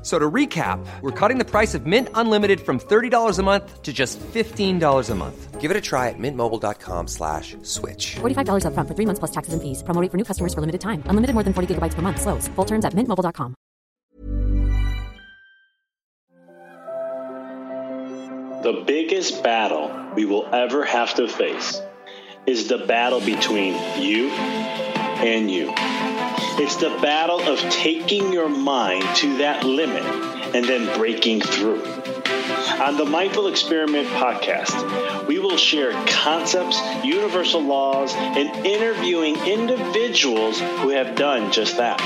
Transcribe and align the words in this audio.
F- 0.00 0.06
So 0.06 0.18
to 0.18 0.30
recap, 0.30 0.78
we're 1.02 1.10
cutting 1.10 1.36
the 1.36 1.44
price 1.44 1.74
of 1.74 1.84
Mint 1.84 2.08
Unlimited 2.14 2.60
from 2.60 2.78
$30 2.80 3.38
a 3.38 3.42
month 3.42 3.82
to 3.82 3.92
just 3.92 4.18
$15 4.20 5.10
a 5.10 5.14
month. 5.14 5.60
Give 5.60 5.70
it 5.70 5.76
a 5.76 5.80
try 5.82 6.08
at 6.08 6.18
mintmobile.com 6.18 7.06
slash 7.06 7.54
switch. 7.62 8.16
$45 8.20 8.64
upfront 8.64 8.88
for 8.88 8.94
three 8.94 9.04
months 9.04 9.18
plus 9.18 9.30
taxes 9.30 9.52
and 9.52 9.60
fees. 9.62 9.82
Promo 9.82 10.00
rate 10.00 10.10
for 10.10 10.16
new 10.16 10.24
customers 10.24 10.54
for 10.54 10.62
limited 10.62 10.80
time. 10.80 11.02
Unlimited 11.04 11.34
more 11.34 11.42
than 11.44 11.52
40 11.52 11.74
gigabytes 11.74 11.92
per 11.92 12.00
month. 12.00 12.18
Slows. 12.22 12.48
Full 12.56 12.64
terms 12.64 12.86
at 12.86 12.94
mintmobile.com. 12.94 13.54
The 18.62 18.84
biggest 18.86 19.42
battle 19.42 19.90
we 20.14 20.24
will 20.24 20.46
ever 20.54 20.84
have 20.84 21.14
to 21.14 21.28
face 21.28 21.80
is 22.46 22.68
the 22.68 22.78
battle 22.78 23.20
between 23.20 23.74
you 24.00 24.28
and 24.30 25.50
you. 25.50 25.72
It's 26.62 26.76
the 26.76 26.90
battle 27.00 27.40
of 27.40 27.58
taking 27.58 28.34
your 28.34 28.50
mind 28.50 29.16
to 29.16 29.38
that 29.38 29.64
limit 29.64 30.04
and 30.54 30.62
then 30.62 30.94
breaking 30.98 31.40
through. 31.40 31.82
On 32.78 32.96
the 32.96 33.04
Mindful 33.04 33.48
Experiment 33.48 34.06
podcast, 34.08 35.26
we 35.26 35.38
will 35.38 35.56
share 35.56 35.92
concepts, 36.06 36.80
universal 37.04 37.60
laws, 37.60 38.14
and 38.14 38.64
interviewing 38.64 39.36
individuals 39.46 40.60
who 40.60 40.90
have 40.90 41.16
done 41.16 41.52
just 41.52 41.76
that, 41.78 42.00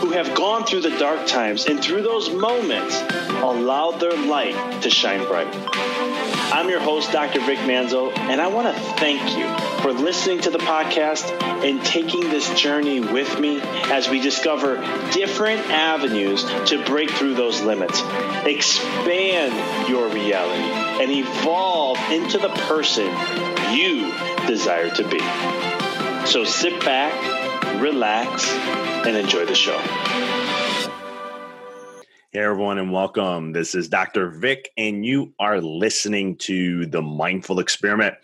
who 0.00 0.10
have 0.10 0.34
gone 0.34 0.64
through 0.64 0.82
the 0.82 0.96
dark 0.98 1.26
times 1.26 1.66
and 1.66 1.82
through 1.82 2.02
those 2.02 2.30
moments 2.30 3.00
allowed 3.42 3.98
their 3.98 4.16
light 4.16 4.82
to 4.82 4.90
shine 4.90 5.26
bright. 5.26 5.48
I'm 6.52 6.68
your 6.68 6.80
host, 6.80 7.10
Dr. 7.10 7.40
Vic 7.40 7.58
Manzo, 7.60 8.16
and 8.16 8.40
I 8.40 8.46
want 8.46 8.74
to 8.74 8.82
thank 8.94 9.36
you 9.36 9.46
for 9.82 9.92
listening 9.92 10.40
to 10.42 10.50
the 10.50 10.58
podcast 10.58 11.30
and 11.64 11.84
taking 11.84 12.20
this 12.20 12.48
journey 12.58 13.00
with 13.00 13.38
me 13.40 13.60
as 13.62 14.08
we 14.08 14.20
discover 14.20 14.76
different 15.12 15.60
avenues 15.70 16.44
to 16.70 16.82
break 16.84 17.10
through 17.10 17.34
those 17.34 17.60
limits, 17.62 18.00
expand 18.46 19.52
your 19.88 20.08
reality, 20.08 20.62
and 21.02 21.10
evolve 21.10 21.98
into 22.10 22.38
the 22.38 22.48
person 22.48 23.06
you 23.72 24.12
desire 24.46 24.90
to 24.90 25.08
be. 25.08 25.20
So 26.26 26.44
sit 26.44 26.84
back, 26.84 27.12
relax, 27.80 28.50
and 29.06 29.16
enjoy 29.16 29.46
the 29.46 29.54
show. 29.54 29.78
Hey, 32.32 32.40
everyone, 32.42 32.78
and 32.78 32.92
welcome. 32.92 33.52
This 33.52 33.74
is 33.74 33.88
Dr. 33.88 34.28
Vic, 34.30 34.70
and 34.76 35.06
you 35.06 35.32
are 35.38 35.60
listening 35.60 36.36
to 36.38 36.86
the 36.86 37.00
Mindful 37.00 37.60
Experiment. 37.60 38.16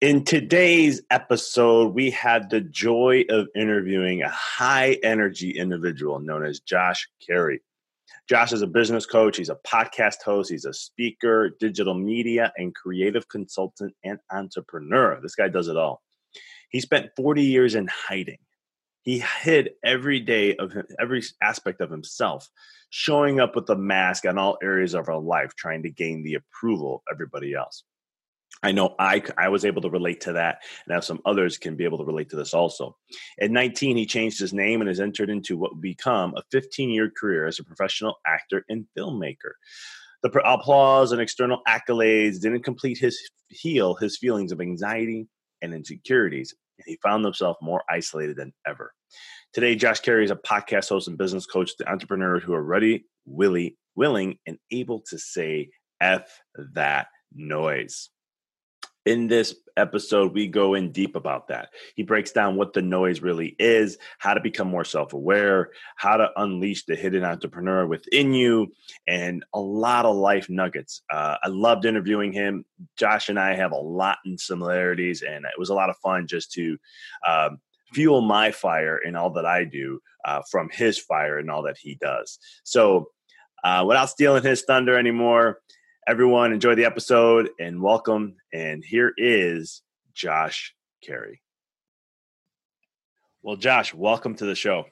In 0.00 0.24
today's 0.24 1.02
episode, 1.10 1.94
we 1.94 2.10
had 2.10 2.48
the 2.48 2.62
joy 2.62 3.24
of 3.28 3.48
interviewing 3.54 4.22
a 4.22 4.30
high 4.30 4.98
energy 5.02 5.50
individual 5.50 6.18
known 6.20 6.44
as 6.44 6.60
Josh 6.60 7.08
Cary. 7.24 7.60
Josh 8.30 8.52
is 8.52 8.62
a 8.62 8.68
business 8.68 9.06
coach, 9.06 9.38
he's 9.38 9.48
a 9.48 9.58
podcast 9.66 10.22
host, 10.24 10.52
he's 10.52 10.64
a 10.64 10.72
speaker, 10.72 11.56
digital 11.58 11.94
media, 11.94 12.52
and 12.56 12.72
creative 12.72 13.28
consultant 13.28 13.92
and 14.04 14.20
entrepreneur. 14.30 15.18
This 15.20 15.34
guy 15.34 15.48
does 15.48 15.66
it 15.66 15.76
all. 15.76 16.00
He 16.68 16.78
spent 16.78 17.10
40 17.16 17.42
years 17.42 17.74
in 17.74 17.88
hiding. 17.88 18.38
He 19.02 19.24
hid 19.42 19.70
every 19.84 20.20
day 20.20 20.54
of 20.54 20.70
him, 20.70 20.84
every 21.00 21.24
aspect 21.42 21.80
of 21.80 21.90
himself, 21.90 22.48
showing 22.90 23.40
up 23.40 23.56
with 23.56 23.68
a 23.68 23.74
mask 23.74 24.24
on 24.26 24.38
all 24.38 24.58
areas 24.62 24.94
of 24.94 25.08
our 25.08 25.18
life, 25.18 25.56
trying 25.56 25.82
to 25.82 25.90
gain 25.90 26.22
the 26.22 26.34
approval 26.34 27.02
of 27.08 27.12
everybody 27.12 27.54
else. 27.54 27.82
I 28.62 28.72
know 28.72 28.94
I, 28.98 29.22
I 29.38 29.48
was 29.48 29.64
able 29.64 29.80
to 29.82 29.90
relate 29.90 30.20
to 30.22 30.34
that, 30.34 30.62
and 30.86 30.94
now 30.94 31.00
some 31.00 31.20
others 31.24 31.56
can 31.56 31.76
be 31.76 31.84
able 31.84 31.98
to 31.98 32.04
relate 32.04 32.28
to 32.30 32.36
this 32.36 32.52
also. 32.52 32.96
At 33.40 33.50
19, 33.50 33.96
he 33.96 34.04
changed 34.04 34.38
his 34.38 34.52
name 34.52 34.80
and 34.80 34.88
has 34.88 35.00
entered 35.00 35.30
into 35.30 35.56
what 35.56 35.72
would 35.72 35.80
become 35.80 36.34
a 36.36 36.42
15 36.50 36.90
year 36.90 37.10
career 37.10 37.46
as 37.46 37.58
a 37.58 37.64
professional 37.64 38.16
actor 38.26 38.64
and 38.68 38.86
filmmaker. 38.96 39.52
The 40.22 40.28
applause 40.44 41.12
and 41.12 41.20
external 41.20 41.62
accolades 41.66 42.40
didn't 42.40 42.62
complete 42.62 42.98
his 42.98 43.18
heal 43.48 43.94
his 43.94 44.18
feelings 44.18 44.52
of 44.52 44.60
anxiety 44.60 45.26
and 45.62 45.74
insecurities, 45.74 46.54
and 46.78 46.84
he 46.86 46.98
found 47.02 47.24
himself 47.24 47.56
more 47.62 47.82
isolated 47.88 48.36
than 48.36 48.52
ever. 48.66 48.92
Today, 49.52 49.74
Josh 49.74 50.00
Cary 50.00 50.24
is 50.24 50.30
a 50.30 50.36
podcast 50.36 50.88
host 50.90 51.08
and 51.08 51.18
business 51.18 51.46
coach 51.46 51.76
to 51.78 51.90
entrepreneurs 51.90 52.42
who 52.42 52.54
are 52.54 52.62
ready, 52.62 53.06
willy, 53.24 53.76
willing, 53.96 54.38
and 54.46 54.58
able 54.70 55.00
to 55.08 55.18
say 55.18 55.70
F 56.00 56.40
that 56.74 57.08
noise. 57.34 58.10
In 59.10 59.26
this 59.26 59.56
episode, 59.76 60.34
we 60.34 60.46
go 60.46 60.74
in 60.74 60.92
deep 60.92 61.16
about 61.16 61.48
that. 61.48 61.70
He 61.96 62.04
breaks 62.04 62.30
down 62.30 62.54
what 62.54 62.74
the 62.74 62.80
noise 62.80 63.20
really 63.20 63.56
is, 63.58 63.98
how 64.18 64.34
to 64.34 64.40
become 64.40 64.68
more 64.68 64.84
self 64.84 65.14
aware, 65.14 65.70
how 65.96 66.16
to 66.16 66.30
unleash 66.36 66.84
the 66.84 66.94
hidden 66.94 67.24
entrepreneur 67.24 67.84
within 67.88 68.32
you, 68.32 68.72
and 69.08 69.44
a 69.52 69.58
lot 69.58 70.06
of 70.06 70.14
life 70.14 70.48
nuggets. 70.48 71.02
Uh, 71.10 71.38
I 71.42 71.48
loved 71.48 71.86
interviewing 71.86 72.32
him. 72.32 72.64
Josh 72.96 73.28
and 73.28 73.40
I 73.40 73.56
have 73.56 73.72
a 73.72 73.80
lot 73.80 74.18
in 74.24 74.38
similarities, 74.38 75.22
and 75.22 75.44
it 75.44 75.58
was 75.58 75.70
a 75.70 75.74
lot 75.74 75.90
of 75.90 75.96
fun 75.96 76.28
just 76.28 76.52
to 76.52 76.78
um, 77.26 77.58
fuel 77.92 78.20
my 78.20 78.52
fire 78.52 78.98
in 78.98 79.16
all 79.16 79.30
that 79.30 79.44
I 79.44 79.64
do 79.64 79.98
uh, 80.24 80.42
from 80.48 80.70
his 80.70 81.00
fire 81.00 81.36
and 81.36 81.50
all 81.50 81.64
that 81.64 81.78
he 81.78 81.96
does. 82.00 82.38
So, 82.62 83.10
uh, 83.64 83.84
without 83.88 84.10
stealing 84.10 84.44
his 84.44 84.62
thunder 84.62 84.96
anymore, 84.96 85.58
everyone 86.10 86.52
enjoy 86.52 86.74
the 86.74 86.84
episode 86.84 87.50
and 87.60 87.80
welcome. 87.80 88.34
And 88.52 88.84
here 88.84 89.12
is 89.16 89.80
Josh 90.12 90.74
Cary. 91.04 91.40
Well, 93.44 93.54
Josh, 93.54 93.94
welcome 93.94 94.34
to 94.34 94.44
the 94.44 94.56
show. 94.56 94.86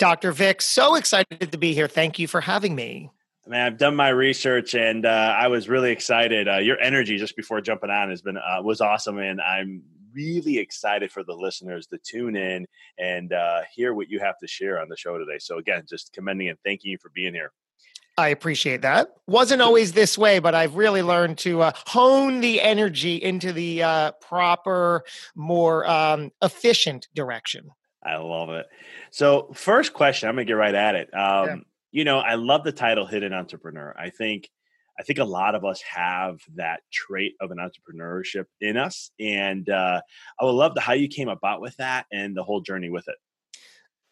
Dr. 0.00 0.32
Vic, 0.32 0.60
so 0.60 0.96
excited 0.96 1.52
to 1.52 1.56
be 1.56 1.72
here. 1.72 1.86
Thank 1.86 2.18
you 2.18 2.26
for 2.26 2.40
having 2.40 2.74
me. 2.74 3.10
Man, 3.46 3.64
I've 3.64 3.78
done 3.78 3.94
my 3.94 4.08
research 4.08 4.74
and 4.74 5.06
uh, 5.06 5.36
I 5.38 5.46
was 5.46 5.68
really 5.68 5.92
excited. 5.92 6.48
Uh, 6.48 6.56
your 6.56 6.80
energy 6.80 7.16
just 7.16 7.36
before 7.36 7.60
jumping 7.60 7.90
on 7.90 8.10
has 8.10 8.20
been 8.20 8.36
uh, 8.36 8.60
was 8.60 8.80
awesome, 8.80 9.18
and 9.18 9.40
I'm 9.40 9.84
really 10.12 10.58
excited 10.58 11.12
for 11.12 11.22
the 11.22 11.32
listeners 11.32 11.86
to 11.86 11.98
tune 11.98 12.34
in 12.34 12.66
and 12.98 13.32
uh, 13.32 13.60
hear 13.72 13.94
what 13.94 14.10
you 14.10 14.18
have 14.18 14.36
to 14.38 14.48
share 14.48 14.80
on 14.80 14.88
the 14.88 14.96
show 14.96 15.16
today. 15.16 15.38
So 15.38 15.58
again, 15.58 15.84
just 15.88 16.12
commending 16.12 16.48
and 16.48 16.58
thanking 16.64 16.90
you 16.90 16.98
for 16.98 17.12
being 17.14 17.34
here. 17.34 17.52
I 18.20 18.28
appreciate 18.28 18.82
that. 18.82 19.08
Wasn't 19.26 19.62
always 19.62 19.92
this 19.92 20.16
way, 20.18 20.38
but 20.38 20.54
I've 20.54 20.76
really 20.76 21.02
learned 21.02 21.38
to 21.38 21.62
uh, 21.62 21.72
hone 21.86 22.40
the 22.40 22.60
energy 22.60 23.16
into 23.16 23.52
the 23.52 23.82
uh, 23.82 24.12
proper, 24.12 25.04
more 25.34 25.88
um, 25.88 26.30
efficient 26.42 27.08
direction. 27.14 27.70
I 28.04 28.16
love 28.16 28.50
it. 28.50 28.66
So, 29.10 29.50
first 29.54 29.92
question, 29.92 30.28
I'm 30.28 30.36
going 30.36 30.46
to 30.46 30.50
get 30.50 30.54
right 30.54 30.74
at 30.74 30.94
it. 30.94 31.14
Um, 31.14 31.46
yeah. 31.46 31.56
You 31.92 32.04
know, 32.04 32.18
I 32.18 32.34
love 32.34 32.64
the 32.64 32.72
title 32.72 33.06
"Hidden 33.06 33.32
Entrepreneur." 33.32 33.94
I 33.98 34.10
think, 34.10 34.48
I 34.98 35.02
think 35.02 35.18
a 35.18 35.24
lot 35.24 35.54
of 35.54 35.64
us 35.64 35.82
have 35.82 36.40
that 36.54 36.80
trait 36.92 37.34
of 37.40 37.50
an 37.50 37.58
entrepreneurship 37.58 38.44
in 38.60 38.76
us, 38.76 39.10
and 39.18 39.68
uh, 39.68 40.00
I 40.40 40.44
would 40.44 40.52
love 40.52 40.74
to 40.74 40.80
how 40.80 40.92
you 40.92 41.08
came 41.08 41.28
about 41.28 41.60
with 41.60 41.76
that 41.76 42.06
and 42.12 42.36
the 42.36 42.44
whole 42.44 42.60
journey 42.60 42.90
with 42.90 43.08
it. 43.08 43.16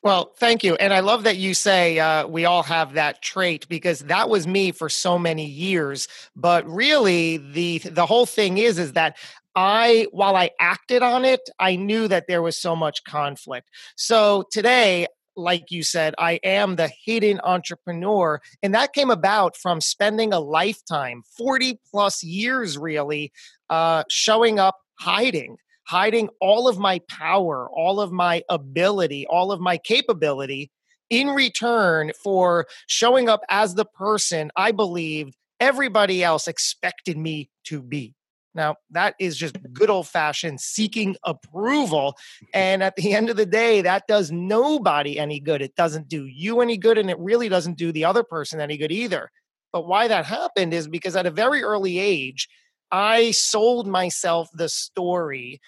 Well, 0.03 0.33
thank 0.39 0.63
you. 0.63 0.75
And 0.77 0.93
I 0.95 1.01
love 1.01 1.25
that 1.25 1.39
you 1.39 1.55
say 1.55 1.99
uh, 1.99 2.27
we 2.27 2.45
all 2.45 2.63
have 2.63 2.95
that 2.95 3.21
trait 3.21 3.69
because 3.69 4.01
that 4.01 4.29
was 4.31 4.47
me 4.47 4.71
for 4.71 4.89
so 4.89 5.19
many 5.19 5.45
years. 5.45 6.07
But 6.37 6.67
really, 6.69 7.39
the 7.39 7.79
the 7.79 8.07
whole 8.07 8.27
thing 8.27 8.59
is 8.59 8.79
is 8.79 8.93
that 8.93 9.17
I, 9.57 10.07
while 10.13 10.37
I 10.37 10.51
acted 10.61 11.03
on 11.03 11.25
it, 11.25 11.41
I 11.59 11.75
knew 11.75 12.07
that 12.09 12.27
there 12.29 12.43
was 12.43 12.57
so 12.57 12.77
much 12.77 13.03
conflict. 13.03 13.69
So 13.97 14.45
today, 14.53 15.09
like 15.37 15.71
you 15.71 15.83
said, 15.83 16.15
I 16.17 16.39
am 16.45 16.77
the 16.77 16.91
hidden 17.05 17.41
entrepreneur. 17.43 18.41
And 18.63 18.75
that 18.75 18.93
came 18.93 19.11
about 19.11 19.57
from 19.57 19.81
spending 19.81 20.33
a 20.33 20.39
lifetime, 20.39 21.23
40 21.37 21.81
plus 21.91 22.23
years 22.23 22.79
really, 22.79 23.33
uh, 23.69 24.05
showing 24.09 24.61
up 24.61 24.77
hiding 25.01 25.57
hiding 25.89 26.29
all 26.41 26.69
of 26.69 26.79
my 26.79 27.01
power, 27.09 27.69
all 27.73 27.99
of 27.99 28.13
my 28.13 28.43
ability, 28.51 29.27
all 29.27 29.51
of 29.51 29.59
my 29.59 29.79
capability 29.79 30.71
in 31.09 31.29
return 31.29 32.13
for 32.23 32.67
showing 32.87 33.29
up 33.29 33.41
as 33.49 33.75
the 33.75 33.87
person 33.87 34.51
I 34.55 34.73
believed 34.73 35.35
everybody 35.59 36.23
else 36.23 36.47
expected 36.47 37.17
me 37.17 37.49
to 37.65 37.81
be. 37.81 38.15
Now, 38.55 38.77
that 38.91 39.15
is 39.19 39.37
just 39.39 39.57
good 39.73 39.89
old 39.89 40.07
fashioned 40.07 40.61
seeking 40.61 41.17
approval. 41.25 42.17
And 42.53 42.83
at 42.83 42.97
the 42.97 43.15
end 43.15 43.31
of 43.31 43.37
the 43.37 43.47
day, 43.47 43.81
that 43.81 44.07
does 44.07 44.31
nobody 44.31 45.19
any 45.19 45.41
good. 45.41 45.63
It 45.63 45.75
doesn't 45.75 46.09
do 46.09 46.27
you 46.27 46.61
any 46.61 46.77
good, 46.77 46.99
and 46.99 47.11
it 47.11 47.19
really 47.19 47.49
doesn't 47.49 47.79
do 47.79 47.93
the 47.93 48.05
other 48.05 48.25
person 48.25 48.61
any 48.61 48.77
good 48.77 48.93
either. 48.93 49.31
But 49.73 49.87
why 49.87 50.09
that 50.09 50.27
happened 50.27 50.75
is 50.75 50.87
because 50.87 51.17
at 51.17 51.27
a 51.27 51.31
very 51.31 51.63
early 51.63 51.99
age, 51.99 52.47
I 52.91 53.31
sold 53.31 53.87
myself 53.87 54.49
the 54.53 54.69
story 54.69 55.61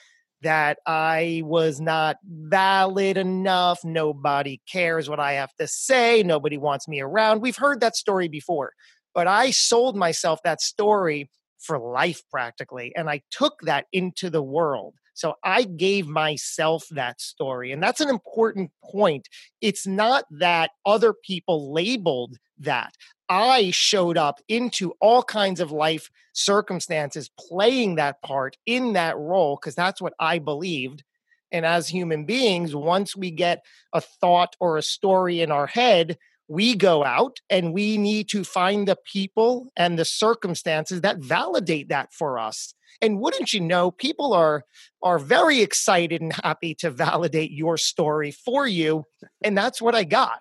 that 0.42 0.78
I 0.86 1.42
was 1.44 1.80
not 1.80 2.16
valid 2.24 3.16
enough. 3.16 3.80
Nobody 3.84 4.60
cares 4.70 5.08
what 5.08 5.20
I 5.20 5.34
have 5.34 5.54
to 5.56 5.66
say. 5.66 6.22
Nobody 6.22 6.58
wants 6.58 6.88
me 6.88 7.00
around. 7.00 7.40
We've 7.40 7.56
heard 7.56 7.80
that 7.80 7.96
story 7.96 8.28
before, 8.28 8.72
but 9.14 9.26
I 9.26 9.50
sold 9.50 9.96
myself 9.96 10.40
that 10.44 10.60
story 10.60 11.30
for 11.58 11.78
life 11.78 12.22
practically. 12.30 12.92
And 12.96 13.10
I 13.10 13.22
took 13.30 13.60
that 13.62 13.86
into 13.92 14.30
the 14.30 14.42
world. 14.42 14.94
So 15.14 15.34
I 15.44 15.64
gave 15.64 16.06
myself 16.06 16.86
that 16.90 17.20
story. 17.20 17.72
And 17.72 17.82
that's 17.82 18.00
an 18.00 18.08
important 18.08 18.70
point. 18.82 19.28
It's 19.60 19.86
not 19.86 20.24
that 20.30 20.70
other 20.86 21.12
people 21.12 21.72
labeled 21.72 22.38
that. 22.58 22.94
I 23.28 23.70
showed 23.70 24.16
up 24.16 24.40
into 24.48 24.92
all 25.00 25.22
kinds 25.22 25.60
of 25.60 25.70
life 25.70 26.10
circumstances, 26.32 27.30
playing 27.38 27.94
that 27.96 28.20
part 28.22 28.56
in 28.66 28.94
that 28.94 29.16
role, 29.16 29.56
because 29.56 29.74
that's 29.74 30.00
what 30.00 30.14
I 30.18 30.38
believed. 30.38 31.04
And 31.52 31.66
as 31.66 31.88
human 31.88 32.24
beings, 32.24 32.74
once 32.74 33.16
we 33.16 33.30
get 33.30 33.64
a 33.92 34.00
thought 34.00 34.56
or 34.60 34.76
a 34.76 34.82
story 34.82 35.40
in 35.40 35.50
our 35.50 35.66
head, 35.66 36.18
we 36.50 36.74
go 36.74 37.04
out 37.04 37.38
and 37.48 37.72
we 37.72 37.96
need 37.96 38.28
to 38.28 38.42
find 38.42 38.88
the 38.88 38.98
people 39.10 39.70
and 39.76 39.96
the 39.96 40.04
circumstances 40.04 41.00
that 41.00 41.18
validate 41.18 41.88
that 41.90 42.12
for 42.12 42.40
us. 42.40 42.74
And 43.00 43.20
wouldn't 43.20 43.54
you 43.54 43.60
know, 43.60 43.92
people 43.92 44.32
are 44.32 44.64
are 45.00 45.20
very 45.20 45.60
excited 45.62 46.20
and 46.20 46.32
happy 46.32 46.74
to 46.80 46.90
validate 46.90 47.52
your 47.52 47.76
story 47.76 48.32
for 48.32 48.66
you. 48.66 49.04
And 49.44 49.56
that's 49.56 49.80
what 49.80 49.94
I 49.94 50.02
got. 50.02 50.40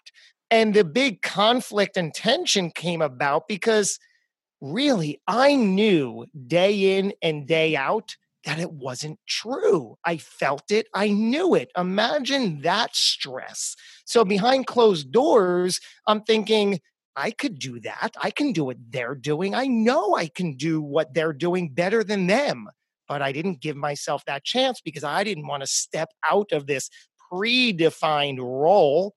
And 0.50 0.74
the 0.74 0.84
big 0.84 1.22
conflict 1.22 1.96
and 1.96 2.12
tension 2.12 2.72
came 2.72 3.04
about 3.04 3.48
because 3.48 4.00
really 4.62 5.22
I 5.28 5.56
knew 5.56 6.26
day 6.48 6.98
in 6.98 7.14
and 7.22 7.48
day 7.48 7.76
out 7.76 8.16
that 8.50 8.58
it 8.58 8.72
wasn't 8.72 9.20
true. 9.28 9.96
I 10.04 10.18
felt 10.18 10.72
it, 10.72 10.88
I 10.96 11.10
knew 11.10 11.54
it. 11.54 11.70
Imagine 11.78 12.62
that 12.62 12.96
stress. 12.96 13.76
So 14.06 14.26
behind 14.26 14.66
closed 14.66 15.12
doors, 15.12 15.80
I'm 16.08 16.24
thinking, 16.24 16.80
I 17.16 17.30
could 17.30 17.60
do 17.60 17.80
that. 17.82 18.16
I 18.20 18.32
can 18.32 18.52
do 18.52 18.64
what 18.64 18.78
they're 18.90 19.14
doing. 19.14 19.54
I 19.54 19.68
know 19.68 20.16
I 20.16 20.30
can 20.30 20.56
do 20.56 20.82
what 20.82 21.14
they're 21.14 21.34
doing 21.34 21.70
better 21.70 22.04
than 22.04 22.26
them. 22.26 22.68
But 23.08 23.22
I 23.22 23.32
didn't 23.32 23.62
give 23.62 23.76
myself 23.76 24.26
that 24.26 24.46
chance 24.46 24.82
because 24.82 25.04
I 25.04 25.24
didn't 25.24 25.48
want 25.48 25.62
to 25.62 25.68
step 25.68 26.10
out 26.28 26.52
of 26.52 26.66
this 26.66 26.90
predefined 27.32 28.40
role 28.40 29.14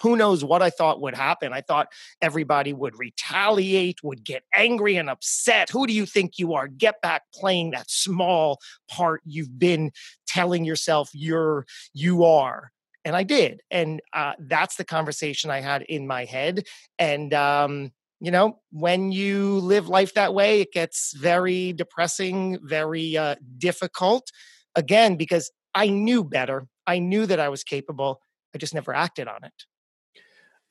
who 0.00 0.16
knows 0.16 0.44
what 0.44 0.62
I 0.62 0.70
thought 0.70 1.00
would 1.00 1.14
happen. 1.14 1.52
I 1.52 1.60
thought 1.60 1.88
everybody 2.22 2.72
would 2.72 2.98
retaliate, 2.98 4.02
would 4.02 4.24
get 4.24 4.44
angry 4.54 4.96
and 4.96 5.10
upset. 5.10 5.70
Who 5.70 5.86
do 5.86 5.92
you 5.92 6.06
think 6.06 6.38
you 6.38 6.54
are? 6.54 6.68
Get 6.68 7.00
back 7.00 7.22
playing 7.34 7.72
that 7.72 7.90
small 7.90 8.60
part 8.88 9.22
you've 9.24 9.58
been 9.58 9.92
telling 10.26 10.64
yourself 10.64 11.10
you're 11.12 11.66
you 11.92 12.24
are. 12.24 12.72
And 13.04 13.16
I 13.16 13.22
did. 13.22 13.62
And 13.70 14.00
uh, 14.12 14.34
that's 14.38 14.76
the 14.76 14.84
conversation 14.84 15.50
I 15.50 15.60
had 15.60 15.82
in 15.82 16.06
my 16.06 16.24
head. 16.24 16.64
And 16.98 17.32
um, 17.32 17.92
you 18.20 18.30
know, 18.30 18.58
when 18.70 19.10
you 19.12 19.58
live 19.60 19.88
life 19.88 20.14
that 20.14 20.34
way, 20.34 20.60
it 20.60 20.72
gets 20.72 21.14
very 21.16 21.72
depressing, 21.72 22.58
very 22.62 23.16
uh, 23.16 23.36
difficult. 23.56 24.30
Again, 24.76 25.16
because 25.16 25.50
I 25.74 25.88
knew 25.88 26.22
better. 26.22 26.66
I 26.86 26.98
knew 26.98 27.26
that 27.26 27.40
I 27.40 27.48
was 27.48 27.64
capable. 27.64 28.20
I 28.54 28.58
just 28.58 28.74
never 28.74 28.94
acted 28.94 29.26
on 29.28 29.44
it. 29.44 29.64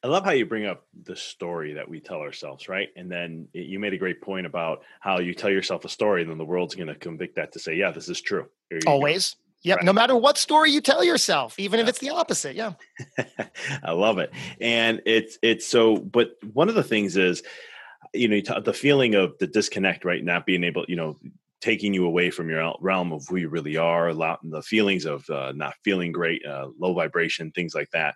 I 0.01 0.07
love 0.07 0.23
how 0.23 0.31
you 0.31 0.45
bring 0.45 0.65
up 0.65 0.85
the 1.03 1.15
story 1.15 1.73
that 1.73 1.87
we 1.87 1.99
tell 1.99 2.19
ourselves, 2.19 2.69
right? 2.69 2.87
And 2.95 3.11
then 3.11 3.49
you 3.51 3.79
made 3.79 3.93
a 3.93 3.97
great 3.97 4.21
point 4.21 4.45
about 4.45 4.83
how 5.01 5.19
you 5.19 5.33
tell 5.33 5.49
yourself 5.49 5.83
a 5.83 5.89
story, 5.89 6.21
and 6.21 6.31
then 6.31 6.37
the 6.37 6.45
world's 6.45 6.75
going 6.75 6.87
to 6.87 6.95
convict 6.95 7.35
that 7.35 7.51
to 7.53 7.59
say, 7.59 7.75
"Yeah, 7.75 7.91
this 7.91 8.07
is 8.07 8.21
true." 8.21 8.47
Always. 8.87 9.33
Go. 9.33 9.39
Yep. 9.61 9.77
Right. 9.77 9.85
No 9.85 9.91
matter 9.91 10.15
what 10.15 10.37
story 10.37 10.71
you 10.71 10.79
tell 10.79 11.03
yourself, 11.03 11.59
even 11.59 11.79
yeah. 11.79 11.83
if 11.83 11.89
it's 11.89 11.99
the 11.99 12.11
opposite. 12.11 12.55
Yeah. 12.55 12.73
I 13.83 13.91
love 13.91 14.19
it, 14.19 14.31
and 14.61 15.01
it's 15.05 15.37
it's 15.41 15.67
so. 15.67 15.97
But 15.97 16.31
one 16.53 16.69
of 16.69 16.75
the 16.75 16.83
things 16.83 17.17
is, 17.17 17.43
you 18.13 18.29
know, 18.29 18.61
the 18.61 18.73
feeling 18.73 19.15
of 19.15 19.37
the 19.39 19.47
disconnect, 19.47 20.05
right? 20.05 20.23
Not 20.23 20.45
being 20.45 20.63
able, 20.63 20.85
you 20.87 20.95
know, 20.95 21.17
taking 21.59 21.93
you 21.93 22.05
away 22.05 22.31
from 22.31 22.49
your 22.49 22.73
realm 22.79 23.11
of 23.11 23.27
who 23.27 23.35
you 23.35 23.49
really 23.49 23.75
are, 23.75 24.13
the 24.13 24.63
feelings 24.63 25.03
of 25.03 25.29
uh, 25.29 25.51
not 25.53 25.73
feeling 25.83 26.13
great, 26.13 26.45
uh, 26.45 26.69
low 26.79 26.93
vibration, 26.93 27.51
things 27.51 27.75
like 27.75 27.89
that 27.91 28.15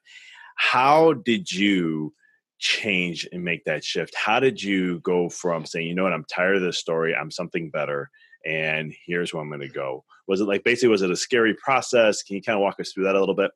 how 0.56 1.14
did 1.14 1.52
you 1.52 2.14
change 2.60 3.28
and 3.32 3.44
make 3.44 3.66
that 3.66 3.84
shift? 3.84 4.16
How 4.16 4.40
did 4.40 4.62
you 4.62 5.00
go 5.00 5.30
from 5.30 5.66
saying, 5.66 5.88
you 5.88 5.96
know 5.96 6.04
what, 6.04 6.14
I'm 6.14 6.26
tired 6.26 6.56
of 6.56 6.62
this 6.62 6.78
story, 6.78 7.16
I'm 7.16 7.32
something 7.32 7.70
better, 7.70 8.10
and 8.46 8.94
here's 9.06 9.34
where 9.34 9.42
I'm 9.42 9.50
going 9.50 9.62
to 9.62 9.68
go? 9.68 10.04
Was 10.28 10.42
it 10.42 10.46
like 10.46 10.64
basically, 10.64 10.90
was 10.90 11.02
it 11.02 11.12
a 11.12 11.16
scary 11.16 11.54
process? 11.56 12.24
Can 12.24 12.36
you 12.36 12.42
kind 12.42 12.56
of 12.56 12.62
walk 12.62 12.80
us 12.80 12.92
through 12.92 13.04
that 13.06 13.16
a 13.16 13.20
little 13.20 13.36
bit? 13.36 13.52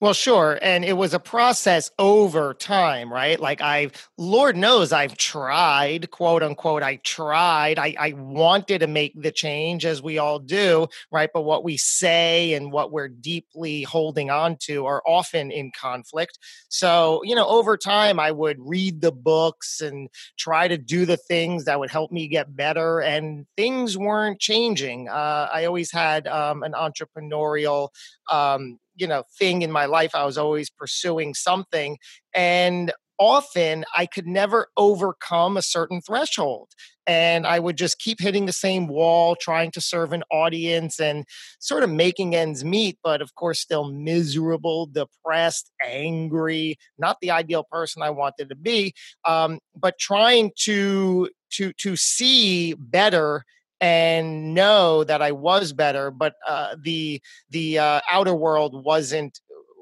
Well, 0.00 0.12
sure. 0.12 0.58
And 0.60 0.84
it 0.84 0.94
was 0.98 1.14
a 1.14 1.18
process 1.20 1.90
over 1.98 2.52
time, 2.52 3.10
right? 3.10 3.40
Like 3.40 3.62
I've, 3.62 3.92
Lord 4.18 4.54
knows 4.54 4.92
I've 4.92 5.16
tried, 5.16 6.10
quote 6.10 6.42
unquote, 6.42 6.82
I 6.82 6.96
tried. 6.96 7.78
I, 7.78 7.94
I 7.98 8.12
wanted 8.12 8.80
to 8.80 8.86
make 8.86 9.14
the 9.18 9.32
change 9.32 9.86
as 9.86 10.02
we 10.02 10.18
all 10.18 10.38
do, 10.40 10.88
right? 11.10 11.30
But 11.32 11.42
what 11.42 11.64
we 11.64 11.78
say 11.78 12.52
and 12.52 12.70
what 12.70 12.92
we're 12.92 13.08
deeply 13.08 13.82
holding 13.84 14.28
on 14.30 14.56
to 14.62 14.84
are 14.84 15.02
often 15.06 15.50
in 15.50 15.70
conflict. 15.80 16.38
So, 16.68 17.22
you 17.24 17.34
know, 17.34 17.46
over 17.46 17.78
time, 17.78 18.20
I 18.20 18.30
would 18.30 18.58
read 18.60 19.00
the 19.00 19.12
books 19.12 19.80
and 19.80 20.10
try 20.36 20.68
to 20.68 20.76
do 20.76 21.06
the 21.06 21.16
things 21.16 21.64
that 21.64 21.78
would 21.78 21.90
help 21.90 22.12
me 22.12 22.28
get 22.28 22.54
better. 22.54 23.00
And 23.00 23.46
things 23.56 23.96
weren't 23.96 24.38
changing. 24.40 25.08
Uh, 25.08 25.48
I 25.50 25.64
always 25.64 25.90
had 25.92 26.26
um, 26.26 26.62
an 26.62 26.72
entrepreneurial 26.72 27.88
um, 28.30 28.78
you 28.96 29.06
know 29.06 29.24
thing 29.38 29.62
in 29.62 29.70
my 29.70 29.86
life 29.86 30.14
i 30.14 30.24
was 30.24 30.38
always 30.38 30.70
pursuing 30.70 31.34
something 31.34 31.98
and 32.34 32.92
often 33.18 33.84
i 33.96 34.06
could 34.06 34.26
never 34.26 34.68
overcome 34.76 35.56
a 35.56 35.62
certain 35.62 36.00
threshold 36.00 36.68
and 37.06 37.46
i 37.46 37.58
would 37.58 37.76
just 37.76 37.98
keep 37.98 38.20
hitting 38.20 38.46
the 38.46 38.52
same 38.52 38.88
wall 38.88 39.36
trying 39.36 39.70
to 39.70 39.80
serve 39.80 40.12
an 40.12 40.24
audience 40.32 40.98
and 40.98 41.24
sort 41.60 41.82
of 41.84 41.90
making 41.90 42.34
ends 42.34 42.64
meet 42.64 42.98
but 43.04 43.22
of 43.22 43.34
course 43.36 43.60
still 43.60 43.84
miserable 43.84 44.86
depressed 44.86 45.70
angry 45.86 46.76
not 46.98 47.16
the 47.20 47.30
ideal 47.30 47.64
person 47.70 48.02
i 48.02 48.10
wanted 48.10 48.48
to 48.48 48.56
be 48.56 48.92
um, 49.24 49.58
but 49.76 49.98
trying 49.98 50.50
to 50.56 51.28
to 51.50 51.72
to 51.74 51.94
see 51.96 52.74
better 52.74 53.44
and 53.80 54.54
know 54.54 55.04
that 55.04 55.22
I 55.22 55.32
was 55.32 55.72
better, 55.72 56.10
but 56.10 56.34
uh, 56.46 56.76
the 56.82 57.20
the 57.50 57.78
uh, 57.78 58.00
outer 58.10 58.34
world 58.34 58.84
wasn't 58.84 59.40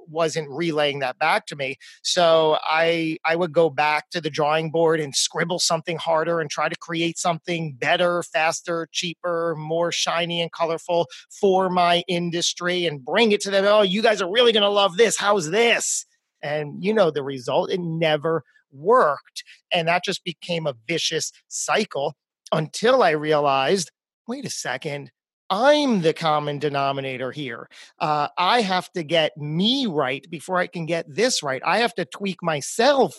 wasn't 0.09 0.49
relaying 0.51 1.01
that 1.01 1.19
back 1.19 1.47
to 1.47 1.57
me. 1.57 1.77
So 2.03 2.59
I 2.63 3.19
I 3.25 3.37
would 3.37 3.53
go 3.53 3.71
back 3.71 4.11
to 4.11 4.21
the 4.21 4.31
drawing 4.31 4.71
board 4.71 5.01
and 5.01 5.15
scribble 5.15 5.59
something 5.59 5.97
harder 5.97 6.41
and 6.41 6.51
try 6.51 6.69
to 6.69 6.77
create 6.77 7.19
something 7.19 7.75
better, 7.75 8.23
faster, 8.23 8.89
cheaper, 8.93 9.55
more 9.59 9.91
shiny 9.91 10.41
and 10.41 10.53
colorful 10.53 11.07
for 11.41 11.71
my 11.71 12.05
industry 12.09 12.87
and 12.87 13.05
bring 13.05 13.33
it 13.33 13.41
to 13.43 13.51
them. 13.51 13.65
Oh, 13.67 13.83
you 13.83 14.03
guys 14.03 14.23
are 14.23 14.31
really 14.31 14.53
going 14.53 14.63
to 14.63 14.69
love 14.69 14.97
this. 14.97 15.17
How's 15.19 15.51
this? 15.51 16.07
And 16.43 16.83
you 16.83 16.93
know 16.93 17.11
the 17.11 17.23
result. 17.23 17.71
It 17.71 17.81
never 17.81 18.43
worked. 18.73 19.45
And 19.71 19.89
that 19.89 20.05
just 20.05 20.25
became 20.25 20.67
a 20.67 20.75
vicious 20.89 21.33
cycle 21.49 22.17
until 22.53 23.03
I 23.03 23.11
realized 23.11 23.91
wait 24.29 24.45
a 24.45 24.51
second, 24.51 25.11
I'm 25.51 26.01
the 26.01 26.15
common 26.15 26.59
denominator 26.59 27.33
here. 27.33 27.69
Uh, 27.99 28.29
I 28.39 28.63
have 28.63 28.91
to 28.93 29.03
get 29.03 29.37
me 29.37 29.87
right 29.87 30.25
before 30.31 30.59
I 30.59 30.67
can 30.67 30.87
get 30.87 31.05
this 31.13 31.43
right. 31.43 31.61
I 31.65 31.79
have 31.79 31.95
to 31.95 32.05
tweak 32.05 32.43
myself 32.43 33.15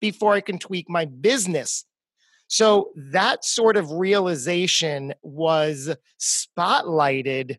before 0.00 0.32
I 0.32 0.40
can 0.40 0.58
tweak 0.58 0.86
my 0.88 1.04
business. 1.04 1.84
So 2.48 2.90
that 3.12 3.44
sort 3.44 3.76
of 3.76 3.92
realization 3.92 5.14
was 5.22 5.94
spotlighted 6.20 7.56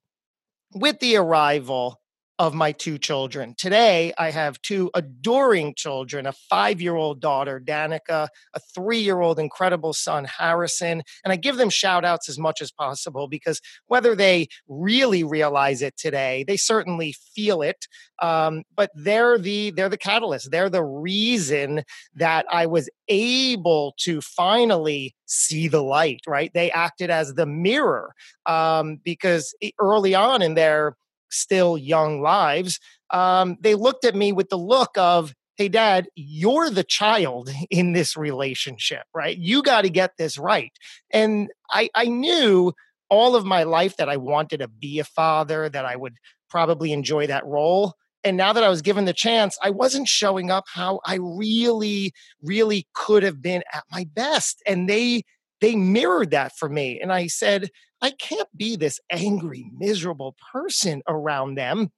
with 0.74 1.00
the 1.00 1.16
arrival 1.16 2.01
of 2.42 2.56
my 2.56 2.72
two 2.72 2.98
children. 2.98 3.54
Today, 3.56 4.12
I 4.18 4.32
have 4.32 4.60
two 4.64 4.90
adoring 4.96 5.76
children 5.76 6.26
a 6.26 6.32
five 6.32 6.82
year 6.82 6.96
old 6.96 7.22
daughter, 7.22 7.62
Danica, 7.64 8.30
a 8.56 8.60
three 8.74 8.98
year 8.98 9.22
old 9.22 9.38
incredible 9.38 9.94
son, 9.94 10.26
Harrison. 10.26 11.04
And 11.24 11.32
I 11.32 11.36
give 11.36 11.58
them 11.58 11.70
shout 11.70 12.04
outs 12.04 12.28
as 12.30 12.40
much 12.40 12.60
as 12.60 12.72
possible 12.72 13.28
because 13.28 13.62
whether 13.86 14.16
they 14.16 14.48
really 14.68 15.24
realize 15.24 15.84
it 15.84 15.96
today, 15.98 16.44
they 16.48 16.58
certainly 16.58 17.14
feel 17.36 17.62
it. 17.62 17.86
Um, 18.24 18.64
but 18.76 18.90
they're 18.96 19.38
the 19.38 19.70
they're 19.70 19.88
the 19.88 19.96
catalyst. 19.96 20.50
They're 20.50 20.68
the 20.68 20.84
reason 20.84 21.84
that 22.16 22.48
I 22.52 22.66
was 22.66 22.90
able 23.08 23.94
to 24.00 24.20
finally 24.20 25.14
see 25.28 25.68
the 25.68 25.84
light. 25.84 26.22
Right? 26.26 26.50
They 26.56 26.72
acted 26.72 27.12
as 27.12 27.36
the 27.36 27.46
mirror 27.46 28.16
um, 28.48 28.98
because 29.04 29.54
early 29.80 30.16
on 30.16 30.42
in 30.42 30.56
their 30.56 30.96
still 31.32 31.78
young 31.78 32.22
lives, 32.22 32.80
um, 33.12 33.58
they 33.60 33.76
looked 33.76 34.06
at 34.06 34.16
me 34.16 34.32
with 34.32 34.50
the 34.50 34.58
look 34.58 34.98
of, 34.98 35.34
hey, 35.58 35.68
dad, 35.68 36.08
you're 36.16 36.70
the 36.70 36.84
child 36.84 37.50
in 37.70 37.94
this 37.94 38.18
relationship, 38.18 39.04
right? 39.14 39.38
You 39.38 39.64
got 39.64 39.82
to 39.82 39.90
get 39.90 40.18
this 40.18 40.38
right. 40.38 40.72
And 41.12 41.50
I, 41.70 41.90
I 41.96 42.06
knew 42.06 42.74
all 43.10 43.36
of 43.36 43.46
my 43.46 43.64
life 43.64 43.98
that 43.98 44.10
I 44.10 44.18
wanted 44.18 44.60
to 44.60 44.68
be 44.68 45.00
a 45.00 45.04
father, 45.04 45.68
that 45.70 45.86
I 45.86 45.98
would 45.98 46.16
probably 46.50 46.94
enjoy 46.94 47.28
that 47.28 47.46
role. 47.46 47.94
And 48.24 48.38
now 48.38 48.54
that 48.54 48.64
I 48.64 48.70
was 48.70 48.82
given 48.82 49.06
the 49.06 49.14
chance, 49.14 49.58
I 49.62 49.72
wasn't 49.72 50.08
showing 50.08 50.52
up 50.52 50.66
how 50.72 51.00
I 51.06 51.16
really, 51.16 52.14
really 52.42 52.88
could 52.94 53.24
have 53.24 53.42
been 53.42 53.64
at 53.74 53.84
my 53.92 54.08
best. 54.14 54.62
And 54.66 54.88
they, 54.88 55.24
they 55.60 55.76
mirrored 55.76 56.32
that 56.32 56.54
for 56.58 56.70
me. 56.70 57.00
And 57.02 57.12
I 57.12 57.28
said, 57.28 57.70
I 58.02 58.12
can't 58.12 58.50
be 58.56 58.76
this 58.76 59.00
angry, 59.10 59.70
miserable 59.74 60.36
person 60.52 61.02
around 61.08 61.56
them. 61.56 61.92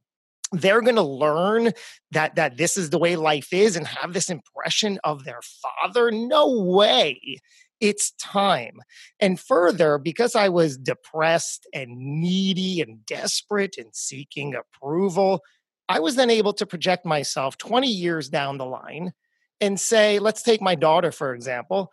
They're 0.52 0.82
going 0.82 0.98
to 0.98 1.02
learn 1.02 1.72
that 2.12 2.36
that 2.36 2.58
this 2.58 2.78
is 2.78 2.90
the 2.90 3.00
way 3.00 3.16
life 3.16 3.52
is 3.52 3.76
and 3.76 3.88
have 3.88 4.14
this 4.14 4.30
impression 4.30 5.00
of 5.04 5.24
their 5.24 5.40
father. 5.62 6.12
No 6.12 6.62
way. 6.62 7.40
It's 7.80 8.12
time. 8.12 8.80
And 9.20 9.40
further, 9.40 9.98
because 9.98 10.36
I 10.36 10.50
was 10.50 10.78
depressed 10.78 11.68
and 11.74 11.98
needy 11.98 12.82
and 12.82 13.06
desperate 13.06 13.76
and 13.78 13.94
seeking 13.94 14.56
approval, 14.56 15.42
I 15.90 16.00
was 16.00 16.16
then 16.16 16.30
able 16.30 16.54
to 16.54 16.66
project 16.66 17.06
myself 17.06 17.58
20 17.58 17.88
years 17.88 18.30
down 18.30 18.58
the 18.58 18.66
line 18.66 19.12
and 19.60 19.80
say, 19.80 20.20
let's 20.20 20.44
take 20.44 20.62
my 20.62 20.76
daughter, 20.76 21.12
for 21.12 21.34
example. 21.34 21.92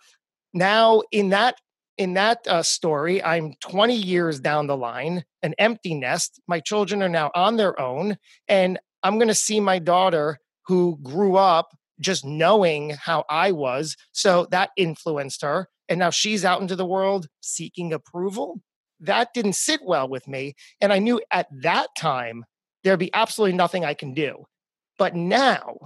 Now, 0.53 1.03
in 1.11 1.31
that 1.31 1.57
in 2.01 2.15
that 2.15 2.49
uh, 2.49 2.63
story, 2.63 3.23
I'm 3.23 3.53
20 3.61 3.95
years 3.95 4.41
down 4.41 4.67
the 4.67 4.77
line, 4.77 5.23
an 5.43 5.55
empty 5.59 5.95
nest. 5.95 6.41
My 6.49 6.59
children 6.59 7.03
are 7.03 7.11
now 7.11 7.31
on 7.35 7.59
their 7.59 7.79
own, 7.79 8.17
and 8.49 8.79
I'm 9.03 9.17
going 9.17 9.29
to 9.29 9.35
see 9.35 9.61
my 9.61 9.79
daughter 9.79 10.39
who 10.67 10.99
grew 11.03 11.37
up 11.37 11.77
just 12.01 12.25
knowing 12.25 12.97
how 12.99 13.27
I 13.29 13.53
was. 13.53 13.99
So 14.13 14.47
that 14.51 14.71
influenced 14.79 15.43
her. 15.43 15.69
And 15.91 15.99
now 15.99 16.09
she's 16.09 16.43
out 16.43 16.63
into 16.63 16.75
the 16.75 16.87
world 16.87 17.27
seeking 17.43 17.93
approval. 17.93 18.63
That 19.01 19.35
didn't 19.35 19.57
sit 19.57 19.81
well 19.85 20.09
with 20.09 20.27
me. 20.27 20.55
And 20.81 20.95
I 20.95 21.01
knew 21.01 21.21
at 21.31 21.49
that 21.61 21.89
time 21.99 22.47
there'd 22.83 22.99
be 22.99 23.13
absolutely 23.13 23.59
nothing 23.59 23.85
I 23.85 23.93
can 23.93 24.15
do. 24.15 24.47
But 24.97 25.15
now, 25.15 25.77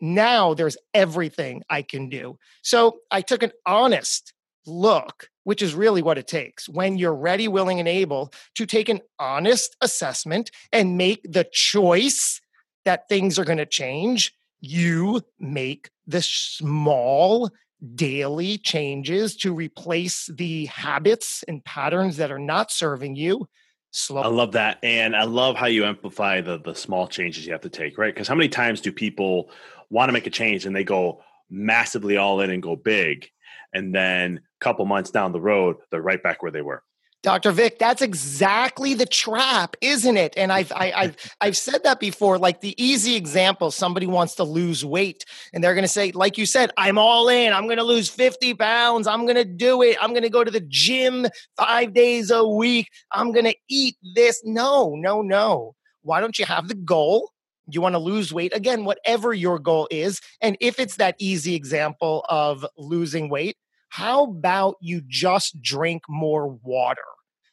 now 0.00 0.54
there's 0.54 0.76
everything 0.94 1.64
I 1.68 1.82
can 1.82 2.08
do. 2.08 2.38
So 2.62 2.98
I 3.10 3.20
took 3.20 3.42
an 3.42 3.50
honest 3.66 4.32
look, 4.66 5.28
which 5.44 5.62
is 5.62 5.74
really 5.74 6.02
what 6.02 6.18
it 6.18 6.26
takes 6.26 6.68
when 6.68 6.98
you're 6.98 7.14
ready, 7.14 7.48
willing, 7.48 7.78
and 7.78 7.88
able 7.88 8.32
to 8.54 8.66
take 8.66 8.88
an 8.88 9.00
honest 9.18 9.76
assessment 9.80 10.50
and 10.72 10.96
make 10.96 11.20
the 11.24 11.46
choice 11.52 12.40
that 12.84 13.08
things 13.08 13.38
are 13.38 13.44
going 13.44 13.58
to 13.58 13.66
change. 13.66 14.32
You 14.60 15.22
make 15.38 15.90
the 16.06 16.22
small 16.22 17.50
daily 17.94 18.58
changes 18.58 19.36
to 19.36 19.52
replace 19.52 20.30
the 20.34 20.66
habits 20.66 21.44
and 21.46 21.64
patterns 21.64 22.16
that 22.16 22.32
are 22.32 22.38
not 22.38 22.70
serving 22.70 23.16
you. 23.16 23.48
Slow. 23.90 24.22
I 24.22 24.28
love 24.28 24.52
that. 24.52 24.78
And 24.82 25.16
I 25.16 25.24
love 25.24 25.56
how 25.56 25.66
you 25.66 25.84
amplify 25.84 26.40
the 26.40 26.58
the 26.58 26.74
small 26.74 27.06
changes 27.06 27.46
you 27.46 27.52
have 27.52 27.62
to 27.62 27.70
take, 27.70 27.96
right? 27.96 28.14
Because 28.14 28.28
how 28.28 28.34
many 28.34 28.48
times 28.48 28.80
do 28.80 28.92
people 28.92 29.50
want 29.90 30.08
to 30.08 30.12
make 30.12 30.26
a 30.26 30.30
change 30.30 30.66
and 30.66 30.74
they 30.74 30.84
go 30.84 31.22
massively 31.48 32.16
all 32.16 32.40
in 32.40 32.50
and 32.50 32.62
go 32.62 32.76
big 32.76 33.30
and 33.76 33.94
then 33.94 34.38
a 34.38 34.64
couple 34.64 34.84
months 34.86 35.10
down 35.10 35.32
the 35.32 35.40
road 35.40 35.76
they're 35.90 36.02
right 36.02 36.22
back 36.22 36.42
where 36.42 36.52
they 36.52 36.62
were 36.62 36.82
Dr. 37.22 37.50
Vic, 37.50 37.80
that's 37.80 38.02
exactly 38.02 38.94
the 38.94 39.04
trap, 39.04 39.76
isn't 39.80 40.16
it? 40.16 40.34
And 40.36 40.52
I've 40.52 40.70
I, 40.70 40.86
have 40.86 40.94
i 40.94 41.02
have 41.02 41.16
I've 41.40 41.56
said 41.56 41.82
that 41.82 41.98
before. 41.98 42.38
Like 42.38 42.60
the 42.60 42.80
easy 42.80 43.16
example, 43.16 43.72
somebody 43.72 44.06
wants 44.06 44.36
to 44.36 44.44
lose 44.44 44.84
weight, 44.84 45.24
and 45.52 45.64
they're 45.64 45.74
going 45.74 45.82
to 45.82 45.88
say, 45.88 46.12
like 46.12 46.38
you 46.38 46.46
said, 46.46 46.70
I'm 46.76 46.98
all 46.98 47.28
in. 47.28 47.52
I'm 47.52 47.64
going 47.64 47.78
to 47.78 47.82
lose 47.82 48.08
50 48.08 48.54
pounds. 48.54 49.08
I'm 49.08 49.24
going 49.24 49.34
to 49.34 49.44
do 49.44 49.82
it. 49.82 49.96
I'm 50.00 50.10
going 50.10 50.22
to 50.22 50.30
go 50.30 50.44
to 50.44 50.52
the 50.52 50.64
gym 50.68 51.26
five 51.56 51.94
days 51.94 52.30
a 52.30 52.46
week. 52.46 52.90
I'm 53.10 53.32
going 53.32 53.46
to 53.46 53.56
eat 53.68 53.96
this. 54.14 54.40
No, 54.44 54.94
no, 54.94 55.20
no. 55.20 55.74
Why 56.02 56.20
don't 56.20 56.38
you 56.38 56.44
have 56.44 56.68
the 56.68 56.76
goal? 56.76 57.32
You 57.68 57.80
want 57.80 57.96
to 57.96 57.98
lose 57.98 58.32
weight 58.32 58.54
again, 58.54 58.84
whatever 58.84 59.34
your 59.34 59.58
goal 59.58 59.88
is. 59.90 60.20
And 60.40 60.56
if 60.60 60.78
it's 60.78 60.96
that 60.96 61.16
easy 61.18 61.56
example 61.56 62.24
of 62.28 62.64
losing 62.78 63.28
weight, 63.28 63.56
how 63.88 64.24
about 64.24 64.76
you 64.80 65.02
just 65.06 65.60
drink 65.62 66.02
more 66.08 66.48
water? 66.62 67.02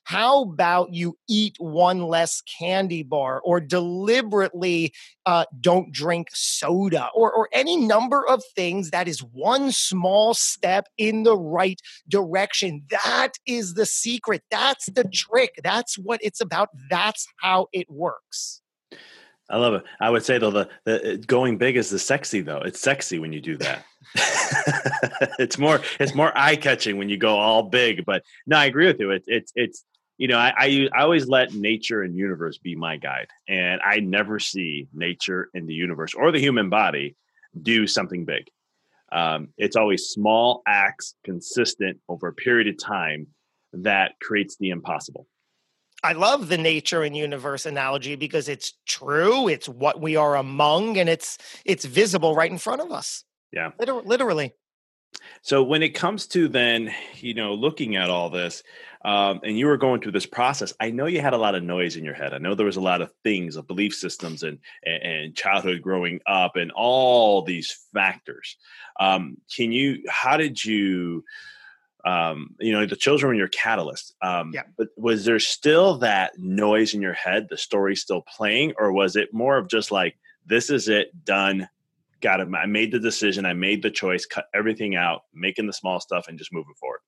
How 0.05 0.43
about 0.43 0.93
you 0.93 1.17
eat 1.29 1.55
one 1.59 2.01
less 2.01 2.41
candy 2.41 3.03
bar 3.03 3.41
or 3.43 3.61
deliberately 3.61 4.93
uh, 5.25 5.45
don't 5.61 5.93
drink 5.93 6.27
soda 6.33 7.09
or, 7.15 7.31
or 7.31 7.47
any 7.53 7.77
number 7.77 8.27
of 8.27 8.43
things 8.55 8.91
that 8.91 9.07
is 9.07 9.19
one 9.19 9.71
small 9.71 10.33
step 10.33 10.87
in 10.97 11.23
the 11.23 11.37
right 11.37 11.79
direction? 12.09 12.83
That 12.89 13.31
is 13.45 13.75
the 13.75 13.85
secret. 13.85 14.43
That's 14.51 14.87
the 14.87 15.05
trick. 15.05 15.61
That's 15.63 15.97
what 15.97 16.19
it's 16.21 16.41
about. 16.41 16.69
That's 16.89 17.25
how 17.41 17.67
it 17.71 17.89
works. 17.89 18.62
I 19.50 19.57
love 19.57 19.73
it. 19.73 19.83
I 20.00 20.09
would 20.09 20.23
say 20.23 20.38
though 20.38 20.51
the, 20.51 20.69
the 20.85 21.23
going 21.25 21.57
big 21.57 21.75
is 21.75 21.89
the 21.89 22.00
sexy 22.00 22.41
though. 22.41 22.59
It's 22.59 22.79
sexy 22.79 23.19
when 23.19 23.33
you 23.33 23.41
do 23.41 23.57
that. 23.57 23.85
it's 25.39 25.57
more 25.57 25.81
it's 26.00 26.15
more 26.15 26.31
eye 26.35 26.55
catching 26.55 26.97
when 26.97 27.09
you 27.09 27.17
go 27.17 27.38
all 27.38 27.63
big. 27.63 28.05
But 28.05 28.23
no, 28.45 28.57
I 28.57 28.65
agree 28.65 28.88
with 28.88 29.00
you. 29.00 29.12
It's 29.12 29.25
it's 29.27 29.51
it's 29.55 29.85
you 30.17 30.27
know 30.27 30.38
I, 30.38 30.53
I 30.57 30.89
I 30.93 31.01
always 31.01 31.27
let 31.27 31.53
nature 31.53 32.03
and 32.03 32.15
universe 32.15 32.57
be 32.57 32.75
my 32.75 32.97
guide, 32.97 33.27
and 33.47 33.81
I 33.81 34.00
never 34.00 34.39
see 34.39 34.88
nature 34.93 35.50
and 35.53 35.67
the 35.67 35.73
universe 35.73 36.13
or 36.13 36.31
the 36.31 36.39
human 36.39 36.69
body 36.69 37.15
do 37.62 37.85
something 37.85 38.25
big. 38.25 38.47
Um, 39.12 39.50
it's 39.57 39.75
always 39.75 40.07
small 40.07 40.63
acts, 40.67 41.15
consistent 41.23 42.00
over 42.09 42.29
a 42.29 42.33
period 42.33 42.67
of 42.67 42.79
time 42.79 43.27
that 43.73 44.13
creates 44.19 44.57
the 44.57 44.69
impossible. 44.69 45.27
I 46.03 46.13
love 46.13 46.50
the 46.50 46.57
nature 46.57 47.01
and 47.03 47.15
universe 47.15 47.65
analogy 47.65 48.15
because 48.15 48.50
it's 48.50 48.74
true. 48.86 49.48
It's 49.48 49.69
what 49.69 50.01
we 50.01 50.17
are 50.17 50.36
among, 50.36 50.98
and 50.98 51.07
it's 51.07 51.38
it's 51.65 51.86
visible 51.86 52.36
right 52.36 52.51
in 52.51 52.57
front 52.57 52.81
of 52.81 52.91
us. 52.91 53.24
Yeah, 53.51 53.72
Liter- 53.79 53.93
literally. 53.93 54.53
So 55.41 55.63
when 55.63 55.83
it 55.83 55.89
comes 55.89 56.25
to 56.27 56.48
then, 56.48 56.91
you 57.17 57.33
know, 57.33 57.53
looking 57.53 57.95
at 57.95 58.10
all 58.10 58.29
this, 58.29 58.63
um, 59.05 59.41
and 59.43 59.57
you 59.57 59.67
were 59.67 59.77
going 59.77 60.01
through 60.01 60.13
this 60.13 60.25
process, 60.25 60.74
I 60.79 60.89
know 60.91 61.05
you 61.05 61.22
had 61.22 61.33
a 61.33 61.38
lot 61.38 61.55
of 61.55 61.63
noise 61.63 61.98
in 61.98 62.03
your 62.03 62.13
head. 62.13 62.33
I 62.33 62.38
know 62.38 62.55
there 62.55 62.65
was 62.65 62.77
a 62.77 62.81
lot 62.81 63.01
of 63.01 63.12
things, 63.24 63.55
of 63.55 63.67
belief 63.67 63.93
systems, 63.93 64.43
and 64.43 64.60
and, 64.83 65.03
and 65.03 65.36
childhood 65.36 65.81
growing 65.81 66.19
up, 66.27 66.55
and 66.55 66.72
all 66.72 67.43
these 67.43 67.88
factors. 67.93 68.57
Um, 69.00 69.38
can 69.55 69.72
you? 69.72 70.03
How 70.10 70.38
did 70.38 70.63
you? 70.63 71.24
Um, 72.05 72.55
you 72.60 72.74
know, 72.74 72.86
the 72.86 72.95
children 72.95 73.29
were 73.29 73.36
your 73.36 73.48
catalyst. 73.48 74.13
Um, 74.22 74.51
yeah. 74.53 74.63
But 74.77 74.89
was 74.98 75.25
there 75.25 75.39
still 75.39 75.98
that 76.00 76.38
noise 76.38 76.93
in 76.93 77.01
your 77.01 77.13
head, 77.13 77.48
the 77.50 77.57
story 77.57 77.95
still 77.95 78.22
playing, 78.22 78.74
or 78.77 78.91
was 78.91 79.15
it 79.15 79.33
more 79.33 79.57
of 79.57 79.69
just 79.69 79.91
like 79.91 80.17
this 80.45 80.69
is 80.69 80.89
it, 80.89 81.25
done. 81.25 81.69
Got 82.22 82.41
it. 82.41 82.48
I 82.55 82.65
made 82.65 82.91
the 82.91 83.00
decision. 83.00 83.45
I 83.45 83.53
made 83.53 83.81
the 83.83 83.91
choice. 83.91 84.25
Cut 84.25 84.45
everything 84.53 84.95
out, 84.95 85.24
making 85.33 85.67
the 85.67 85.74
small 85.74 86.00
stuff, 86.00 86.27
and 86.27 86.38
just 86.38 86.53
moving 86.53 86.74
forward. 86.79 87.00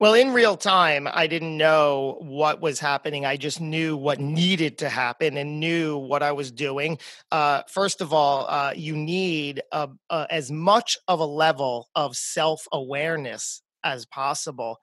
Well, 0.00 0.14
in 0.14 0.32
real 0.32 0.56
time, 0.56 1.06
I 1.08 1.28
didn't 1.28 1.56
know 1.56 2.16
what 2.20 2.60
was 2.60 2.80
happening. 2.80 3.24
I 3.24 3.36
just 3.36 3.60
knew 3.60 3.96
what 3.96 4.18
needed 4.18 4.78
to 4.78 4.88
happen 4.88 5.36
and 5.36 5.60
knew 5.60 5.96
what 5.96 6.24
I 6.24 6.32
was 6.32 6.50
doing. 6.50 6.98
Uh, 7.30 7.62
first 7.68 8.00
of 8.00 8.12
all, 8.12 8.46
uh, 8.48 8.72
you 8.74 8.96
need 8.96 9.62
a, 9.70 9.90
a, 10.10 10.26
as 10.28 10.50
much 10.50 10.98
of 11.06 11.20
a 11.20 11.24
level 11.24 11.88
of 11.94 12.16
self 12.16 12.66
awareness 12.72 13.62
as 13.84 14.06
possible. 14.06 14.78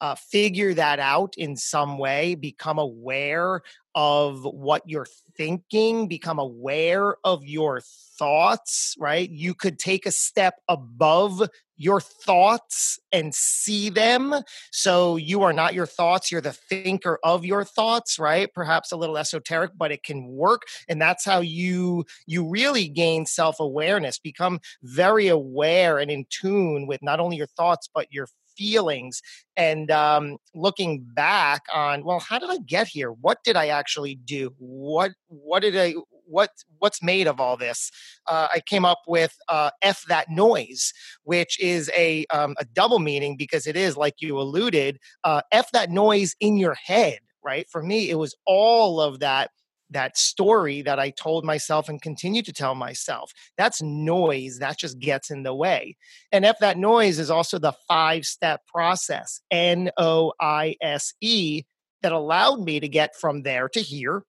Uh, 0.00 0.14
figure 0.14 0.74
that 0.74 0.98
out 0.98 1.34
in 1.38 1.56
some 1.56 1.96
way, 1.98 2.34
become 2.34 2.78
aware 2.78 3.62
of 3.94 4.44
what 4.44 4.82
you're 4.84 5.06
thinking, 5.36 6.08
become 6.08 6.38
aware 6.38 7.16
of 7.24 7.44
your 7.44 7.80
thoughts, 8.18 8.94
right? 8.98 9.30
You 9.30 9.54
could 9.54 9.78
take 9.78 10.04
a 10.04 10.10
step 10.10 10.54
above 10.68 11.48
your 11.76 12.00
thoughts 12.00 12.98
and 13.12 13.34
see 13.34 13.88
them. 13.88 14.34
So 14.70 15.16
you 15.16 15.42
are 15.42 15.52
not 15.52 15.74
your 15.74 15.86
thoughts, 15.86 16.30
you're 16.30 16.40
the 16.40 16.52
thinker 16.52 17.18
of 17.24 17.44
your 17.44 17.64
thoughts, 17.64 18.18
right? 18.18 18.48
Perhaps 18.52 18.92
a 18.92 18.96
little 18.96 19.16
esoteric, 19.16 19.72
but 19.76 19.90
it 19.90 20.02
can 20.02 20.26
work. 20.26 20.62
And 20.88 21.00
that's 21.00 21.24
how 21.24 21.40
you 21.40 22.04
you 22.26 22.48
really 22.48 22.88
gain 22.88 23.26
self-awareness, 23.26 24.18
become 24.18 24.60
very 24.82 25.28
aware 25.28 25.98
and 25.98 26.10
in 26.10 26.26
tune 26.30 26.86
with 26.86 27.02
not 27.02 27.20
only 27.20 27.36
your 27.36 27.46
thoughts 27.46 27.88
but 27.92 28.06
your 28.12 28.28
feelings 28.56 29.20
and 29.56 29.90
um, 29.90 30.36
looking 30.54 31.04
back 31.14 31.62
on 31.72 32.04
well 32.04 32.20
how 32.20 32.38
did 32.38 32.50
i 32.50 32.58
get 32.58 32.88
here? 32.88 33.10
What 33.12 33.38
did 33.44 33.56
i 33.56 33.68
actually 33.68 34.16
do? 34.16 34.54
What 34.58 35.12
what 35.28 35.60
did 35.60 35.76
i 35.76 35.94
what 36.26 36.50
what's 36.78 37.02
made 37.02 37.26
of 37.26 37.40
all 37.40 37.56
this? 37.56 37.90
Uh, 38.26 38.48
i 38.52 38.60
came 38.60 38.84
up 38.84 39.02
with 39.06 39.36
uh, 39.48 39.70
f 39.82 40.04
that 40.08 40.30
noise 40.30 40.92
which 41.24 41.58
is 41.60 41.90
a 41.96 42.24
um, 42.32 42.54
a 42.58 42.64
double 42.64 42.98
meaning 42.98 43.36
because 43.36 43.66
it 43.66 43.76
is 43.76 43.96
like 43.96 44.14
you 44.20 44.38
alluded 44.38 44.98
uh, 45.24 45.42
f 45.52 45.70
that 45.72 45.90
noise 45.90 46.34
in 46.40 46.56
your 46.56 46.74
head 46.74 47.18
right? 47.44 47.68
For 47.70 47.82
me 47.82 48.10
it 48.10 48.16
was 48.16 48.34
all 48.46 49.00
of 49.00 49.20
that 49.20 49.50
that 49.90 50.16
story 50.16 50.82
that 50.82 50.98
I 50.98 51.10
told 51.10 51.44
myself 51.44 51.88
and 51.88 52.00
continue 52.00 52.42
to 52.42 52.52
tell 52.52 52.74
myself. 52.74 53.32
That's 53.56 53.82
noise. 53.82 54.58
That 54.58 54.78
just 54.78 54.98
gets 54.98 55.30
in 55.30 55.42
the 55.42 55.54
way. 55.54 55.96
And 56.32 56.44
if 56.44 56.58
that 56.60 56.78
noise 56.78 57.18
is 57.18 57.30
also 57.30 57.58
the 57.58 57.74
five 57.86 58.24
step 58.24 58.66
process, 58.66 59.40
N 59.50 59.90
O 59.96 60.32
I 60.40 60.76
S 60.80 61.14
E, 61.20 61.62
that 62.02 62.12
allowed 62.12 62.60
me 62.60 62.80
to 62.80 62.88
get 62.88 63.16
from 63.16 63.42
there 63.42 63.68
to 63.70 63.80
here. 63.80 64.24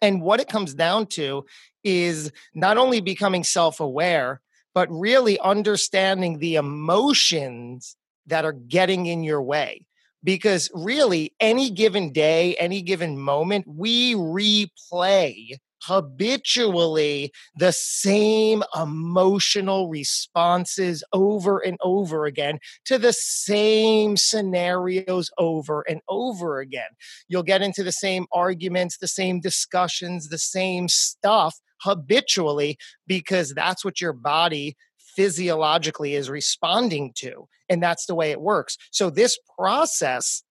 And 0.00 0.22
what 0.22 0.40
it 0.40 0.48
comes 0.48 0.74
down 0.74 1.06
to 1.06 1.44
is 1.82 2.30
not 2.54 2.78
only 2.78 3.00
becoming 3.00 3.44
self 3.44 3.80
aware, 3.80 4.40
but 4.74 4.88
really 4.90 5.38
understanding 5.40 6.38
the 6.38 6.56
emotions 6.56 7.96
that 8.26 8.44
are 8.44 8.52
getting 8.52 9.06
in 9.06 9.24
your 9.24 9.42
way 9.42 9.86
because 10.24 10.70
really 10.74 11.32
any 11.40 11.70
given 11.70 12.12
day, 12.12 12.56
any 12.56 12.82
given 12.82 13.18
moment, 13.18 13.66
we 13.66 14.14
replay 14.14 15.56
habitually 15.82 17.32
the 17.56 17.72
same 17.72 18.62
emotional 18.78 19.88
responses 19.88 21.04
over 21.12 21.58
and 21.58 21.78
over 21.82 22.26
again 22.26 22.58
to 22.84 22.98
the 22.98 23.12
same 23.12 24.16
scenarios 24.16 25.30
over 25.38 25.82
and 25.88 26.00
over 26.08 26.58
again. 26.58 26.90
You'll 27.28 27.42
get 27.42 27.62
into 27.62 27.82
the 27.82 27.92
same 27.92 28.26
arguments, 28.32 28.98
the 28.98 29.08
same 29.08 29.40
discussions, 29.40 30.28
the 30.28 30.38
same 30.38 30.88
stuff 30.88 31.54
habitually 31.80 32.76
because 33.06 33.54
that's 33.54 33.84
what 33.84 34.00
your 34.00 34.12
body 34.12 34.76
physiologically 35.18 36.14
is 36.14 36.30
responding 36.30 37.10
to. 37.16 37.48
And 37.68 37.82
that's 37.82 38.06
the 38.06 38.14
way 38.14 38.30
it 38.30 38.40
works. 38.40 38.78
So 38.92 39.10
this 39.10 39.36
process 39.58 40.44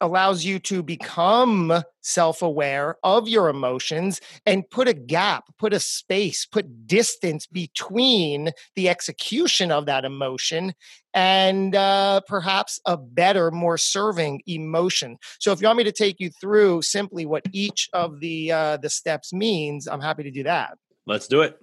allows 0.00 0.46
you 0.46 0.58
to 0.60 0.82
become 0.82 1.82
self 2.00 2.40
aware 2.40 2.96
of 3.04 3.28
your 3.28 3.50
emotions 3.50 4.22
and 4.46 4.68
put 4.70 4.88
a 4.88 4.94
gap, 4.94 5.44
put 5.58 5.74
a 5.74 5.78
space, 5.78 6.46
put 6.46 6.86
distance 6.86 7.46
between 7.46 8.48
the 8.76 8.88
execution 8.88 9.70
of 9.70 9.84
that 9.84 10.06
emotion 10.06 10.72
and 11.12 11.76
uh, 11.76 12.22
perhaps 12.26 12.80
a 12.86 12.96
better, 12.96 13.50
more 13.50 13.76
serving 13.76 14.40
emotion. 14.46 15.18
So, 15.38 15.52
if 15.52 15.60
you 15.60 15.66
want 15.66 15.76
me 15.76 15.84
to 15.84 15.92
take 15.92 16.18
you 16.18 16.30
through 16.40 16.80
simply 16.80 17.26
what 17.26 17.44
each 17.52 17.90
of 17.92 18.20
the 18.20 18.52
uh, 18.52 18.76
the 18.78 18.88
steps 18.88 19.34
means, 19.34 19.86
I'm 19.86 20.00
happy 20.00 20.22
to 20.22 20.30
do 20.30 20.44
that. 20.44 20.78
Let's 21.06 21.28
do 21.28 21.42
it. 21.42 21.58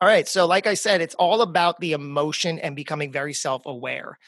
All 0.00 0.08
right. 0.08 0.28
So, 0.28 0.46
like 0.46 0.66
I 0.66 0.74
said, 0.74 1.00
it's 1.00 1.14
all 1.16 1.42
about 1.42 1.80
the 1.80 1.92
emotion 1.92 2.58
and 2.58 2.76
becoming 2.76 3.10
very 3.10 3.34
self 3.34 3.62
aware. 3.66 4.18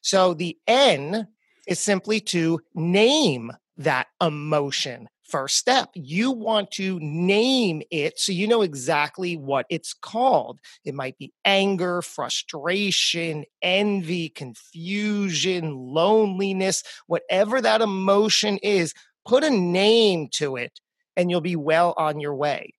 So, 0.00 0.34
the 0.34 0.58
N 0.66 1.28
is 1.66 1.78
simply 1.78 2.20
to 2.20 2.60
name 2.74 3.52
that 3.76 4.08
emotion. 4.20 5.08
First 5.22 5.56
step, 5.58 5.90
you 5.94 6.32
want 6.32 6.72
to 6.72 6.98
name 7.00 7.82
it 7.92 8.18
so 8.18 8.32
you 8.32 8.48
know 8.48 8.62
exactly 8.62 9.36
what 9.36 9.64
it's 9.70 9.92
called. 9.94 10.58
It 10.84 10.92
might 10.92 11.16
be 11.18 11.32
anger, 11.44 12.02
frustration, 12.02 13.44
envy, 13.62 14.28
confusion, 14.30 15.76
loneliness, 15.76 16.82
whatever 17.06 17.60
that 17.60 17.80
emotion 17.80 18.58
is, 18.58 18.92
put 19.24 19.44
a 19.44 19.50
name 19.50 20.28
to 20.32 20.56
it 20.56 20.80
and 21.16 21.30
you'll 21.30 21.40
be 21.40 21.54
well 21.54 21.94
on 21.96 22.18
your 22.18 22.34
way. 22.34 22.74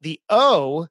The 0.00 0.20
O 0.28 0.88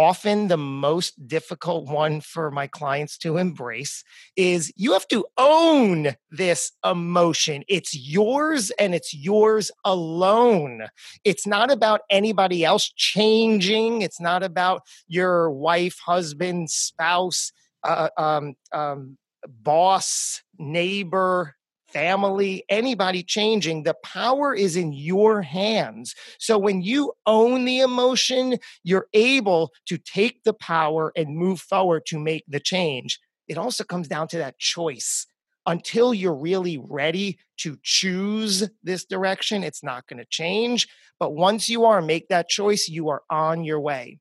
often 0.00 0.48
the 0.48 0.56
most 0.56 1.28
difficult 1.28 1.86
one 1.86 2.22
for 2.22 2.50
my 2.50 2.66
clients 2.66 3.18
to 3.18 3.36
embrace 3.36 4.02
is 4.34 4.72
you 4.74 4.94
have 4.94 5.06
to 5.08 5.26
own 5.36 6.14
this 6.30 6.72
emotion. 6.82 7.62
It's 7.68 7.94
yours 7.94 8.70
and 8.78 8.94
it's 8.94 9.12
yours 9.12 9.70
alone. 9.84 10.86
It's 11.22 11.46
not 11.46 11.70
about 11.70 12.00
anybody 12.08 12.64
else 12.64 12.90
changing. 12.96 14.00
It's 14.00 14.18
not 14.18 14.42
about 14.42 14.80
your 15.06 15.50
wife, 15.50 15.98
husband, 15.98 16.70
spouse, 16.70 17.52
uh, 17.84 18.08
um, 18.16 18.54
um, 18.72 19.18
boss, 19.46 20.42
neighbor, 20.58 21.56
family, 21.92 22.64
anybody 22.68 23.22
changing, 23.22 23.82
the 23.82 23.94
power 24.02 24.54
is 24.54 24.76
in 24.76 24.92
your 24.92 25.42
hands. 25.42 26.14
So 26.38 26.58
when 26.58 26.82
you 26.82 27.12
own 27.26 27.64
the 27.64 27.80
emotion, 27.80 28.58
you're 28.82 29.06
able 29.12 29.72
to 29.86 29.98
take 29.98 30.44
the 30.44 30.54
power 30.54 31.12
and 31.16 31.36
move 31.36 31.60
forward 31.60 32.06
to 32.06 32.18
make 32.18 32.44
the 32.48 32.60
change. 32.60 33.20
It 33.48 33.58
also 33.58 33.84
comes 33.84 34.08
down 34.08 34.28
to 34.28 34.38
that 34.38 34.58
choice. 34.58 35.26
Until 35.66 36.14
you're 36.14 36.34
really 36.34 36.78
ready 36.78 37.38
to 37.58 37.76
choose 37.82 38.68
this 38.82 39.04
direction, 39.04 39.62
it's 39.62 39.82
not 39.82 40.06
going 40.06 40.18
to 40.18 40.24
change. 40.24 40.88
But 41.18 41.34
once 41.34 41.68
you 41.68 41.84
are, 41.84 42.00
make 42.00 42.28
that 42.28 42.48
choice, 42.48 42.88
you 42.88 43.10
are 43.10 43.22
on 43.28 43.62
your 43.62 43.78
way. 43.78 44.18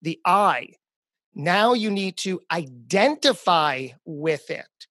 The 0.00 0.20
I, 0.24 0.68
now 1.34 1.72
you 1.72 1.90
need 1.90 2.16
to 2.18 2.40
identify 2.52 3.88
with 4.04 4.48
it 4.48 4.87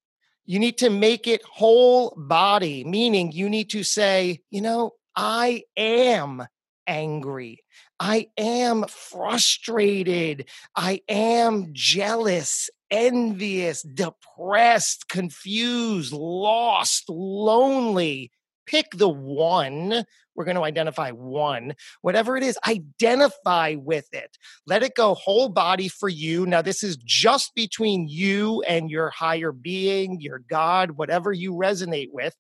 you 0.48 0.60
need 0.60 0.78
to 0.80 0.90
make 0.90 1.28
it 1.28 1.44
whole 1.44 2.14
body, 2.18 2.84
meaning 2.86 3.32
you 3.34 3.50
need 3.50 3.70
to 3.72 3.84
say, 3.84 4.40
you 4.50 4.62
know, 4.62 4.94
I 5.16 5.64
am 5.76 6.48
angry. 6.88 7.64
I 8.00 8.28
am 8.38 8.86
frustrated. 8.88 10.48
I 10.76 11.02
am 11.10 11.70
jealous, 11.74 12.70
envious, 12.90 13.82
depressed, 13.82 15.10
confused, 15.10 16.14
lost, 16.14 17.10
lonely. 17.10 18.32
Pick 18.68 18.92
the 18.92 19.10
one 19.10 20.04
we're 20.38 20.46
going 20.46 20.56
to 20.56 20.64
identify 20.64 21.10
one. 21.10 21.74
Whatever 22.02 22.38
it 22.38 22.44
is, 22.44 22.60
identify 22.68 23.76
with 23.76 24.08
it. 24.14 24.38
Let 24.68 24.84
it 24.84 24.94
go 24.96 25.16
whole 25.16 25.50
body 25.50 25.88
for 25.88 26.08
you. 26.08 26.46
Now, 26.46 26.62
this 26.62 26.84
is 26.84 26.96
just 26.98 27.56
between 27.56 28.08
you 28.08 28.62
and 28.68 28.92
your 28.92 29.10
higher 29.10 29.52
being, 29.52 30.22
your 30.22 30.40
God, 30.48 30.92
whatever 30.92 31.34
you 31.34 31.54
resonate 31.54 32.10
with. 32.12 32.36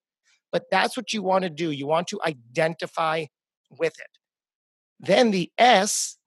But 0.51 0.65
that's 0.69 0.95
what 0.95 1.11
you 1.11 1.23
want 1.23 1.43
to 1.43 1.49
do. 1.49 1.71
You 1.71 1.87
want 1.87 2.07
to 2.09 2.19
identify 2.23 3.25
with 3.71 3.93
it. 3.99 4.17
Then 4.99 5.31
the 5.31 5.51
S, 5.57 6.17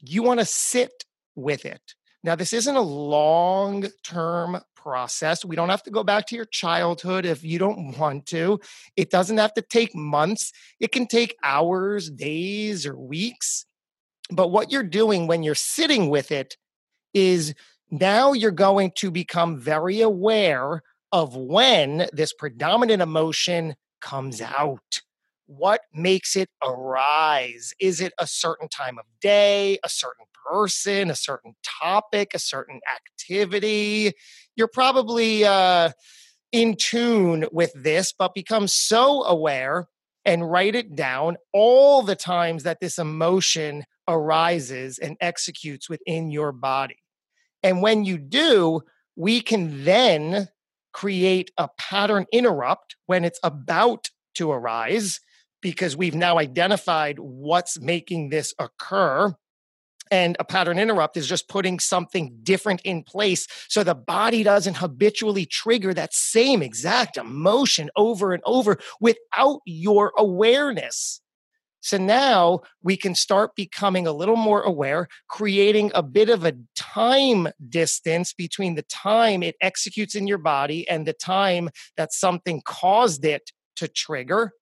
you 0.00 0.22
want 0.22 0.40
to 0.40 0.46
sit 0.46 1.04
with 1.34 1.66
it. 1.66 1.94
Now, 2.24 2.34
this 2.36 2.52
isn't 2.54 2.74
a 2.74 2.80
long 2.80 3.86
term 4.02 4.60
process. 4.88 5.44
We 5.44 5.54
don't 5.54 5.68
have 5.68 5.82
to 5.82 5.90
go 5.90 6.02
back 6.02 6.26
to 6.28 6.34
your 6.34 6.46
childhood 6.46 7.26
if 7.26 7.44
you 7.44 7.58
don't 7.58 7.98
want 7.98 8.24
to. 8.28 8.58
It 8.96 9.10
doesn't 9.10 9.36
have 9.36 9.52
to 9.54 9.62
take 9.62 9.94
months, 9.94 10.50
it 10.80 10.92
can 10.92 11.06
take 11.06 11.36
hours, 11.44 12.08
days, 12.10 12.86
or 12.86 12.96
weeks. 12.96 13.66
But 14.30 14.50
what 14.50 14.72
you're 14.72 14.82
doing 14.82 15.26
when 15.26 15.42
you're 15.42 15.54
sitting 15.54 16.08
with 16.08 16.32
it 16.32 16.56
is 17.12 17.54
now 17.90 18.32
you're 18.32 18.50
going 18.50 18.92
to 18.96 19.10
become 19.10 19.58
very 19.58 20.00
aware 20.00 20.82
of 21.12 21.36
when 21.36 22.08
this 22.14 22.32
predominant 22.32 23.02
emotion 23.02 23.74
comes 24.00 24.40
out 24.40 25.02
what 25.48 25.80
makes 25.94 26.36
it 26.36 26.50
arise? 26.62 27.72
Is 27.80 28.00
it 28.02 28.12
a 28.18 28.26
certain 28.26 28.68
time 28.68 28.98
of 28.98 29.06
day, 29.20 29.78
a 29.82 29.88
certain 29.88 30.26
person, 30.46 31.10
a 31.10 31.16
certain 31.16 31.56
topic, 31.64 32.32
a 32.34 32.38
certain 32.38 32.80
activity? 32.94 34.12
You're 34.56 34.68
probably 34.68 35.46
uh, 35.46 35.92
in 36.52 36.76
tune 36.76 37.46
with 37.50 37.72
this, 37.74 38.12
but 38.16 38.34
become 38.34 38.68
so 38.68 39.24
aware 39.24 39.88
and 40.26 40.50
write 40.50 40.74
it 40.74 40.94
down 40.94 41.38
all 41.54 42.02
the 42.02 42.16
times 42.16 42.64
that 42.64 42.80
this 42.80 42.98
emotion 42.98 43.84
arises 44.06 44.98
and 44.98 45.16
executes 45.18 45.88
within 45.88 46.30
your 46.30 46.52
body. 46.52 46.98
And 47.62 47.80
when 47.80 48.04
you 48.04 48.18
do, 48.18 48.82
we 49.16 49.40
can 49.40 49.84
then 49.84 50.48
create 50.92 51.50
a 51.56 51.70
pattern 51.78 52.26
interrupt 52.32 52.96
when 53.06 53.24
it's 53.24 53.40
about 53.42 54.10
to 54.34 54.52
arise 54.52 55.20
because 55.60 55.96
we've 55.96 56.14
now 56.14 56.38
identified 56.38 57.18
what's 57.18 57.80
making 57.80 58.28
this 58.28 58.54
occur. 58.58 59.34
And 60.10 60.36
a 60.40 60.44
pattern 60.44 60.78
interrupt 60.78 61.16
is 61.18 61.26
just 61.26 61.48
putting 61.48 61.78
something 61.78 62.38
different 62.42 62.80
in 62.82 63.02
place 63.02 63.46
so 63.68 63.84
the 63.84 63.94
body 63.94 64.42
doesn't 64.42 64.78
habitually 64.78 65.44
trigger 65.44 65.92
that 65.92 66.14
same 66.14 66.62
exact 66.62 67.18
emotion 67.18 67.90
over 67.94 68.32
and 68.32 68.42
over 68.46 68.78
without 69.00 69.60
your 69.66 70.12
awareness. 70.16 71.20
So 71.80 71.96
now 71.96 72.60
we 72.82 72.96
can 72.96 73.14
start 73.14 73.54
becoming 73.54 74.06
a 74.06 74.12
little 74.12 74.36
more 74.36 74.62
aware, 74.62 75.08
creating 75.28 75.92
a 75.94 76.02
bit 76.02 76.28
of 76.28 76.44
a 76.44 76.54
time 76.74 77.48
distance 77.68 78.32
between 78.32 78.74
the 78.74 78.82
time 78.82 79.42
it 79.42 79.56
executes 79.60 80.14
in 80.14 80.26
your 80.26 80.38
body 80.38 80.88
and 80.88 81.06
the 81.06 81.12
time 81.12 81.70
that 81.96 82.12
something 82.12 82.62
caused 82.64 83.24
it 83.24 83.52
to 83.76 83.88
trigger. 83.88 84.52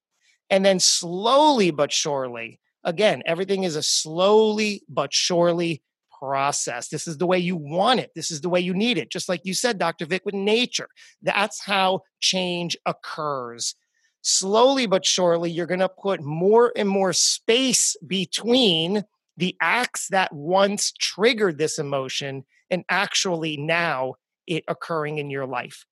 And 0.49 0.65
then 0.65 0.79
slowly 0.79 1.71
but 1.71 1.91
surely, 1.91 2.59
again, 2.83 3.21
everything 3.25 3.63
is 3.63 3.75
a 3.75 3.83
slowly 3.83 4.83
but 4.87 5.13
surely 5.13 5.81
process. 6.19 6.87
This 6.87 7.07
is 7.07 7.17
the 7.17 7.27
way 7.27 7.37
you 7.37 7.55
want 7.55 7.99
it. 7.99 8.11
This 8.15 8.31
is 8.31 8.41
the 8.41 8.49
way 8.49 8.59
you 8.59 8.73
need 8.73 8.97
it. 8.97 9.11
Just 9.11 9.29
like 9.29 9.41
you 9.43 9.53
said, 9.53 9.77
Dr. 9.77 10.05
Vic, 10.05 10.23
with 10.25 10.33
nature. 10.33 10.89
That's 11.21 11.63
how 11.63 12.01
change 12.19 12.77
occurs. 12.85 13.75
Slowly 14.21 14.87
but 14.87 15.05
surely, 15.05 15.51
you're 15.51 15.67
going 15.67 15.79
to 15.79 15.89
put 15.89 16.21
more 16.21 16.73
and 16.75 16.89
more 16.89 17.13
space 17.13 17.95
between 18.05 19.03
the 19.37 19.55
acts 19.61 20.07
that 20.09 20.33
once 20.33 20.91
triggered 20.91 21.57
this 21.57 21.77
emotion 21.77 22.43
and 22.69 22.83
actually 22.89 23.55
now 23.57 24.15
it 24.47 24.63
occurring 24.67 25.19
in 25.19 25.29
your 25.29 25.45
life. 25.45 25.85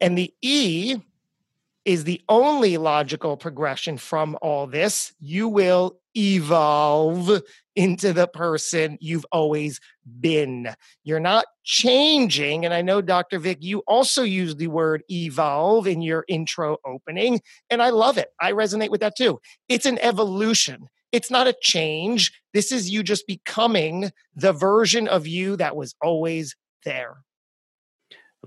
And 0.00 0.18
the 0.18 0.34
E 0.42 0.96
is 1.84 2.04
the 2.04 2.20
only 2.28 2.76
logical 2.76 3.36
progression 3.36 3.96
from 3.96 4.36
all 4.42 4.66
this. 4.66 5.12
You 5.20 5.48
will 5.48 5.98
evolve 6.16 7.42
into 7.76 8.12
the 8.12 8.26
person 8.26 8.98
you've 9.00 9.26
always 9.32 9.80
been. 10.20 10.74
You're 11.04 11.20
not 11.20 11.46
changing. 11.64 12.64
And 12.64 12.74
I 12.74 12.82
know, 12.82 13.00
Dr. 13.00 13.38
Vic, 13.38 13.58
you 13.60 13.78
also 13.86 14.22
use 14.22 14.56
the 14.56 14.66
word 14.66 15.02
evolve 15.10 15.86
in 15.86 16.02
your 16.02 16.24
intro 16.28 16.78
opening. 16.84 17.40
And 17.70 17.80
I 17.82 17.90
love 17.90 18.18
it. 18.18 18.28
I 18.40 18.52
resonate 18.52 18.90
with 18.90 19.00
that 19.00 19.16
too. 19.16 19.40
It's 19.68 19.86
an 19.86 19.98
evolution. 20.00 20.88
It's 21.12 21.30
not 21.30 21.48
a 21.48 21.56
change. 21.60 22.32
This 22.52 22.70
is 22.70 22.90
you 22.90 23.02
just 23.02 23.26
becoming 23.26 24.12
the 24.34 24.52
version 24.52 25.08
of 25.08 25.26
you 25.26 25.56
that 25.56 25.76
was 25.76 25.94
always 26.02 26.56
there. 26.84 27.24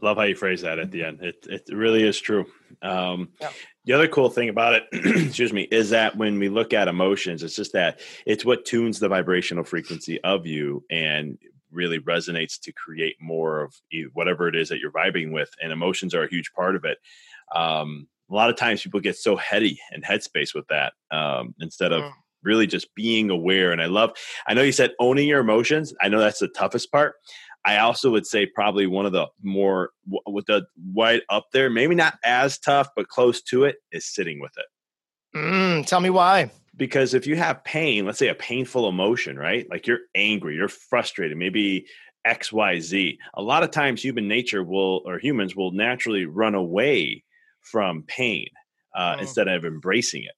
I 0.01 0.05
love 0.05 0.17
how 0.17 0.23
you 0.23 0.35
phrase 0.35 0.61
that 0.61 0.79
at 0.79 0.91
the 0.91 1.03
end. 1.03 1.21
It 1.21 1.45
it 1.47 1.63
really 1.71 2.03
is 2.03 2.19
true. 2.19 2.45
Um, 2.81 3.29
yeah. 3.39 3.51
The 3.85 3.93
other 3.93 4.07
cool 4.07 4.29
thing 4.29 4.49
about 4.49 4.73
it, 4.73 4.83
excuse 4.93 5.53
me, 5.53 5.63
is 5.63 5.89
that 5.91 6.15
when 6.15 6.39
we 6.39 6.49
look 6.49 6.73
at 6.73 6.87
emotions, 6.87 7.43
it's 7.43 7.55
just 7.55 7.73
that 7.73 7.99
it's 8.25 8.45
what 8.45 8.65
tunes 8.65 8.99
the 8.99 9.09
vibrational 9.09 9.63
frequency 9.63 10.21
of 10.23 10.47
you 10.47 10.83
and 10.89 11.37
really 11.71 11.99
resonates 11.99 12.59
to 12.61 12.71
create 12.71 13.17
more 13.19 13.61
of 13.61 13.75
whatever 14.13 14.47
it 14.47 14.55
is 14.55 14.69
that 14.69 14.79
you're 14.79 14.91
vibing 14.91 15.31
with. 15.31 15.49
And 15.61 15.71
emotions 15.71 16.15
are 16.15 16.23
a 16.23 16.29
huge 16.29 16.53
part 16.53 16.75
of 16.75 16.85
it. 16.85 16.97
Um, 17.53 18.07
a 18.31 18.33
lot 18.33 18.49
of 18.49 18.55
times 18.55 18.81
people 18.81 18.99
get 18.99 19.17
so 19.17 19.35
heady 19.35 19.79
and 19.91 20.03
headspace 20.03 20.55
with 20.55 20.67
that 20.67 20.93
um, 21.11 21.53
instead 21.59 21.91
of 21.91 22.03
mm. 22.03 22.13
Really 22.43 22.67
just 22.67 22.93
being 22.95 23.29
aware. 23.29 23.71
And 23.71 23.81
I 23.81 23.85
love, 23.85 24.11
I 24.47 24.53
know 24.53 24.61
you 24.61 24.71
said 24.71 24.91
owning 24.99 25.27
your 25.27 25.39
emotions. 25.39 25.93
I 26.01 26.09
know 26.09 26.19
that's 26.19 26.39
the 26.39 26.47
toughest 26.47 26.91
part. 26.91 27.15
I 27.65 27.77
also 27.77 28.11
would 28.11 28.27
say 28.27 28.45
probably 28.45 28.87
one 28.87 29.05
of 29.05 29.13
the 29.13 29.27
more 29.41 29.91
with 30.25 30.47
the 30.47 30.65
white 30.91 31.21
up 31.29 31.45
there, 31.53 31.69
maybe 31.69 31.95
not 31.95 32.15
as 32.23 32.59
tough, 32.59 32.89
but 32.95 33.07
close 33.07 33.41
to 33.43 33.63
it, 33.63 33.77
is 33.91 34.05
sitting 34.05 34.41
with 34.41 34.51
it. 34.57 35.37
Mm, 35.37 35.85
tell 35.85 36.01
me 36.01 36.09
why. 36.09 36.51
Because 36.75 37.13
if 37.13 37.25
you 37.25 37.35
have 37.35 37.63
pain, 37.63 38.05
let's 38.05 38.19
say 38.19 38.27
a 38.27 38.35
painful 38.35 38.89
emotion, 38.89 39.37
right? 39.37 39.65
Like 39.69 39.87
you're 39.87 39.99
angry, 40.15 40.55
you're 40.55 40.67
frustrated, 40.67 41.37
maybe 41.37 41.85
X, 42.25 42.51
Y, 42.51 42.79
Z. 42.79 43.17
A 43.35 43.41
lot 43.41 43.63
of 43.63 43.71
times, 43.71 44.03
human 44.03 44.27
nature 44.27 44.63
will, 44.63 45.01
or 45.05 45.19
humans 45.19 45.55
will 45.55 45.71
naturally 45.71 46.25
run 46.25 46.55
away 46.55 47.23
from 47.61 48.03
pain 48.03 48.47
uh, 48.95 49.15
oh. 49.17 49.21
instead 49.21 49.47
of 49.47 49.65
embracing 49.65 50.23
it 50.23 50.33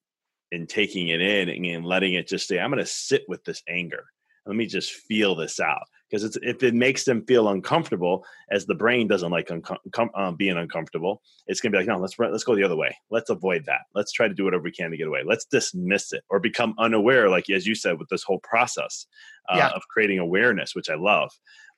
and 0.51 0.67
taking 0.69 1.09
it 1.09 1.21
in 1.21 1.49
and 1.49 1.85
letting 1.85 2.13
it 2.13 2.27
just 2.27 2.47
say, 2.47 2.59
I'm 2.59 2.71
going 2.71 2.83
to 2.83 2.89
sit 2.89 3.23
with 3.27 3.43
this 3.43 3.63
anger. 3.67 4.05
Let 4.45 4.55
me 4.55 4.67
just 4.67 4.91
feel 4.91 5.35
this 5.35 5.59
out 5.59 5.87
because 6.09 6.37
if 6.41 6.61
it 6.61 6.73
makes 6.73 7.03
them 7.03 7.25
feel 7.25 7.49
uncomfortable, 7.49 8.25
as 8.51 8.65
the 8.65 8.75
brain 8.75 9.07
doesn't 9.07 9.31
like 9.31 9.49
com- 9.91 10.11
um, 10.13 10.35
being 10.35 10.57
uncomfortable, 10.57 11.21
it's 11.47 11.61
gonna 11.61 11.71
be 11.71 11.79
like, 11.79 11.87
no, 11.87 11.97
let's 11.97 12.17
let's 12.19 12.43
go 12.43 12.55
the 12.55 12.63
other 12.63 12.75
way. 12.75 12.95
Let's 13.09 13.29
avoid 13.29 13.65
that. 13.65 13.81
Let's 13.95 14.11
try 14.11 14.27
to 14.27 14.33
do 14.33 14.43
whatever 14.43 14.63
we 14.63 14.71
can 14.71 14.91
to 14.91 14.97
get 14.97 15.07
away. 15.07 15.23
Let's 15.25 15.45
dismiss 15.45 16.13
it 16.13 16.23
or 16.29 16.39
become 16.39 16.75
unaware, 16.77 17.29
like 17.29 17.49
as 17.49 17.65
you 17.65 17.75
said, 17.75 17.97
with 17.97 18.09
this 18.09 18.23
whole 18.23 18.39
process 18.39 19.07
uh, 19.49 19.57
yeah. 19.57 19.69
of 19.69 19.81
creating 19.89 20.19
awareness, 20.19 20.75
which 20.75 20.89
I 20.89 20.95
love. 20.95 21.31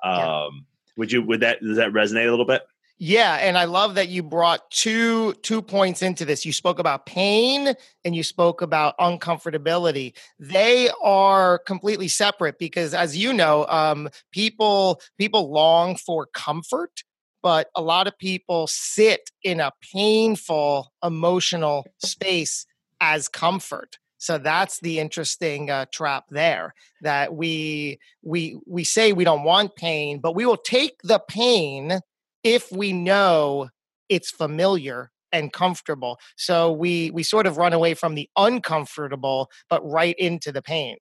Um, 0.04 0.14
yeah. 0.14 0.50
Would 0.98 1.12
you? 1.12 1.22
Would 1.24 1.40
that 1.40 1.62
does 1.62 1.78
that 1.78 1.94
resonate 1.94 2.28
a 2.28 2.32
little 2.32 2.46
bit? 2.46 2.64
Yeah, 3.00 3.36
and 3.36 3.60
I 3.60 3.66
love 3.66 3.94
that 3.96 4.10
you 4.10 4.24
brought 4.24 4.72
two 4.72 5.34
two 5.44 5.62
points 5.62 6.02
into 6.02 6.26
this. 6.26 6.46
You 6.46 6.52
spoke 6.54 6.80
about 6.80 7.06
pain 7.06 7.76
and 8.04 8.16
you 8.16 8.24
spoke 8.24 8.64
about 8.64 8.98
uncomfortability. 8.98 10.14
They 10.40 10.90
are 11.04 11.60
completely 11.60 12.08
separate 12.08 12.58
because, 12.58 12.96
as 12.96 13.16
you 13.16 13.34
know, 13.34 13.68
um, 13.68 14.10
people 14.32 15.00
people 15.20 15.52
long 15.52 15.96
for 15.96 16.26
comfort, 16.34 17.04
but 17.44 17.70
a 17.76 17.84
lot 17.84 18.08
of 18.08 18.18
people 18.18 18.66
sit 18.66 19.30
in 19.44 19.60
a 19.60 19.72
painful 19.94 20.92
emotional 21.04 21.86
space 22.00 22.66
as 23.00 23.28
comfort. 23.28 24.00
So 24.18 24.40
that's 24.40 24.80
the 24.80 24.98
interesting 24.98 25.70
uh, 25.70 25.86
trap 25.94 26.26
there. 26.32 26.74
That 27.02 27.36
we 27.36 28.00
we 28.24 28.58
we 28.66 28.84
say 28.84 29.14
we 29.14 29.24
don't 29.24 29.44
want 29.44 29.76
pain, 29.76 30.20
but 30.20 30.34
we 30.34 30.48
will 30.48 30.58
take 30.58 31.00
the 31.04 31.20
pain 31.20 32.00
if 32.48 32.72
we 32.72 32.94
know 32.94 33.70
it's 34.08 34.32
familiar 34.32 35.12
and 35.34 35.52
comfortable. 35.52 36.18
So 36.38 36.72
we 36.72 37.12
we 37.12 37.24
sort 37.24 37.46
of 37.46 37.58
run 37.58 37.74
away 37.74 37.94
from 37.94 38.16
the 38.16 38.30
uncomfortable, 38.38 39.50
but 39.70 39.86
right 39.86 40.16
into 40.18 40.54
the 40.54 40.62
pain. 40.62 40.98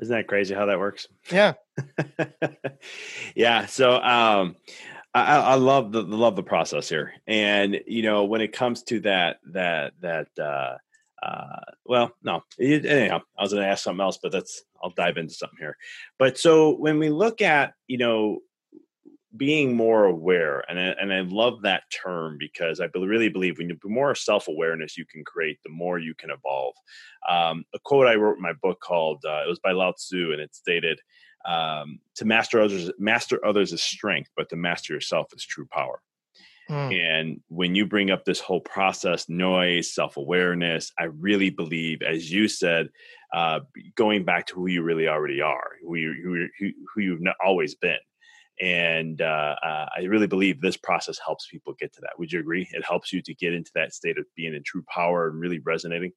Isn't 0.00 0.14
that 0.14 0.26
crazy 0.26 0.54
how 0.54 0.66
that 0.66 0.78
works? 0.78 1.06
Yeah. 1.30 1.52
yeah. 3.34 3.66
So 3.66 3.96
um 3.96 4.56
I, 5.12 5.36
I 5.36 5.54
love 5.54 5.92
the 5.92 6.02
love 6.02 6.36
the 6.36 6.42
process 6.42 6.88
here. 6.88 7.12
And 7.26 7.80
you 7.86 8.02
know, 8.02 8.24
when 8.24 8.40
it 8.40 8.52
comes 8.52 8.82
to 8.84 9.00
that 9.00 9.36
that 9.52 9.92
that 10.00 10.28
uh 10.38 10.78
uh 11.22 11.60
well 11.86 12.12
no 12.22 12.42
it, 12.58 12.84
anyhow 12.84 13.18
i 13.38 13.42
was 13.42 13.50
going 13.50 13.62
to 13.62 13.68
ask 13.68 13.82
something 13.82 14.02
else 14.02 14.18
but 14.22 14.30
that's 14.30 14.64
i'll 14.82 14.90
dive 14.90 15.16
into 15.16 15.32
something 15.32 15.58
here 15.58 15.74
but 16.18 16.36
so 16.36 16.76
when 16.76 16.98
we 16.98 17.08
look 17.08 17.40
at 17.40 17.72
you 17.86 17.96
know 17.96 18.38
being 19.36 19.76
more 19.76 20.04
aware 20.04 20.64
and 20.68 20.78
I, 20.78 20.94
and 21.00 21.12
I 21.12 21.20
love 21.20 21.62
that 21.62 21.84
term 21.90 22.36
because 22.38 22.80
I 22.80 22.88
really 22.94 23.28
believe 23.28 23.58
when 23.58 23.68
you 23.68 23.78
the 23.82 23.88
more 23.88 24.14
self-awareness 24.14 24.96
you 24.96 25.04
can 25.06 25.24
create 25.24 25.58
the 25.64 25.70
more 25.70 25.98
you 25.98 26.14
can 26.14 26.30
evolve. 26.30 26.74
Um, 27.28 27.64
a 27.74 27.78
quote 27.78 28.06
I 28.06 28.14
wrote 28.14 28.36
in 28.36 28.42
my 28.42 28.52
book 28.54 28.80
called 28.80 29.24
uh, 29.26 29.42
it 29.44 29.48
was 29.48 29.60
by 29.60 29.72
Lao 29.72 29.92
Tzu 29.92 30.32
and 30.32 30.40
it 30.40 30.54
stated 30.54 31.00
um, 31.46 32.00
to 32.16 32.24
master 32.24 32.60
others 32.60 32.90
master 32.98 33.44
others 33.44 33.72
is 33.72 33.82
strength 33.82 34.30
but 34.36 34.48
to 34.50 34.56
master 34.56 34.92
yourself 34.92 35.28
is 35.34 35.44
true 35.44 35.66
power. 35.70 36.00
Mm. 36.68 37.00
and 37.00 37.40
when 37.46 37.76
you 37.76 37.86
bring 37.86 38.10
up 38.10 38.24
this 38.24 38.40
whole 38.40 38.60
process 38.60 39.28
noise 39.28 39.94
self-awareness 39.94 40.90
I 40.98 41.04
really 41.04 41.50
believe 41.50 42.02
as 42.02 42.32
you 42.32 42.48
said 42.48 42.88
uh, 43.32 43.60
going 43.94 44.24
back 44.24 44.46
to 44.46 44.54
who 44.54 44.66
you 44.66 44.82
really 44.82 45.06
already 45.06 45.40
are 45.40 45.76
who, 45.80 45.94
you, 45.94 46.50
who, 46.58 46.70
who 46.92 47.00
you've 47.00 47.22
always 47.44 47.76
been 47.76 47.98
and 48.60 49.20
uh, 49.20 49.56
uh, 49.62 49.86
I 49.96 50.02
really 50.04 50.26
believe 50.26 50.60
this 50.60 50.76
process 50.76 51.18
helps 51.24 51.46
people 51.46 51.74
get 51.78 51.92
to 51.94 52.00
that. 52.02 52.18
Would 52.18 52.32
you 52.32 52.40
agree? 52.40 52.68
It 52.72 52.84
helps 52.84 53.12
you 53.12 53.20
to 53.22 53.34
get 53.34 53.52
into 53.52 53.70
that 53.74 53.92
state 53.92 54.18
of 54.18 54.24
being 54.34 54.54
in 54.54 54.62
true 54.62 54.84
power 54.88 55.28
and 55.28 55.38
really 55.38 55.58
resonating. 55.58 56.12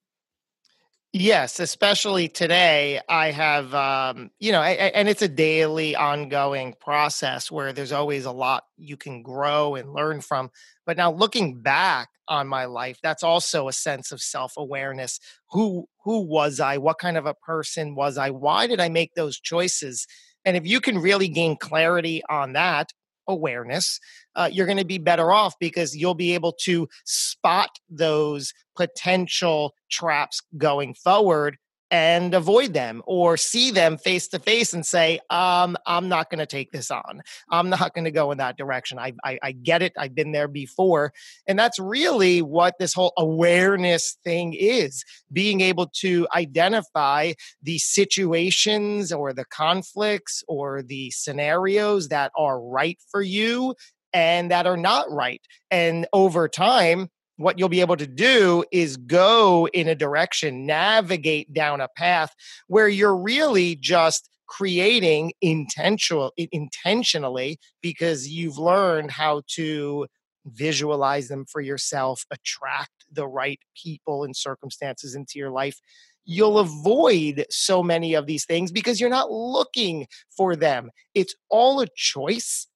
Yes, 1.12 1.58
especially 1.58 2.28
today. 2.28 3.00
I 3.08 3.32
have, 3.32 3.74
um, 3.74 4.30
you 4.38 4.52
know, 4.52 4.60
I, 4.60 4.70
I, 4.70 4.92
and 4.94 5.08
it's 5.08 5.22
a 5.22 5.28
daily 5.28 5.96
ongoing 5.96 6.74
process 6.80 7.50
where 7.50 7.72
there's 7.72 7.90
always 7.90 8.26
a 8.26 8.30
lot 8.30 8.62
you 8.76 8.96
can 8.96 9.22
grow 9.22 9.74
and 9.74 9.92
learn 9.92 10.20
from. 10.20 10.50
But 10.86 10.96
now 10.96 11.10
looking 11.10 11.62
back 11.62 12.10
on 12.28 12.46
my 12.46 12.66
life, 12.66 13.00
that's 13.02 13.24
also 13.24 13.66
a 13.66 13.72
sense 13.72 14.12
of 14.12 14.22
self 14.22 14.52
awareness. 14.56 15.18
Who 15.50 15.88
who 16.04 16.20
was 16.20 16.60
I? 16.60 16.78
What 16.78 16.98
kind 16.98 17.16
of 17.16 17.26
a 17.26 17.34
person 17.34 17.96
was 17.96 18.16
I? 18.16 18.30
Why 18.30 18.68
did 18.68 18.78
I 18.78 18.88
make 18.88 19.14
those 19.14 19.40
choices? 19.40 20.06
And 20.44 20.56
if 20.56 20.66
you 20.66 20.80
can 20.80 20.98
really 20.98 21.28
gain 21.28 21.56
clarity 21.56 22.22
on 22.28 22.54
that, 22.54 22.92
awareness, 23.28 24.00
uh, 24.34 24.48
you're 24.50 24.66
going 24.66 24.78
to 24.78 24.84
be 24.84 24.98
better 24.98 25.32
off 25.32 25.54
because 25.60 25.96
you'll 25.96 26.14
be 26.14 26.34
able 26.34 26.52
to 26.64 26.88
spot 27.04 27.70
those 27.88 28.52
potential 28.76 29.74
traps 29.90 30.42
going 30.56 30.94
forward 30.94 31.56
and 31.90 32.34
avoid 32.34 32.72
them 32.72 33.02
or 33.06 33.36
see 33.36 33.70
them 33.70 33.98
face 33.98 34.28
to 34.28 34.38
face 34.38 34.72
and 34.72 34.86
say, 34.86 35.18
um, 35.28 35.76
I'm 35.86 36.08
not 36.08 36.30
going 36.30 36.38
to 36.38 36.46
take 36.46 36.70
this 36.70 36.90
on. 36.90 37.22
I'm 37.50 37.68
not 37.68 37.94
going 37.94 38.04
to 38.04 38.10
go 38.10 38.30
in 38.30 38.38
that 38.38 38.56
direction. 38.56 38.98
I, 38.98 39.12
I, 39.24 39.38
I, 39.42 39.52
get 39.52 39.82
it. 39.82 39.92
I've 39.98 40.14
been 40.14 40.32
there 40.32 40.48
before. 40.48 41.12
And 41.46 41.58
that's 41.58 41.78
really 41.78 42.42
what 42.42 42.78
this 42.78 42.94
whole 42.94 43.12
awareness 43.16 44.16
thing 44.24 44.54
is 44.54 45.04
being 45.32 45.60
able 45.60 45.88
to 46.00 46.28
identify 46.34 47.32
the 47.62 47.78
situations 47.78 49.12
or 49.12 49.32
the 49.32 49.44
conflicts 49.44 50.44
or 50.46 50.82
the 50.82 51.10
scenarios 51.10 52.08
that 52.08 52.30
are 52.36 52.60
right 52.60 52.98
for 53.10 53.22
you 53.22 53.74
and 54.12 54.50
that 54.50 54.66
are 54.66 54.76
not 54.76 55.10
right. 55.10 55.42
And 55.70 56.06
over 56.12 56.48
time, 56.48 57.10
what 57.40 57.58
you'll 57.58 57.70
be 57.70 57.80
able 57.80 57.96
to 57.96 58.06
do 58.06 58.62
is 58.70 58.98
go 58.98 59.66
in 59.72 59.88
a 59.88 59.94
direction, 59.94 60.66
navigate 60.66 61.52
down 61.54 61.80
a 61.80 61.88
path 61.96 62.34
where 62.66 62.88
you're 62.88 63.16
really 63.16 63.76
just 63.76 64.28
creating 64.46 65.32
intentional 65.40 66.32
intentionally 66.36 67.58
because 67.80 68.28
you've 68.28 68.58
learned 68.58 69.10
how 69.10 69.40
to 69.46 70.06
visualize 70.44 71.28
them 71.28 71.46
for 71.46 71.62
yourself, 71.62 72.26
attract 72.30 73.06
the 73.10 73.26
right 73.26 73.60
people 73.74 74.22
and 74.24 74.36
circumstances 74.36 75.14
into 75.14 75.38
your 75.38 75.50
life. 75.50 75.78
You'll 76.26 76.58
avoid 76.58 77.46
so 77.48 77.82
many 77.82 78.12
of 78.14 78.26
these 78.26 78.44
things 78.44 78.70
because 78.70 79.00
you're 79.00 79.08
not 79.08 79.30
looking 79.30 80.06
for 80.36 80.56
them. 80.56 80.90
It's 81.14 81.34
all 81.48 81.80
a 81.80 81.86
choice 81.96 82.66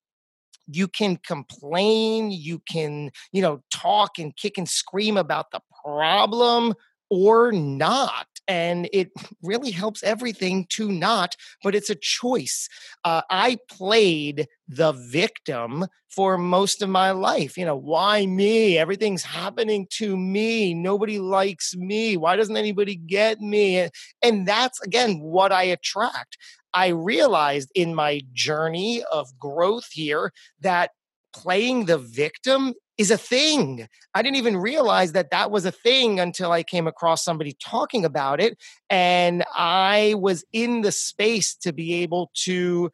you 0.67 0.87
can 0.87 1.17
complain 1.17 2.31
you 2.31 2.59
can 2.69 3.11
you 3.31 3.41
know 3.41 3.61
talk 3.71 4.17
and 4.17 4.35
kick 4.35 4.57
and 4.57 4.69
scream 4.69 5.17
about 5.17 5.51
the 5.51 5.59
problem 5.83 6.73
or 7.09 7.51
not 7.51 8.27
and 8.47 8.89
it 8.91 9.11
really 9.43 9.71
helps 9.71 10.03
everything 10.03 10.65
to 10.69 10.91
not 10.91 11.35
but 11.63 11.75
it's 11.75 11.89
a 11.89 11.95
choice. 11.95 12.67
Uh, 13.03 13.21
i 13.29 13.57
played 13.69 14.47
the 14.67 14.91
victim 14.93 15.85
for 16.09 16.37
most 16.37 16.81
of 16.81 16.89
my 16.89 17.11
life 17.11 17.57
you 17.57 17.65
know 17.65 17.75
why 17.75 18.25
me? 18.25 18.77
Everything's 18.77 19.23
happening 19.23 19.85
to 19.91 20.17
me. 20.17 20.73
Nobody 20.73 21.19
likes 21.19 21.75
me. 21.75 22.17
Why 22.17 22.35
doesn't 22.35 22.57
anybody 22.57 22.95
get 22.95 23.39
me? 23.39 23.89
And 24.23 24.47
that's 24.47 24.81
again 24.81 25.19
what 25.19 25.51
i 25.51 25.63
attract 25.63 26.37
I 26.75 26.89
realized 26.89 27.71
in 27.73 27.95
my 27.95 28.21
journey 28.33 29.01
of 29.11 29.39
growth 29.39 29.87
here 29.91 30.33
that 30.59 30.91
playing 31.33 31.85
the 31.85 31.97
victim 31.97 32.73
is 32.97 33.11
a 33.11 33.17
thing. 33.17 33.87
I 34.13 34.21
didn't 34.21 34.37
even 34.37 34.57
realize 34.57 35.13
that 35.13 35.31
that 35.31 35.51
was 35.51 35.65
a 35.65 35.71
thing 35.71 36.19
until 36.19 36.51
I 36.51 36.63
came 36.63 36.87
across 36.87 37.23
somebody 37.23 37.55
talking 37.63 38.05
about 38.05 38.41
it. 38.41 38.57
And 38.89 39.43
I 39.53 40.15
was 40.17 40.45
in 40.53 40.81
the 40.81 40.91
space 40.91 41.55
to 41.55 41.73
be 41.73 41.95
able 41.95 42.29
to 42.43 42.91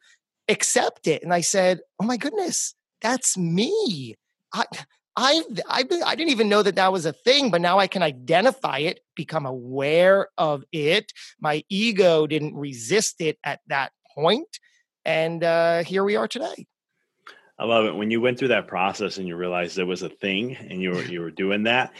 accept 0.48 1.06
it. 1.06 1.22
And 1.22 1.34
I 1.34 1.40
said, 1.40 1.80
oh 2.00 2.04
my 2.04 2.16
goodness, 2.16 2.74
that's 3.00 3.36
me. 3.36 4.14
I, 4.52 4.64
I 5.16 5.42
I 5.68 5.84
I 6.06 6.14
didn't 6.14 6.30
even 6.30 6.48
know 6.48 6.62
that 6.62 6.76
that 6.76 6.92
was 6.92 7.06
a 7.06 7.12
thing, 7.12 7.50
but 7.50 7.60
now 7.60 7.78
I 7.78 7.86
can 7.86 8.02
identify 8.02 8.78
it, 8.78 9.00
become 9.14 9.44
aware 9.44 10.28
of 10.38 10.64
it. 10.72 11.12
My 11.40 11.64
ego 11.68 12.26
didn't 12.26 12.54
resist 12.54 13.20
it 13.20 13.38
at 13.44 13.60
that 13.66 13.92
point, 14.14 14.58
and 15.04 15.44
uh, 15.44 15.84
here 15.84 16.04
we 16.04 16.16
are 16.16 16.28
today. 16.28 16.66
I 17.58 17.64
love 17.64 17.84
it. 17.84 17.94
When 17.94 18.10
you 18.10 18.20
went 18.20 18.38
through 18.38 18.48
that 18.48 18.66
process 18.66 19.18
and 19.18 19.28
you 19.28 19.36
realized 19.36 19.76
there 19.76 19.86
was 19.86 20.02
a 20.02 20.08
thing, 20.08 20.56
and 20.56 20.80
you 20.80 20.90
were 20.90 21.02
you 21.02 21.20
were 21.20 21.30
doing 21.30 21.64
that, 21.64 21.92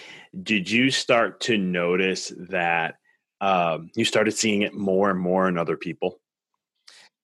did 0.42 0.70
you 0.70 0.90
start 0.90 1.40
to 1.40 1.58
notice 1.58 2.32
that 2.48 2.94
um, 3.42 3.90
you 3.94 4.06
started 4.06 4.32
seeing 4.32 4.62
it 4.62 4.74
more 4.74 5.10
and 5.10 5.20
more 5.20 5.48
in 5.48 5.58
other 5.58 5.76
people? 5.76 6.18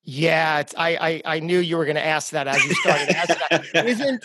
Yeah, 0.05 0.63
I, 0.77 1.23
I 1.25 1.37
I 1.37 1.41
knew 1.41 1.59
you 1.59 1.79
were 1.79 1.85
going 1.85 1.97
to 1.97 2.05
ask 2.05 2.33
that 2.33 2.47
as 2.47 2.63
you 2.63 2.75
started 2.75 3.09
asking 3.11 3.37
that. 3.73 3.87
Isn't 3.87 4.25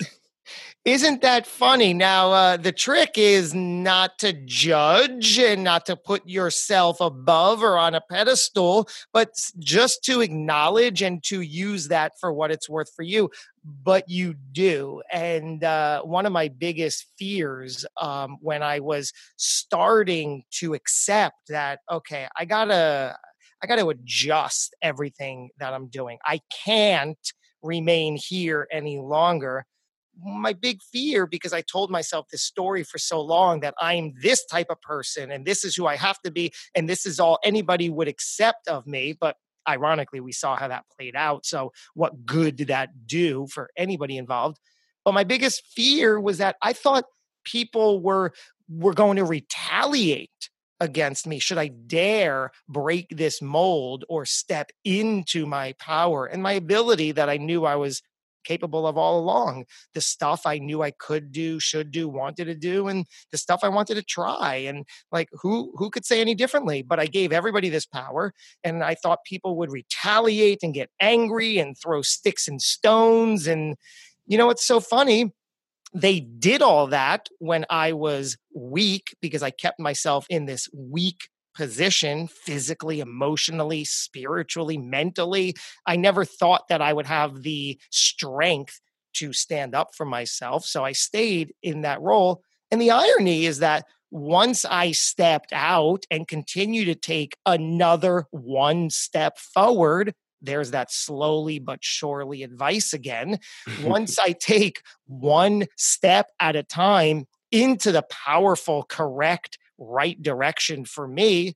isn't 0.85 1.21
that 1.21 1.47
funny? 1.47 1.93
Now, 1.93 2.31
uh, 2.33 2.57
the 2.57 2.73
trick 2.73 3.11
is 3.15 3.53
not 3.53 4.19
to 4.19 4.33
judge 4.33 5.39
and 5.39 5.63
not 5.63 5.85
to 5.85 5.95
put 5.95 6.27
yourself 6.27 6.99
above 6.99 7.63
or 7.63 7.77
on 7.77 7.95
a 7.95 8.01
pedestal, 8.01 8.89
but 9.13 9.29
just 9.59 10.03
to 10.05 10.19
acknowledge 10.19 11.01
and 11.01 11.23
to 11.23 11.39
use 11.39 11.87
that 11.87 12.19
for 12.19 12.33
what 12.33 12.51
it's 12.51 12.69
worth 12.69 12.93
for 12.93 13.03
you. 13.03 13.29
But 13.63 14.09
you 14.09 14.33
do. 14.51 15.01
And 15.09 15.63
uh, 15.63 16.01
one 16.01 16.25
of 16.25 16.33
my 16.33 16.49
biggest 16.49 17.05
fears 17.17 17.85
um, 18.01 18.35
when 18.41 18.61
I 18.61 18.81
was 18.81 19.13
starting 19.37 20.43
to 20.55 20.73
accept 20.73 21.47
that, 21.47 21.79
okay, 21.89 22.27
I 22.37 22.43
gotta, 22.43 23.15
I 23.63 23.67
gotta 23.67 23.87
adjust 23.87 24.75
everything 24.81 25.51
that 25.59 25.73
I'm 25.73 25.87
doing. 25.87 26.17
I 26.25 26.41
can't 26.65 27.17
remain 27.61 28.17
here 28.17 28.67
any 28.69 28.99
longer 28.99 29.65
my 30.21 30.53
big 30.53 30.81
fear 30.81 31.25
because 31.25 31.53
I 31.53 31.61
told 31.61 31.89
myself 31.89 32.27
this 32.29 32.43
story 32.43 32.83
for 32.83 32.97
so 32.97 33.21
long 33.21 33.61
that 33.61 33.73
I'm 33.79 34.13
this 34.21 34.45
type 34.45 34.67
of 34.69 34.81
person 34.81 35.31
and 35.31 35.45
this 35.45 35.63
is 35.63 35.75
who 35.75 35.87
I 35.87 35.95
have 35.95 36.19
to 36.21 36.31
be 36.31 36.53
and 36.75 36.87
this 36.87 37.05
is 37.05 37.19
all 37.19 37.39
anybody 37.43 37.89
would 37.89 38.07
accept 38.07 38.67
of 38.67 38.85
me. 38.85 39.13
But 39.19 39.37
ironically, 39.67 40.19
we 40.19 40.31
saw 40.31 40.55
how 40.55 40.67
that 40.67 40.85
played 40.95 41.15
out. 41.15 41.45
So, 41.45 41.71
what 41.93 42.25
good 42.25 42.55
did 42.55 42.67
that 42.67 43.07
do 43.07 43.47
for 43.47 43.69
anybody 43.77 44.17
involved? 44.17 44.59
But 45.03 45.13
my 45.13 45.23
biggest 45.23 45.63
fear 45.67 46.19
was 46.19 46.37
that 46.37 46.55
I 46.61 46.73
thought 46.73 47.05
people 47.43 48.01
were 48.01 48.33
were 48.69 48.93
going 48.93 49.17
to 49.17 49.25
retaliate 49.25 50.49
against 50.79 51.27
me 51.27 51.39
should 51.39 51.57
i 51.57 51.67
dare 51.67 52.51
break 52.67 53.07
this 53.09 53.41
mold 53.41 54.03
or 54.09 54.25
step 54.25 54.71
into 54.83 55.45
my 55.45 55.73
power 55.79 56.25
and 56.25 56.41
my 56.41 56.53
ability 56.53 57.11
that 57.11 57.29
i 57.29 57.37
knew 57.37 57.63
i 57.65 57.75
was 57.75 58.01
capable 58.43 58.87
of 58.87 58.97
all 58.97 59.19
along. 59.19 59.65
The 59.93 60.01
stuff 60.01 60.45
I 60.45 60.57
knew 60.57 60.81
I 60.81 60.91
could 60.91 61.31
do, 61.31 61.59
should 61.59 61.91
do, 61.91 62.07
wanted 62.07 62.45
to 62.45 62.55
do, 62.55 62.87
and 62.87 63.05
the 63.31 63.37
stuff 63.37 63.61
I 63.63 63.69
wanted 63.69 63.95
to 63.95 64.03
try. 64.03 64.55
And 64.55 64.85
like 65.11 65.29
who 65.33 65.73
who 65.75 65.89
could 65.89 66.05
say 66.05 66.21
any 66.21 66.35
differently? 66.35 66.81
But 66.81 66.99
I 66.99 67.05
gave 67.05 67.31
everybody 67.31 67.69
this 67.69 67.85
power, 67.85 68.33
and 68.63 68.83
I 68.83 68.95
thought 68.95 69.19
people 69.25 69.57
would 69.57 69.71
retaliate 69.71 70.63
and 70.63 70.73
get 70.73 70.89
angry 70.99 71.57
and 71.57 71.77
throw 71.77 72.01
sticks 72.01 72.47
and 72.47 72.61
stones. 72.61 73.47
And 73.47 73.75
you 74.25 74.37
know, 74.37 74.49
it's 74.49 74.65
so 74.65 74.79
funny 74.79 75.31
they 75.93 76.19
did 76.19 76.61
all 76.61 76.87
that 76.87 77.29
when 77.39 77.65
I 77.69 77.93
was 77.93 78.37
weak 78.55 79.15
because 79.21 79.43
I 79.43 79.51
kept 79.51 79.79
myself 79.79 80.25
in 80.29 80.45
this 80.45 80.67
weak 80.73 81.29
position 81.53 82.27
physically, 82.27 82.99
emotionally, 82.99 83.83
spiritually, 83.83 84.77
mentally. 84.77 85.55
I 85.85 85.95
never 85.95 86.25
thought 86.25 86.67
that 86.69 86.81
I 86.81 86.93
would 86.93 87.05
have 87.05 87.43
the 87.43 87.79
strength 87.89 88.79
to 89.15 89.33
stand 89.33 89.75
up 89.75 89.95
for 89.95 90.05
myself. 90.05 90.65
So 90.65 90.83
I 90.83 90.91
stayed 90.91 91.53
in 91.61 91.81
that 91.81 92.01
role. 92.01 92.41
And 92.71 92.81
the 92.81 92.91
irony 92.91 93.45
is 93.45 93.59
that 93.59 93.85
once 94.09 94.63
I 94.65 94.91
stepped 94.91 95.53
out 95.53 96.05
and 96.11 96.27
continue 96.27 96.85
to 96.85 96.95
take 96.95 97.35
another 97.45 98.25
one 98.31 98.89
step 98.89 99.37
forward, 99.37 100.13
there's 100.41 100.71
that 100.71 100.91
slowly 100.91 101.57
but 101.57 101.79
surely 101.81 102.43
advice 102.43 102.93
again. 102.93 103.39
Once 103.81 104.19
I 104.19 104.33
take 104.33 104.81
one 105.05 105.65
step 105.77 106.27
at 106.39 106.55
a 106.55 106.63
time 106.63 107.25
into 107.51 107.91
the 107.91 108.03
powerful, 108.03 108.83
correct 108.83 109.57
right 109.77 110.21
direction 110.21 110.85
for 110.85 111.07
me, 111.07 111.55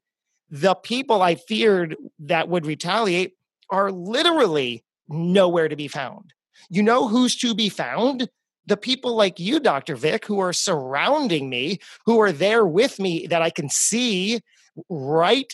the 0.49 0.75
people 0.75 1.21
I 1.21 1.35
feared 1.35 1.95
that 2.19 2.49
would 2.49 2.65
retaliate 2.65 3.33
are 3.69 3.91
literally 3.91 4.83
nowhere 5.09 5.67
to 5.67 5.75
be 5.75 5.87
found. 5.87 6.33
You 6.69 6.83
know 6.83 7.07
who's 7.07 7.35
to 7.37 7.53
be 7.53 7.69
found? 7.69 8.29
The 8.65 8.77
people 8.77 9.15
like 9.15 9.39
you, 9.39 9.59
Dr. 9.59 9.95
Vic, 9.95 10.25
who 10.25 10.39
are 10.39 10.53
surrounding 10.53 11.49
me, 11.49 11.79
who 12.05 12.19
are 12.19 12.31
there 12.31 12.65
with 12.65 12.99
me 12.99 13.27
that 13.27 13.41
I 13.41 13.49
can 13.49 13.69
see 13.69 14.41
right 14.89 15.53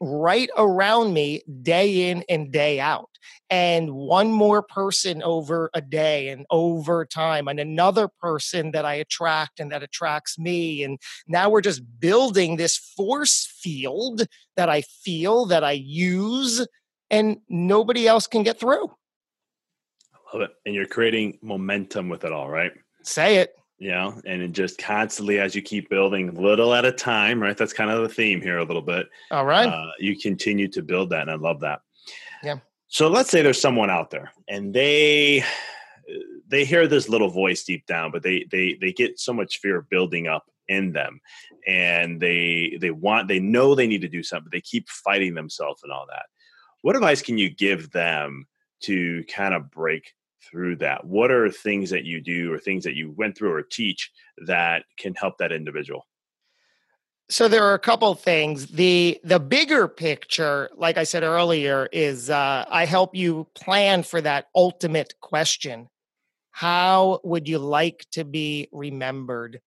right 0.00 0.48
around 0.56 1.12
me 1.12 1.42
day 1.62 2.10
in 2.10 2.24
and 2.28 2.52
day 2.52 2.80
out. 2.80 3.08
And 3.50 3.92
one 3.92 4.30
more 4.30 4.62
person 4.62 5.22
over 5.22 5.70
a 5.74 5.80
day 5.80 6.28
and 6.28 6.46
over 6.50 7.04
time, 7.04 7.48
and 7.48 7.58
another 7.58 8.08
person 8.08 8.70
that 8.72 8.84
I 8.84 8.94
attract 8.94 9.60
and 9.60 9.72
that 9.72 9.82
attracts 9.82 10.38
me. 10.38 10.84
And 10.84 10.98
now 11.26 11.50
we're 11.50 11.60
just 11.60 11.82
building 11.98 12.56
this 12.56 12.76
force 12.76 13.46
field 13.60 14.26
that 14.56 14.68
I 14.68 14.82
feel, 14.82 15.46
that 15.46 15.64
I 15.64 15.72
use, 15.72 16.66
and 17.10 17.38
nobody 17.48 18.06
else 18.06 18.26
can 18.26 18.42
get 18.42 18.60
through. 18.60 18.86
I 20.14 20.36
love 20.36 20.42
it. 20.42 20.50
And 20.66 20.74
you're 20.74 20.86
creating 20.86 21.38
momentum 21.42 22.08
with 22.08 22.24
it 22.24 22.32
all, 22.32 22.48
right? 22.50 22.72
Say 23.02 23.38
it 23.38 23.57
you 23.78 23.90
know, 23.90 24.20
and 24.26 24.42
it 24.42 24.52
just 24.52 24.78
constantly 24.78 25.38
as 25.38 25.54
you 25.54 25.62
keep 25.62 25.88
building 25.88 26.34
little 26.34 26.74
at 26.74 26.84
a 26.84 26.92
time, 26.92 27.40
right? 27.40 27.56
That's 27.56 27.72
kind 27.72 27.90
of 27.90 28.02
the 28.02 28.08
theme 28.08 28.40
here 28.40 28.58
a 28.58 28.64
little 28.64 28.82
bit. 28.82 29.08
All 29.30 29.44
right. 29.44 29.68
Uh, 29.68 29.92
you 29.98 30.18
continue 30.18 30.68
to 30.68 30.82
build 30.82 31.10
that, 31.10 31.22
and 31.22 31.30
I 31.30 31.34
love 31.34 31.60
that. 31.60 31.80
Yeah. 32.42 32.56
So 32.88 33.08
let's 33.08 33.30
say 33.30 33.42
there's 33.42 33.60
someone 33.60 33.90
out 33.90 34.10
there, 34.10 34.32
and 34.48 34.74
they 34.74 35.44
they 36.48 36.64
hear 36.64 36.88
this 36.88 37.08
little 37.08 37.28
voice 37.28 37.62
deep 37.64 37.86
down, 37.86 38.10
but 38.10 38.22
they 38.22 38.46
they 38.50 38.76
they 38.80 38.92
get 38.92 39.20
so 39.20 39.32
much 39.32 39.58
fear 39.60 39.82
building 39.82 40.26
up 40.26 40.44
in 40.66 40.92
them, 40.92 41.20
and 41.66 42.20
they 42.20 42.78
they 42.80 42.90
want 42.90 43.28
they 43.28 43.38
know 43.38 43.74
they 43.74 43.86
need 43.86 44.02
to 44.02 44.08
do 44.08 44.22
something, 44.22 44.44
but 44.44 44.52
they 44.52 44.60
keep 44.60 44.88
fighting 44.88 45.34
themselves 45.34 45.82
and 45.82 45.92
all 45.92 46.06
that. 46.08 46.26
What 46.82 46.96
advice 46.96 47.22
can 47.22 47.38
you 47.38 47.50
give 47.50 47.90
them 47.90 48.46
to 48.82 49.24
kind 49.24 49.54
of 49.54 49.70
break 49.70 50.14
through 50.42 50.76
that? 50.76 51.04
What 51.04 51.30
are 51.30 51.50
things 51.50 51.90
that 51.90 52.04
you 52.04 52.20
do 52.20 52.52
or 52.52 52.58
things 52.58 52.84
that 52.84 52.94
you 52.94 53.12
went 53.16 53.36
through 53.36 53.52
or 53.52 53.62
teach 53.62 54.10
that 54.46 54.84
can 54.98 55.14
help 55.14 55.38
that 55.38 55.52
individual? 55.52 56.06
So 57.30 57.46
there 57.46 57.64
are 57.64 57.74
a 57.74 57.78
couple 57.78 58.14
things. 58.14 58.68
The 58.68 59.20
the 59.22 59.38
bigger 59.38 59.86
picture, 59.86 60.70
like 60.74 60.96
I 60.96 61.04
said 61.04 61.22
earlier, 61.22 61.88
is 61.92 62.30
uh, 62.30 62.64
I 62.68 62.86
help 62.86 63.14
you 63.14 63.46
plan 63.54 64.02
for 64.02 64.20
that 64.22 64.46
ultimate 64.54 65.12
question. 65.20 65.88
How 66.52 67.20
would 67.24 67.46
you 67.46 67.58
like 67.58 68.06
to 68.12 68.24
be 68.24 68.68
remembered? 68.72 69.60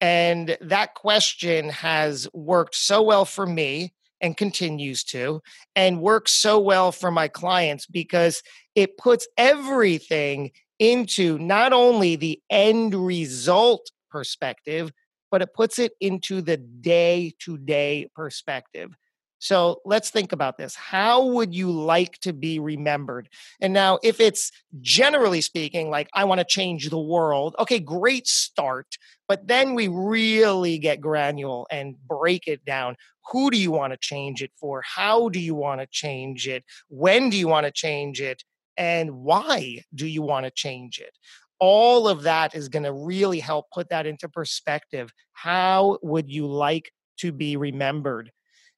And 0.00 0.56
that 0.60 0.94
question 0.94 1.68
has 1.68 2.28
worked 2.32 2.74
so 2.74 3.02
well 3.02 3.24
for 3.24 3.46
me 3.46 3.92
and 4.20 4.36
continues 4.36 5.04
to, 5.04 5.40
and 5.74 6.00
works 6.00 6.32
so 6.32 6.58
well 6.58 6.92
for 6.92 7.10
my 7.10 7.28
clients 7.28 7.86
because 7.86 8.42
it 8.74 8.96
puts 8.96 9.26
everything 9.36 10.50
into 10.78 11.38
not 11.38 11.72
only 11.72 12.16
the 12.16 12.40
end 12.50 12.94
result 12.94 13.90
perspective, 14.10 14.90
but 15.30 15.42
it 15.42 15.54
puts 15.54 15.78
it 15.78 15.92
into 16.00 16.40
the 16.40 16.56
day 16.56 17.34
to 17.40 17.58
day 17.58 18.08
perspective. 18.14 18.94
So 19.38 19.80
let's 19.84 20.10
think 20.10 20.32
about 20.32 20.56
this. 20.56 20.74
How 20.74 21.24
would 21.26 21.54
you 21.54 21.70
like 21.70 22.18
to 22.20 22.32
be 22.32 22.58
remembered? 22.58 23.28
And 23.60 23.72
now, 23.72 23.98
if 24.02 24.18
it's 24.18 24.50
generally 24.80 25.40
speaking, 25.40 25.90
like 25.90 26.08
I 26.14 26.24
want 26.24 26.38
to 26.40 26.44
change 26.44 26.88
the 26.88 26.98
world, 26.98 27.54
okay, 27.58 27.78
great 27.78 28.26
start. 28.26 28.96
But 29.28 29.46
then 29.46 29.74
we 29.74 29.88
really 29.88 30.78
get 30.78 31.00
granular 31.00 31.64
and 31.70 31.96
break 32.08 32.46
it 32.46 32.64
down. 32.64 32.96
Who 33.32 33.50
do 33.50 33.58
you 33.58 33.72
want 33.72 33.92
to 33.92 33.98
change 33.98 34.42
it 34.42 34.52
for? 34.56 34.82
How 34.82 35.28
do 35.28 35.40
you 35.40 35.54
want 35.54 35.80
to 35.80 35.86
change 35.90 36.48
it? 36.48 36.64
When 36.88 37.28
do 37.28 37.36
you 37.36 37.48
want 37.48 37.66
to 37.66 37.72
change 37.72 38.20
it? 38.20 38.42
And 38.76 39.16
why 39.16 39.82
do 39.94 40.06
you 40.06 40.22
want 40.22 40.44
to 40.44 40.50
change 40.50 40.98
it? 40.98 41.16
All 41.58 42.08
of 42.08 42.22
that 42.22 42.54
is 42.54 42.68
going 42.68 42.82
to 42.84 42.92
really 42.92 43.40
help 43.40 43.66
put 43.72 43.88
that 43.88 44.06
into 44.06 44.28
perspective. 44.28 45.12
How 45.32 45.98
would 46.02 46.30
you 46.30 46.46
like 46.46 46.92
to 47.18 47.32
be 47.32 47.56
remembered? 47.56 48.30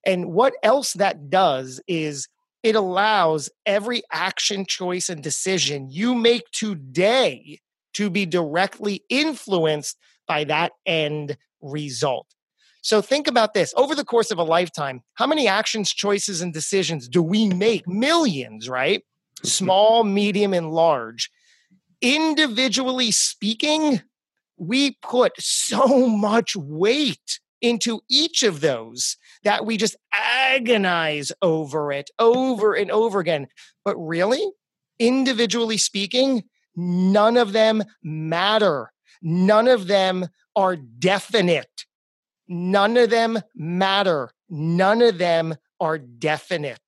And 0.09 0.33
what 0.33 0.55
else 0.63 0.95
that 0.95 1.29
does 1.29 1.83
is 1.87 2.29
it 2.63 2.75
allows 2.75 3.51
every 3.67 4.03
action, 4.11 4.65
choice, 4.65 5.11
and 5.11 5.23
decision 5.23 5.91
you 5.91 6.15
make 6.15 6.51
today 6.51 7.61
to 7.93 8.09
be 8.09 8.25
directly 8.25 9.05
influenced 9.11 9.99
by 10.27 10.45
that 10.45 10.73
end 10.87 11.37
result. 11.61 12.27
So 12.81 13.03
think 13.03 13.29
about 13.29 13.53
this 13.53 13.75
over 13.77 13.95
the 13.95 14.05
course 14.05 14.31
of 14.31 14.39
a 14.39 14.45
lifetime, 14.45 15.03
how 15.15 15.27
many 15.27 15.47
actions, 15.47 15.93
choices, 15.93 16.41
and 16.41 16.55
decisions 16.55 17.07
do 17.07 17.23
we 17.23 17.47
make? 17.47 17.87
Millions, 17.87 18.67
right? 18.67 19.01
Mm-hmm. 19.01 19.47
Small, 19.47 20.05
medium, 20.05 20.55
and 20.55 20.71
large. 20.71 21.31
Individually 22.01 23.11
speaking, 23.11 24.01
we 24.57 24.97
put 25.03 25.33
so 25.39 26.09
much 26.09 26.57
weight 26.57 27.41
into 27.61 28.01
each 28.09 28.43
of 28.43 28.61
those 28.61 29.17
that 29.45 29.65
we 29.67 29.77
just 29.77 29.97
agonize 30.13 31.33
over 31.43 31.93
it 31.93 32.11
over 32.19 32.75
and 32.75 32.91
over 32.91 33.21
again. 33.21 33.49
But 33.85 33.97
really, 33.97 34.45
individually 34.99 35.79
speaking, 35.79 36.45
none 36.77 37.37
of 37.37 37.53
them 37.53 37.83
matter. 38.03 38.93
None 39.23 39.69
of 39.69 39.87
them 39.87 40.29
are 40.55 40.77
definite. 40.77 41.87
None 42.49 42.97
of 42.97 43.11
them 43.11 43.39
matter. 43.55 44.31
None 44.49 45.03
of 45.03 45.19
them 45.19 45.57
are 45.81 45.99
definite. 45.99 46.81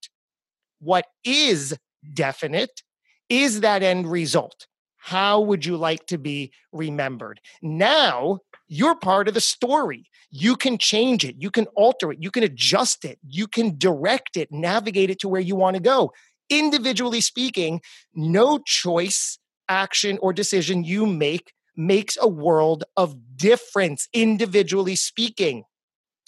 What 0.80 1.06
is 1.24 1.76
definite 2.14 2.82
is 3.28 3.60
that 3.60 3.82
end 3.82 4.10
result. 4.10 4.66
How 4.96 5.40
would 5.40 5.64
you 5.64 5.76
like 5.76 6.06
to 6.06 6.18
be 6.18 6.52
remembered? 6.72 7.40
Now 7.62 8.40
you're 8.70 8.94
part 8.94 9.26
of 9.26 9.34
the 9.34 9.40
story. 9.40 10.08
You 10.30 10.54
can 10.54 10.78
change 10.78 11.24
it, 11.24 11.34
you 11.38 11.50
can 11.50 11.66
alter 11.74 12.12
it, 12.12 12.18
you 12.22 12.30
can 12.30 12.44
adjust 12.44 13.04
it, 13.04 13.18
you 13.26 13.48
can 13.48 13.76
direct 13.76 14.36
it, 14.36 14.52
navigate 14.52 15.10
it 15.10 15.18
to 15.20 15.28
where 15.28 15.40
you 15.40 15.56
want 15.56 15.74
to 15.74 15.82
go. 15.82 16.12
Individually 16.48 17.20
speaking, 17.20 17.80
no 18.14 18.58
choice, 18.64 19.38
action, 19.68 20.18
or 20.22 20.32
decision 20.32 20.84
you 20.84 21.04
make 21.04 21.52
makes 21.76 22.16
a 22.20 22.28
world 22.28 22.84
of 22.96 23.16
difference, 23.36 24.08
individually 24.12 24.94
speaking. 24.94 25.64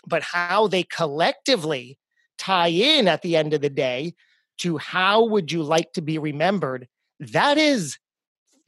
But 0.05 0.24
how 0.24 0.66
they 0.66 0.83
collectively 0.83 1.96
tie 2.38 2.68
in 2.68 3.07
at 3.07 3.22
the 3.22 3.37
end 3.37 3.55
of 3.55 3.61
the 3.61 3.70
day 3.70 4.14
to 4.59 4.78
how 4.78 5.24
would 5.26 5.52
you 5.52 5.62
like 5.62 5.92
to 5.92 6.02
be 6.02 6.18
remembered, 6.18 6.88
that 7.20 7.57
is 7.57 7.98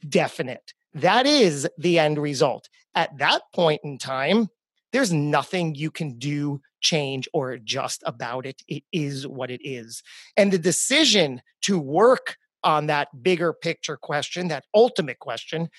definite. 0.07 0.73
That 0.93 1.25
is 1.25 1.67
the 1.77 1.99
end 1.99 2.17
result. 2.19 2.69
At 2.95 3.17
that 3.17 3.41
point 3.53 3.81
in 3.83 3.97
time, 3.97 4.49
there's 4.93 5.11
nothing 5.11 5.75
you 5.75 5.91
can 5.91 6.17
do, 6.17 6.61
change, 6.79 7.27
or 7.33 7.51
adjust 7.51 8.01
about 8.05 8.45
it. 8.45 8.61
It 8.67 8.83
is 8.93 9.27
what 9.27 9.51
it 9.51 9.59
is. 9.63 10.01
And 10.37 10.53
the 10.53 10.57
decision 10.57 11.41
to 11.63 11.77
work 11.77 12.37
on 12.63 12.87
that 12.87 13.09
bigger 13.21 13.51
picture 13.51 13.97
question, 13.97 14.47
that 14.47 14.63
ultimate 14.73 15.19
question, 15.19 15.69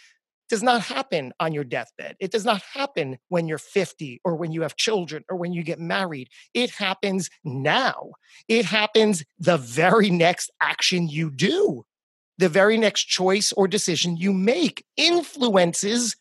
does 0.49 0.63
not 0.63 0.83
happen 0.83 1.33
on 1.41 1.53
your 1.53 1.65
deathbed. 1.65 2.17
It 2.21 2.31
does 2.31 2.45
not 2.45 2.63
happen 2.75 3.19
when 3.29 3.49
you're 3.49 3.59
50 3.59 4.21
or 4.25 4.37
when 4.37 4.53
you 4.53 4.63
have 4.63 4.77
children 4.77 5.25
or 5.29 5.37
when 5.37 5.53
you 5.53 5.63
get 5.63 5.81
married. 5.81 6.29
It 6.55 6.71
happens 6.71 7.31
now. 7.43 8.13
It 8.49 8.65
happens 8.65 9.25
the 9.39 9.57
very 9.57 10.11
next 10.11 10.51
action 10.61 11.09
you 11.09 11.31
do. 11.31 11.85
The 12.39 12.49
very 12.49 12.77
next 12.77 13.05
choice 13.05 13.51
or 13.53 13.67
decision 13.67 14.17
you 14.17 14.33
make 14.33 14.85
influences 14.97 16.17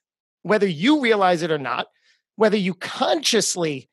whether 0.45 0.67
you 0.67 1.01
realize 1.01 1.41
it 1.41 1.49
or 1.49 1.57
not, 1.57 1.87
whether 2.35 2.55
you 2.55 2.75
consciously 2.75 3.89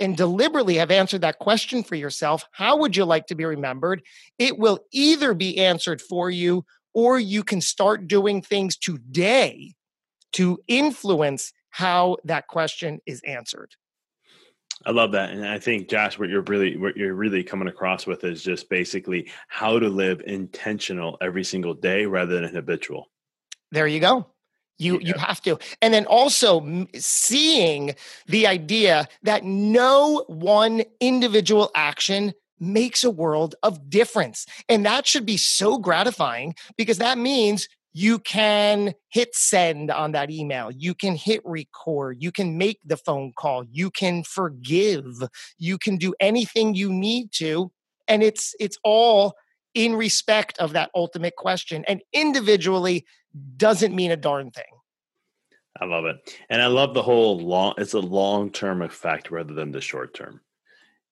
and 0.00 0.16
deliberately 0.16 0.74
have 0.74 0.90
answered 0.90 1.20
that 1.20 1.38
question 1.38 1.84
for 1.84 1.94
yourself. 1.94 2.44
How 2.50 2.78
would 2.78 2.96
you 2.96 3.04
like 3.04 3.28
to 3.28 3.36
be 3.36 3.44
remembered? 3.44 4.02
It 4.36 4.58
will 4.58 4.80
either 4.90 5.32
be 5.32 5.58
answered 5.58 6.02
for 6.02 6.28
you 6.28 6.64
or 6.92 7.20
you 7.20 7.44
can 7.44 7.60
start 7.60 8.08
doing 8.08 8.42
things 8.42 8.76
today 8.76 9.74
to 10.32 10.58
influence 10.66 11.52
how 11.70 12.16
that 12.24 12.48
question 12.48 12.98
is 13.06 13.22
answered. 13.24 13.70
I 14.84 14.90
love 14.90 15.12
that, 15.12 15.30
and 15.30 15.46
I 15.46 15.60
think 15.60 15.88
Josh, 15.88 16.18
what 16.18 16.28
you're 16.28 16.42
really 16.42 16.76
what 16.76 16.96
you're 16.96 17.14
really 17.14 17.44
coming 17.44 17.68
across 17.68 18.08
with 18.08 18.24
is 18.24 18.42
just 18.42 18.68
basically 18.68 19.30
how 19.46 19.78
to 19.78 19.88
live 19.88 20.20
intentional 20.26 21.16
every 21.20 21.44
single 21.44 21.74
day 21.74 22.06
rather 22.06 22.40
than 22.40 22.52
habitual. 22.52 23.06
There 23.70 23.86
you 23.86 24.00
go. 24.00 24.31
You 24.82 24.98
yeah. 25.00 25.08
you 25.08 25.14
have 25.14 25.40
to, 25.42 25.58
and 25.80 25.94
then 25.94 26.06
also 26.06 26.86
seeing 26.94 27.94
the 28.26 28.46
idea 28.46 29.08
that 29.22 29.44
no 29.44 30.24
one 30.28 30.82
individual 31.00 31.70
action 31.74 32.34
makes 32.62 33.02
a 33.02 33.10
world 33.10 33.54
of 33.62 33.90
difference. 33.90 34.46
And 34.68 34.86
that 34.86 35.06
should 35.06 35.26
be 35.26 35.36
so 35.36 35.78
gratifying 35.78 36.54
because 36.76 36.98
that 36.98 37.18
means 37.18 37.68
you 37.92 38.18
can 38.20 38.94
hit 39.08 39.34
send 39.34 39.90
on 39.90 40.12
that 40.12 40.30
email. 40.30 40.70
You 40.70 40.94
can 40.94 41.14
hit 41.14 41.42
record. 41.44 42.18
You 42.20 42.32
can 42.32 42.56
make 42.56 42.78
the 42.84 42.96
phone 42.96 43.32
call. 43.36 43.64
You 43.70 43.90
can 43.90 44.22
forgive. 44.22 45.04
You 45.58 45.76
can 45.76 45.96
do 45.96 46.14
anything 46.20 46.74
you 46.74 46.90
need 46.90 47.32
to. 47.32 47.70
And 48.08 48.22
it's, 48.22 48.54
it's 48.58 48.78
all 48.82 49.34
in 49.74 49.94
respect 49.94 50.58
of 50.58 50.72
that 50.72 50.90
ultimate 50.94 51.36
question. 51.36 51.84
And 51.86 52.00
individually 52.12 53.04
doesn't 53.56 53.94
mean 53.94 54.10
a 54.10 54.16
darn 54.16 54.50
thing. 54.50 54.64
I 55.80 55.86
love 55.86 56.04
it. 56.04 56.16
And 56.50 56.62
I 56.62 56.66
love 56.66 56.94
the 56.94 57.02
whole 57.02 57.38
long, 57.40 57.74
it's 57.78 57.94
a 57.94 58.00
long 58.00 58.50
term 58.50 58.82
effect 58.82 59.30
rather 59.30 59.54
than 59.54 59.72
the 59.72 59.80
short 59.80 60.14
term 60.14 60.40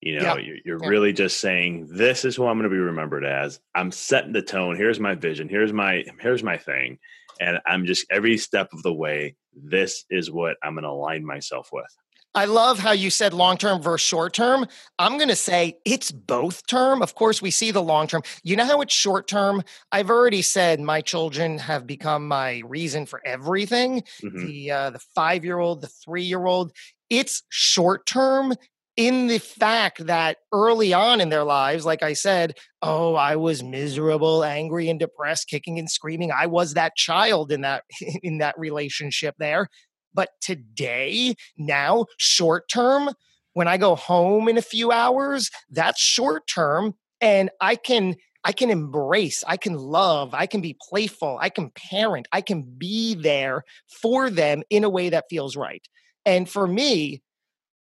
You 0.01 0.19
know, 0.19 0.37
you're, 0.39 0.57
you're 0.65 0.79
really 0.79 1.13
just 1.13 1.41
saying, 1.41 1.89
"This 1.91 2.25
is 2.25 2.37
who 2.37 2.47
I'm 2.47 2.59
going 2.59 2.71
to 2.71 2.75
be 2.75 2.79
remembered 2.81 3.25
as." 3.25 3.61
I'm 3.75 3.93
setting 3.93 4.33
the 4.33 4.43
tone. 4.43 4.77
Here's 4.77 5.01
my 5.01 5.15
vision. 5.15 5.49
Here's 5.49 5.73
my 5.73 6.05
here's 6.21 6.43
my 6.43 6.57
thing, 6.57 6.99
and 7.41 7.59
I'm 7.67 7.87
just 7.87 8.07
every 8.11 8.39
step 8.39 8.73
of 8.73 8.83
the 8.83 8.93
way. 8.95 9.37
This 9.55 10.05
is 10.11 10.31
what 10.31 10.57
I'm 10.63 10.75
going 10.75 10.85
to 10.85 10.91
align 10.91 11.25
myself 11.25 11.71
with. 11.73 11.95
I 12.35 12.45
love 12.45 12.78
how 12.78 12.93
you 12.93 13.11
said 13.11 13.35
long 13.35 13.57
term 13.57 13.83
versus 13.83 14.07
short 14.07 14.35
term. 14.35 14.66
I'm 14.99 15.16
going 15.16 15.28
to 15.28 15.37
say 15.37 15.78
it's 15.85 16.11
both 16.11 16.66
term. 16.66 17.03
Of 17.03 17.14
course, 17.14 17.43
we 17.43 17.51
see 17.51 17.70
the 17.70 17.83
long 17.83 18.07
term. 18.07 18.22
You 18.43 18.57
know 18.57 18.64
how 18.64 18.81
it's 18.81 18.95
short 18.95 19.26
term? 19.26 19.62
I've 19.91 20.11
already 20.11 20.43
said 20.43 20.81
my 20.81 21.01
children 21.01 21.59
have 21.59 21.87
become 21.87 22.28
my 22.28 22.62
reason 22.66 23.07
for 23.07 23.20
everything. 23.24 24.03
Mm-hmm. 24.22 24.47
The 24.47 24.70
uh, 24.70 24.91
the 24.91 25.01
five 25.14 25.45
year 25.45 25.59
old, 25.59 25.81
the 25.81 25.89
three 25.89 26.24
year 26.24 26.47
old. 26.47 26.72
It's 27.09 27.43
short 27.49 28.07
term 28.07 28.55
in 28.97 29.28
the 29.28 29.39
fact 29.39 30.07
that 30.07 30.37
early 30.53 30.93
on 30.93 31.20
in 31.20 31.31
their 31.31 31.43
lives, 31.43 31.87
like 31.87 32.03
I 32.03 32.12
said, 32.12 32.59
oh, 32.83 33.14
I 33.14 33.37
was 33.37 33.62
miserable, 33.62 34.45
angry, 34.45 34.91
and 34.91 35.01
depressed, 35.01 35.49
kicking 35.49 35.78
and 35.78 35.91
screaming. 35.91 36.31
I 36.31 36.47
was 36.47 36.74
that 36.74 36.97
child 36.97 37.51
in 37.51 37.62
that 37.62 37.85
in 38.22 38.39
that 38.39 38.59
relationship 38.59 39.35
there. 39.39 39.68
But 40.15 40.31
today, 40.41 41.35
now, 41.57 42.07
short 42.17 42.69
term, 42.69 43.11
when 43.53 43.69
I 43.69 43.77
go 43.77 43.95
home 43.97 44.49
in 44.49 44.59
a 44.59 44.63
few 44.63 44.93
hours, 44.93 45.51
that's 45.71 46.01
short 46.01 46.47
term, 46.47 46.95
and 47.21 47.51
I 47.61 47.77
can 47.77 48.17
I 48.43 48.53
can 48.53 48.71
embrace, 48.71 49.45
I 49.47 49.59
can 49.59 49.75
love, 49.75 50.33
I 50.33 50.47
can 50.47 50.63
be 50.63 50.77
playful, 50.89 51.37
I 51.41 51.51
can 51.51 51.71
parent, 51.71 52.27
I 52.33 52.41
can 52.41 52.63
be 52.63 53.15
there 53.15 53.65
for 54.01 54.31
them 54.31 54.63
in 54.71 54.83
a 54.83 54.89
way 54.89 55.11
that 55.11 55.27
feels 55.29 55.57
right. 55.57 55.87
And 56.25 56.49
for 56.49 56.67
me, 56.67 57.23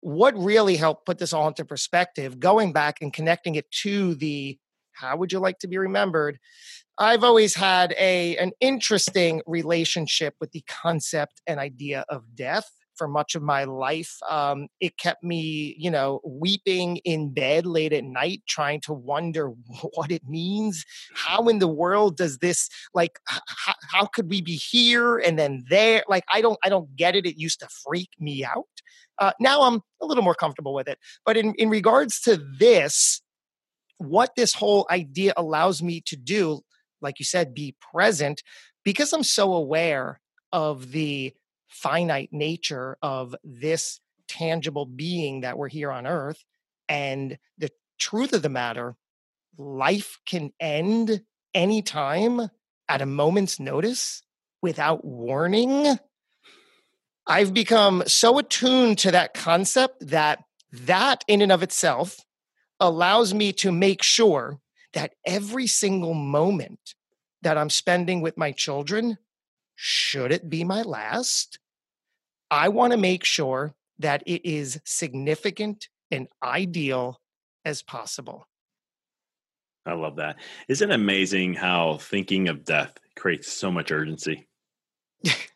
what 0.00 0.36
really 0.36 0.76
helped 0.76 1.06
put 1.06 1.18
this 1.18 1.32
all 1.32 1.48
into 1.48 1.64
perspective, 1.64 2.38
going 2.38 2.72
back 2.72 2.98
and 3.00 3.12
connecting 3.12 3.56
it 3.56 3.70
to 3.82 4.14
the 4.14 4.58
how 4.92 5.16
would 5.16 5.32
you 5.32 5.40
like 5.40 5.58
to 5.58 5.66
be 5.66 5.76
remembered? 5.76 6.38
I've 6.98 7.24
always 7.24 7.54
had 7.54 7.94
a 7.98 8.36
an 8.36 8.52
interesting 8.60 9.42
relationship 9.46 10.34
with 10.40 10.52
the 10.52 10.62
concept 10.68 11.42
and 11.46 11.58
idea 11.58 12.04
of 12.08 12.22
death 12.34 12.70
for 12.96 13.08
much 13.08 13.34
of 13.34 13.42
my 13.42 13.64
life. 13.64 14.18
Um, 14.28 14.68
it 14.80 14.96
kept 14.98 15.22
me, 15.22 15.74
you 15.78 15.90
know, 15.90 16.20
weeping 16.24 16.98
in 16.98 17.32
bed 17.32 17.66
late 17.66 17.92
at 17.92 18.04
night, 18.04 18.42
trying 18.48 18.80
to 18.82 18.92
wonder 18.92 19.48
what 19.94 20.10
it 20.10 20.22
means. 20.28 20.84
How 21.14 21.48
in 21.48 21.58
the 21.58 21.68
world 21.68 22.16
does 22.16 22.38
this, 22.38 22.68
like, 22.94 23.18
how, 23.26 23.74
how 23.90 24.06
could 24.06 24.30
we 24.30 24.40
be 24.40 24.54
here 24.54 25.18
and 25.18 25.38
then 25.38 25.64
there? 25.68 26.04
Like, 26.08 26.24
I 26.32 26.40
don't, 26.40 26.58
I 26.62 26.68
don't 26.68 26.94
get 26.96 27.16
it. 27.16 27.26
It 27.26 27.36
used 27.36 27.60
to 27.60 27.68
freak 27.84 28.10
me 28.18 28.44
out. 28.44 28.64
Uh, 29.18 29.32
now 29.40 29.62
I'm 29.62 29.80
a 30.00 30.06
little 30.06 30.24
more 30.24 30.34
comfortable 30.34 30.74
with 30.74 30.88
it. 30.88 30.98
But 31.24 31.36
in, 31.36 31.54
in 31.54 31.70
regards 31.70 32.20
to 32.22 32.36
this, 32.36 33.22
what 33.98 34.30
this 34.36 34.54
whole 34.54 34.86
idea 34.90 35.32
allows 35.36 35.82
me 35.82 36.00
to 36.06 36.16
do, 36.16 36.60
like 37.04 37.20
you 37.20 37.24
said, 37.24 37.54
be 37.54 37.76
present, 37.92 38.42
because 38.84 39.12
I'm 39.12 39.22
so 39.22 39.54
aware 39.54 40.20
of 40.52 40.90
the 40.90 41.32
finite 41.68 42.30
nature 42.32 42.96
of 43.02 43.34
this 43.44 44.00
tangible 44.26 44.86
being 44.86 45.42
that 45.42 45.56
we're 45.56 45.68
here 45.68 45.92
on 45.92 46.06
earth. 46.06 46.44
And 46.88 47.38
the 47.58 47.70
truth 47.98 48.32
of 48.32 48.42
the 48.42 48.48
matter, 48.48 48.96
life 49.56 50.18
can 50.26 50.52
end 50.58 51.22
anytime 51.54 52.50
at 52.88 53.02
a 53.02 53.06
moment's 53.06 53.60
notice 53.60 54.22
without 54.60 55.04
warning 55.04 55.98
I've 57.26 57.54
become 57.54 58.02
so 58.06 58.38
attuned 58.38 58.98
to 58.98 59.10
that 59.12 59.32
concept 59.32 60.08
that 60.08 60.44
that 60.72 61.24
in 61.26 61.40
and 61.40 61.52
of 61.52 61.62
itself 61.62 62.20
allows 62.80 63.32
me 63.32 63.52
to 63.52 63.72
make 63.72 64.02
sure 64.02 64.58
that 64.94 65.14
every 65.26 65.66
single 65.66 66.14
moment 66.14 66.94
that 67.42 67.58
I'm 67.58 67.70
spending 67.70 68.20
with 68.20 68.38
my 68.38 68.52
children, 68.52 69.18
should 69.76 70.32
it 70.32 70.48
be 70.48 70.64
my 70.64 70.82
last, 70.82 71.58
I 72.50 72.68
want 72.68 72.92
to 72.92 72.98
make 72.98 73.24
sure 73.24 73.74
that 73.98 74.22
it 74.26 74.48
is 74.48 74.80
significant 74.84 75.88
and 76.10 76.28
ideal 76.42 77.20
as 77.64 77.82
possible. 77.82 78.48
I 79.86 79.92
love 79.92 80.16
that. 80.16 80.36
Isn't 80.68 80.90
it 80.90 80.94
amazing 80.94 81.54
how 81.54 81.98
thinking 81.98 82.48
of 82.48 82.64
death 82.64 82.94
creates 83.16 83.52
so 83.52 83.70
much 83.70 83.92
urgency? 83.92 84.46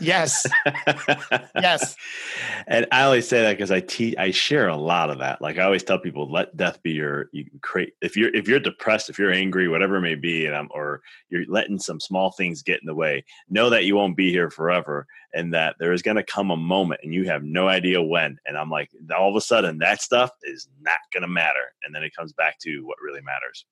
Yes. 0.00 0.46
yes. 1.56 1.96
And 2.66 2.86
I 2.92 3.02
always 3.02 3.28
say 3.28 3.42
that 3.42 3.52
because 3.52 3.70
I 3.70 3.80
teach, 3.80 4.14
I 4.18 4.30
share 4.30 4.68
a 4.68 4.76
lot 4.76 5.10
of 5.10 5.18
that. 5.18 5.40
Like 5.40 5.58
I 5.58 5.64
always 5.64 5.82
tell 5.82 5.98
people, 5.98 6.30
let 6.30 6.56
death 6.56 6.82
be 6.82 6.92
your, 6.92 7.28
you 7.32 7.46
create, 7.62 7.94
if 8.00 8.16
you're, 8.16 8.34
if 8.34 8.48
you're 8.48 8.60
depressed, 8.60 9.10
if 9.10 9.18
you're 9.18 9.32
angry, 9.32 9.68
whatever 9.68 9.96
it 9.96 10.02
may 10.02 10.14
be, 10.14 10.46
and 10.46 10.54
I'm, 10.54 10.68
or 10.70 11.02
you're 11.28 11.44
letting 11.48 11.78
some 11.78 12.00
small 12.00 12.32
things 12.32 12.62
get 12.62 12.80
in 12.80 12.86
the 12.86 12.94
way, 12.94 13.24
know 13.48 13.70
that 13.70 13.84
you 13.84 13.96
won't 13.96 14.16
be 14.16 14.30
here 14.30 14.50
forever 14.50 15.06
and 15.34 15.52
that 15.54 15.76
there 15.78 15.92
is 15.92 16.02
going 16.02 16.16
to 16.16 16.22
come 16.22 16.50
a 16.50 16.56
moment 16.56 17.00
and 17.02 17.12
you 17.12 17.24
have 17.24 17.42
no 17.42 17.68
idea 17.68 18.02
when. 18.02 18.38
And 18.46 18.56
I'm 18.56 18.70
like, 18.70 18.90
all 19.16 19.30
of 19.30 19.36
a 19.36 19.40
sudden 19.40 19.78
that 19.78 20.00
stuff 20.00 20.30
is 20.42 20.68
not 20.80 20.98
going 21.12 21.22
to 21.22 21.28
matter. 21.28 21.72
And 21.84 21.94
then 21.94 22.02
it 22.02 22.14
comes 22.14 22.32
back 22.32 22.58
to 22.60 22.80
what 22.86 22.98
really 23.02 23.20
matters. 23.20 23.64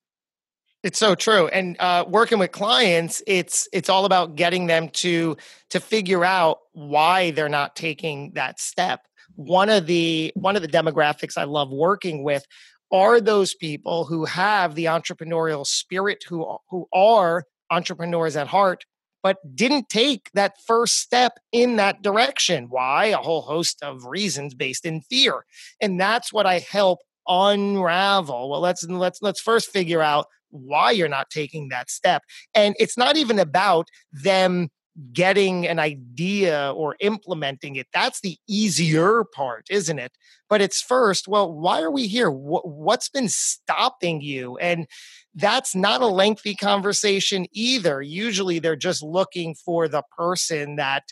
It's 0.85 0.99
so 0.99 1.15
true. 1.15 1.47
And 1.47 1.75
uh, 1.79 2.05
working 2.07 2.37
with 2.37 2.51
clients, 2.51 3.23
it's 3.25 3.67
it's 3.73 3.89
all 3.89 4.05
about 4.05 4.35
getting 4.35 4.67
them 4.67 4.89
to 4.89 5.35
to 5.71 5.79
figure 5.79 6.23
out 6.23 6.59
why 6.73 7.31
they're 7.31 7.49
not 7.49 7.75
taking 7.75 8.33
that 8.35 8.59
step. 8.59 9.01
One 9.33 9.69
of 9.69 9.87
the 9.87 10.31
one 10.35 10.55
of 10.55 10.61
the 10.61 10.67
demographics 10.67 11.39
I 11.39 11.45
love 11.45 11.71
working 11.71 12.23
with 12.23 12.45
are 12.91 13.19
those 13.19 13.55
people 13.55 14.05
who 14.05 14.25
have 14.25 14.75
the 14.75 14.85
entrepreneurial 14.85 15.65
spirit, 15.65 16.23
who 16.29 16.55
who 16.69 16.87
are 16.93 17.45
entrepreneurs 17.71 18.35
at 18.35 18.45
heart, 18.45 18.85
but 19.23 19.37
didn't 19.55 19.89
take 19.89 20.29
that 20.35 20.53
first 20.67 20.99
step 20.99 21.39
in 21.51 21.77
that 21.77 22.03
direction. 22.03 22.67
Why? 22.69 23.05
A 23.05 23.17
whole 23.17 23.41
host 23.41 23.81
of 23.81 24.05
reasons 24.05 24.53
based 24.53 24.85
in 24.85 25.01
fear. 25.01 25.45
And 25.81 25.99
that's 25.99 26.31
what 26.31 26.45
I 26.45 26.59
help 26.59 26.99
unravel. 27.27 28.51
Well, 28.51 28.61
let's 28.61 28.83
let's 28.83 29.19
let's 29.23 29.41
first 29.41 29.71
figure 29.71 30.03
out 30.03 30.27
why 30.49 30.91
you're 30.91 31.07
not 31.07 31.29
taking 31.29 31.69
that 31.69 31.89
step. 31.89 32.23
And 32.53 32.75
it's 32.79 32.97
not 32.97 33.17
even 33.17 33.39
about 33.39 33.87
them 34.11 34.69
getting 35.11 35.67
an 35.67 35.77
idea 35.77 36.71
or 36.73 36.95
implementing 37.01 37.75
it. 37.75 37.87
That's 37.93 38.21
the 38.21 38.37
easier 38.47 39.25
part, 39.25 39.65
isn't 39.69 39.99
it? 39.99 40.13
But 40.49 40.61
it's 40.61 40.81
first, 40.81 41.27
well, 41.27 41.51
why 41.51 41.81
are 41.81 41.91
we 41.91 42.07
here? 42.07 42.29
What's 42.29 43.09
been 43.09 43.27
stopping 43.27 44.21
you? 44.21 44.57
And 44.57 44.87
that's 45.33 45.75
not 45.75 46.01
a 46.01 46.07
lengthy 46.07 46.55
conversation 46.55 47.45
either. 47.51 48.01
Usually 48.01 48.59
they're 48.59 48.77
just 48.77 49.03
looking 49.03 49.53
for 49.53 49.89
the 49.89 50.03
person 50.17 50.77
that 50.77 51.03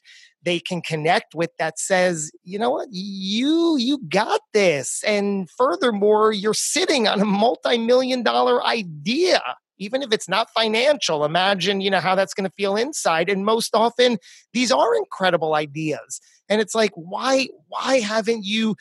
they 0.44 0.60
can 0.60 0.82
connect 0.82 1.36
with 1.36 1.52
that 1.58 1.80
says, 1.80 2.32
you 2.44 2.60
know 2.60 2.70
what, 2.70 2.88
you 2.92 3.78
you 3.78 4.00
got 4.10 4.42
this. 4.54 5.04
And 5.06 5.50
furthermore, 5.50 6.32
you're 6.32 6.54
sitting 6.54 7.08
on 7.08 7.22
a 7.22 7.26
multi-million 7.26 8.24
dollar 8.24 8.64
idea. 8.66 9.42
Even 9.80 10.04
if 10.04 10.14
it's 10.14 10.30
not 10.30 10.50
financial, 10.52 11.26
imagine, 11.26 11.82
you 11.82 11.90
know, 11.90 12.00
how 12.00 12.16
that's 12.16 12.34
going 12.34 12.48
to 12.48 12.56
feel 12.56 12.76
inside. 12.76 13.28
And 13.28 13.44
most 13.44 13.76
often, 13.76 14.18
these 14.54 14.72
are 14.72 14.96
incredible 14.96 15.56
ideas. 15.56 16.22
And 16.48 16.62
it's 16.62 16.76
like, 16.76 16.92
why, 16.94 17.50
why 17.68 18.00
haven't 18.00 18.46
you 18.46 18.76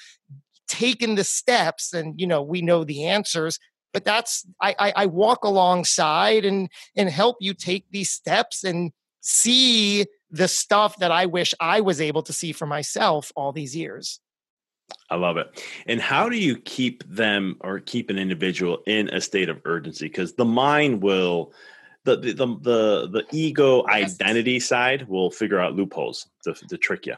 taken 0.69 1.15
the 1.15 1.25
steps? 1.25 1.95
And, 1.95 2.21
you 2.21 2.27
know, 2.27 2.43
we 2.43 2.61
know 2.61 2.85
the 2.85 3.07
answers 3.07 3.59
but 3.93 4.05
that's 4.05 4.47
I, 4.61 4.75
I, 4.79 4.93
I 4.97 5.07
walk 5.07 5.45
alongside 5.45 6.45
and 6.45 6.69
and 6.97 7.11
help 7.11 7.37
you 7.41 7.55
take 7.55 7.85
these 7.91 8.11
steps 8.11 8.65
and 8.65 8.93
see 9.21 10.07
the 10.33 10.49
stuff 10.49 10.97
that 10.99 11.13
I 11.13 11.27
wish 11.27 11.55
I 11.61 11.83
was 11.83 12.01
able 12.01 12.23
to 12.23 12.33
see 12.33 12.53
for 12.53 12.67
myself 12.67 13.31
all 13.37 13.53
these 13.53 13.77
years. 13.77 14.19
I 15.11 15.17
love 15.17 15.37
it. 15.37 15.63
And 15.87 16.01
how 16.01 16.29
do 16.29 16.37
you 16.37 16.57
keep 16.57 17.05
them 17.09 17.57
or 17.61 17.81
keep 17.81 18.11
an 18.11 18.19
individual 18.19 18.83
in 18.87 19.09
a 19.11 19.21
state 19.21 19.49
of 19.49 19.61
urgency? 19.65 20.07
Because 20.07 20.35
the 20.35 20.45
mind 20.45 21.03
will, 21.03 21.53
the 22.05 22.17
the 22.17 22.33
the 22.33 22.47
the, 22.47 23.09
the 23.09 23.25
ego 23.31 23.85
yes. 23.89 24.21
identity 24.21 24.59
side 24.59 25.07
will 25.09 25.31
figure 25.31 25.61
out 25.61 25.75
loopholes 25.75 26.29
to, 26.45 26.55
to 26.55 26.77
trick 26.77 27.07
you. 27.07 27.15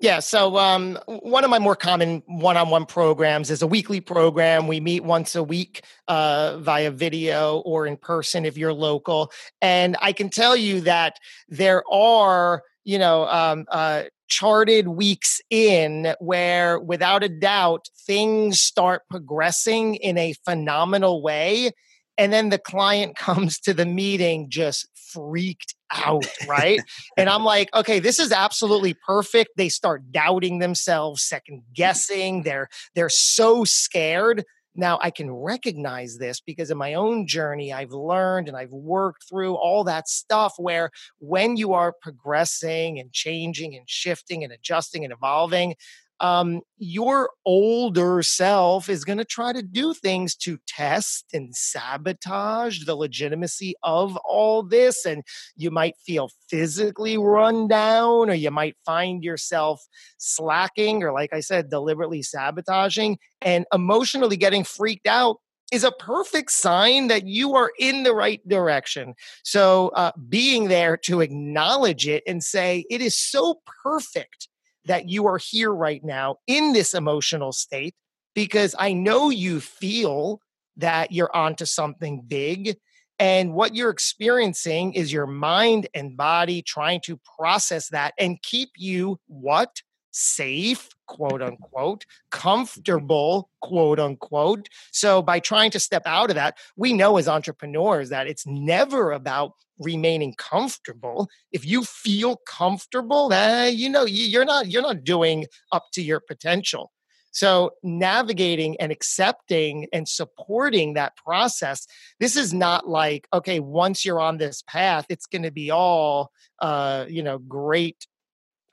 Yeah. 0.00 0.20
So, 0.20 0.56
um, 0.58 0.96
one 1.06 1.42
of 1.42 1.50
my 1.50 1.58
more 1.58 1.74
common 1.74 2.22
one 2.26 2.56
on 2.56 2.70
one 2.70 2.86
programs 2.86 3.50
is 3.50 3.62
a 3.62 3.66
weekly 3.66 4.00
program. 4.00 4.68
We 4.68 4.78
meet 4.78 5.02
once 5.02 5.34
a 5.34 5.42
week 5.42 5.82
uh, 6.06 6.58
via 6.58 6.92
video 6.92 7.58
or 7.64 7.84
in 7.86 7.96
person 7.96 8.44
if 8.44 8.56
you're 8.56 8.72
local. 8.72 9.32
And 9.60 9.96
I 10.00 10.12
can 10.12 10.30
tell 10.30 10.56
you 10.56 10.82
that 10.82 11.18
there 11.48 11.82
are, 11.90 12.62
you 12.84 12.98
know, 12.98 13.26
um, 13.26 13.66
uh, 13.72 14.04
charted 14.28 14.86
weeks 14.86 15.40
in 15.50 16.14
where, 16.20 16.78
without 16.78 17.24
a 17.24 17.28
doubt, 17.28 17.88
things 18.06 18.60
start 18.60 19.02
progressing 19.10 19.96
in 19.96 20.16
a 20.16 20.34
phenomenal 20.44 21.22
way 21.22 21.72
And 22.18 22.32
then 22.32 22.50
the 22.50 22.58
client 22.58 23.16
comes 23.16 23.58
to 23.60 23.72
the 23.72 23.86
meeting 23.86 24.50
just 24.50 24.86
freaked 24.94 25.74
out, 25.90 26.26
right? 26.46 26.80
and 27.16 27.30
I'm 27.30 27.44
like, 27.54 27.74
okay, 27.74 27.98
this 27.98 28.18
is 28.18 28.32
absolutely 28.32 28.94
perfect. 29.06 29.52
They 29.56 29.70
start 29.70 30.12
doubting 30.12 30.58
themselves, 30.58 31.22
second 31.22 31.62
guessing. 31.74 32.42
They're 32.42 32.68
they're 32.94 33.08
so 33.08 33.64
scared 33.64 34.44
now, 34.78 35.00
I 35.02 35.10
can 35.10 35.28
recognize 35.32 36.18
this 36.18 36.40
because 36.40 36.70
in 36.70 36.78
my 36.78 36.94
own 36.94 37.26
journey, 37.26 37.72
I've 37.72 37.90
learned 37.90 38.46
and 38.46 38.56
I've 38.56 38.70
worked 38.70 39.28
through 39.28 39.56
all 39.56 39.82
that 39.84 40.08
stuff 40.08 40.54
where 40.56 40.90
when 41.18 41.56
you 41.56 41.72
are 41.72 41.92
progressing 42.00 43.00
and 43.00 43.12
changing 43.12 43.74
and 43.74 43.90
shifting 43.90 44.44
and 44.44 44.52
adjusting 44.52 45.02
and 45.02 45.12
evolving, 45.12 45.74
um, 46.20 46.60
your 46.78 47.30
older 47.44 48.22
self 48.22 48.88
is 48.88 49.04
going 49.04 49.18
to 49.18 49.24
try 49.24 49.52
to 49.52 49.62
do 49.62 49.94
things 49.94 50.34
to 50.36 50.58
test 50.66 51.26
and 51.32 51.54
sabotage 51.54 52.84
the 52.84 52.94
legitimacy 52.94 53.74
of 53.82 54.16
all 54.18 54.62
this. 54.62 55.04
And 55.04 55.22
you 55.56 55.70
might 55.70 55.96
feel 56.04 56.30
physically 56.48 57.18
run 57.18 57.68
down, 57.68 58.30
or 58.30 58.34
you 58.34 58.50
might 58.50 58.76
find 58.84 59.22
yourself 59.22 59.86
slacking, 60.18 61.02
or 61.02 61.12
like 61.12 61.32
I 61.32 61.40
said, 61.40 61.70
deliberately 61.70 62.22
sabotaging 62.22 63.18
and 63.40 63.64
emotionally 63.72 64.36
getting 64.36 64.64
freaked 64.64 65.06
out 65.06 65.36
is 65.70 65.84
a 65.84 65.92
perfect 65.92 66.50
sign 66.50 67.08
that 67.08 67.26
you 67.26 67.54
are 67.54 67.70
in 67.78 68.02
the 68.02 68.14
right 68.14 68.46
direction. 68.48 69.14
So, 69.42 69.88
uh, 69.88 70.12
being 70.28 70.68
there 70.68 70.96
to 71.04 71.20
acknowledge 71.20 72.08
it 72.08 72.22
and 72.26 72.42
say, 72.42 72.84
it 72.88 73.02
is 73.02 73.18
so 73.18 73.60
perfect 73.82 74.48
that 74.88 75.08
you 75.08 75.26
are 75.26 75.38
here 75.38 75.72
right 75.72 76.02
now 76.04 76.36
in 76.46 76.72
this 76.72 76.94
emotional 76.94 77.52
state 77.52 77.94
because 78.34 78.74
I 78.78 78.92
know 78.92 79.30
you 79.30 79.60
feel 79.60 80.40
that 80.76 81.12
you're 81.12 81.34
onto 81.34 81.64
something 81.64 82.22
big. 82.26 82.76
And 83.18 83.52
what 83.52 83.74
you're 83.74 83.90
experiencing 83.90 84.94
is 84.94 85.12
your 85.12 85.26
mind 85.26 85.88
and 85.94 86.16
body 86.16 86.62
trying 86.62 87.00
to 87.06 87.20
process 87.38 87.88
that 87.88 88.14
and 88.18 88.40
keep 88.42 88.70
you 88.76 89.18
what? 89.26 89.82
Safe, 90.20 90.88
quote 91.06 91.40
unquote, 91.40 92.04
comfortable, 92.32 93.50
quote 93.62 94.00
unquote. 94.00 94.68
So, 94.90 95.22
by 95.22 95.38
trying 95.38 95.70
to 95.70 95.78
step 95.78 96.02
out 96.06 96.30
of 96.30 96.34
that, 96.34 96.58
we 96.76 96.92
know 96.92 97.18
as 97.18 97.28
entrepreneurs 97.28 98.08
that 98.08 98.26
it's 98.26 98.44
never 98.44 99.12
about 99.12 99.52
remaining 99.78 100.34
comfortable 100.34 101.28
if 101.52 101.64
you 101.64 101.84
feel 101.84 102.36
comfortable 102.48 103.32
eh, 103.32 103.68
you 103.68 103.88
know 103.88 104.04
you're 104.04 104.44
not 104.44 104.66
you're 104.66 104.82
not 104.82 105.04
doing 105.04 105.46
up 105.70 105.84
to 105.92 106.02
your 106.02 106.18
potential 106.18 106.90
so 107.30 107.70
navigating 107.84 108.76
and 108.80 108.90
accepting 108.90 109.86
and 109.92 110.08
supporting 110.08 110.94
that 110.94 111.16
process 111.16 111.86
this 112.18 112.36
is 112.36 112.52
not 112.52 112.88
like 112.88 113.28
okay 113.32 113.60
once 113.60 114.04
you're 114.04 114.18
on 114.18 114.36
this 114.38 114.62
path 114.66 115.06
it's 115.08 115.26
going 115.26 115.44
to 115.44 115.52
be 115.52 115.70
all 115.70 116.32
uh 116.60 117.04
you 117.08 117.22
know 117.22 117.38
great 117.38 118.04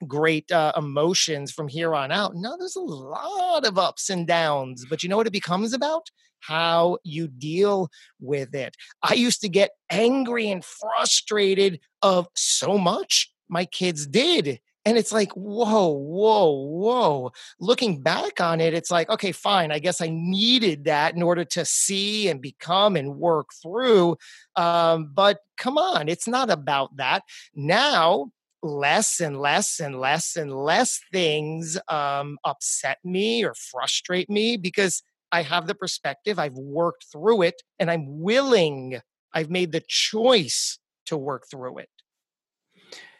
great 0.07 0.51
uh, 0.51 0.73
emotions 0.75 1.51
from 1.51 1.67
here 1.67 1.95
on 1.95 2.11
out 2.11 2.35
no 2.35 2.55
there's 2.57 2.75
a 2.75 2.81
lot 2.81 3.65
of 3.65 3.77
ups 3.77 4.09
and 4.09 4.27
downs 4.27 4.85
but 4.89 5.01
you 5.01 5.09
know 5.09 5.17
what 5.17 5.27
it 5.27 5.33
becomes 5.33 5.73
about 5.73 6.09
how 6.47 6.97
you 7.03 7.27
deal 7.27 7.89
with 8.19 8.53
it. 8.53 8.75
I 9.01 9.15
used 9.15 9.41
to 9.41 9.49
get 9.49 9.71
angry 9.89 10.49
and 10.49 10.63
frustrated 10.63 11.79
of 12.01 12.27
so 12.35 12.77
much 12.77 13.31
my 13.49 13.65
kids 13.65 14.05
did. 14.05 14.59
And 14.87 14.99
it's 14.99 15.11
like, 15.11 15.31
whoa, 15.31 15.87
whoa, 15.87 16.51
whoa. 16.51 17.31
Looking 17.59 18.03
back 18.03 18.39
on 18.39 18.61
it, 18.61 18.75
it's 18.75 18.91
like, 18.91 19.09
okay, 19.09 19.31
fine. 19.31 19.71
I 19.71 19.79
guess 19.79 19.99
I 19.99 20.09
needed 20.11 20.85
that 20.85 21.15
in 21.15 21.23
order 21.23 21.43
to 21.43 21.65
see 21.65 22.29
and 22.29 22.39
become 22.39 22.95
and 22.95 23.15
work 23.15 23.49
through. 23.63 24.17
Um, 24.55 25.09
but 25.11 25.39
come 25.57 25.79
on, 25.79 26.07
it's 26.07 26.27
not 26.27 26.51
about 26.51 26.97
that. 26.97 27.23
Now, 27.55 28.31
less 28.65 29.19
and 29.19 29.39
less 29.39 29.79
and 29.79 29.99
less 29.99 30.35
and 30.35 30.53
less 30.53 30.99
things 31.13 31.77
um, 31.87 32.37
upset 32.43 32.97
me 33.03 33.45
or 33.45 33.53
frustrate 33.53 34.29
me 34.29 34.57
because 34.57 35.03
I 35.31 35.43
have 35.43 35.67
the 35.67 35.75
perspective, 35.75 36.39
I've 36.39 36.55
worked 36.55 37.05
through 37.11 37.43
it, 37.43 37.61
and 37.79 37.91
I'm 37.91 38.21
willing, 38.21 38.99
I've 39.33 39.49
made 39.49 39.71
the 39.71 39.83
choice 39.87 40.79
to 41.07 41.17
work 41.17 41.43
through 41.49 41.79
it. 41.79 41.89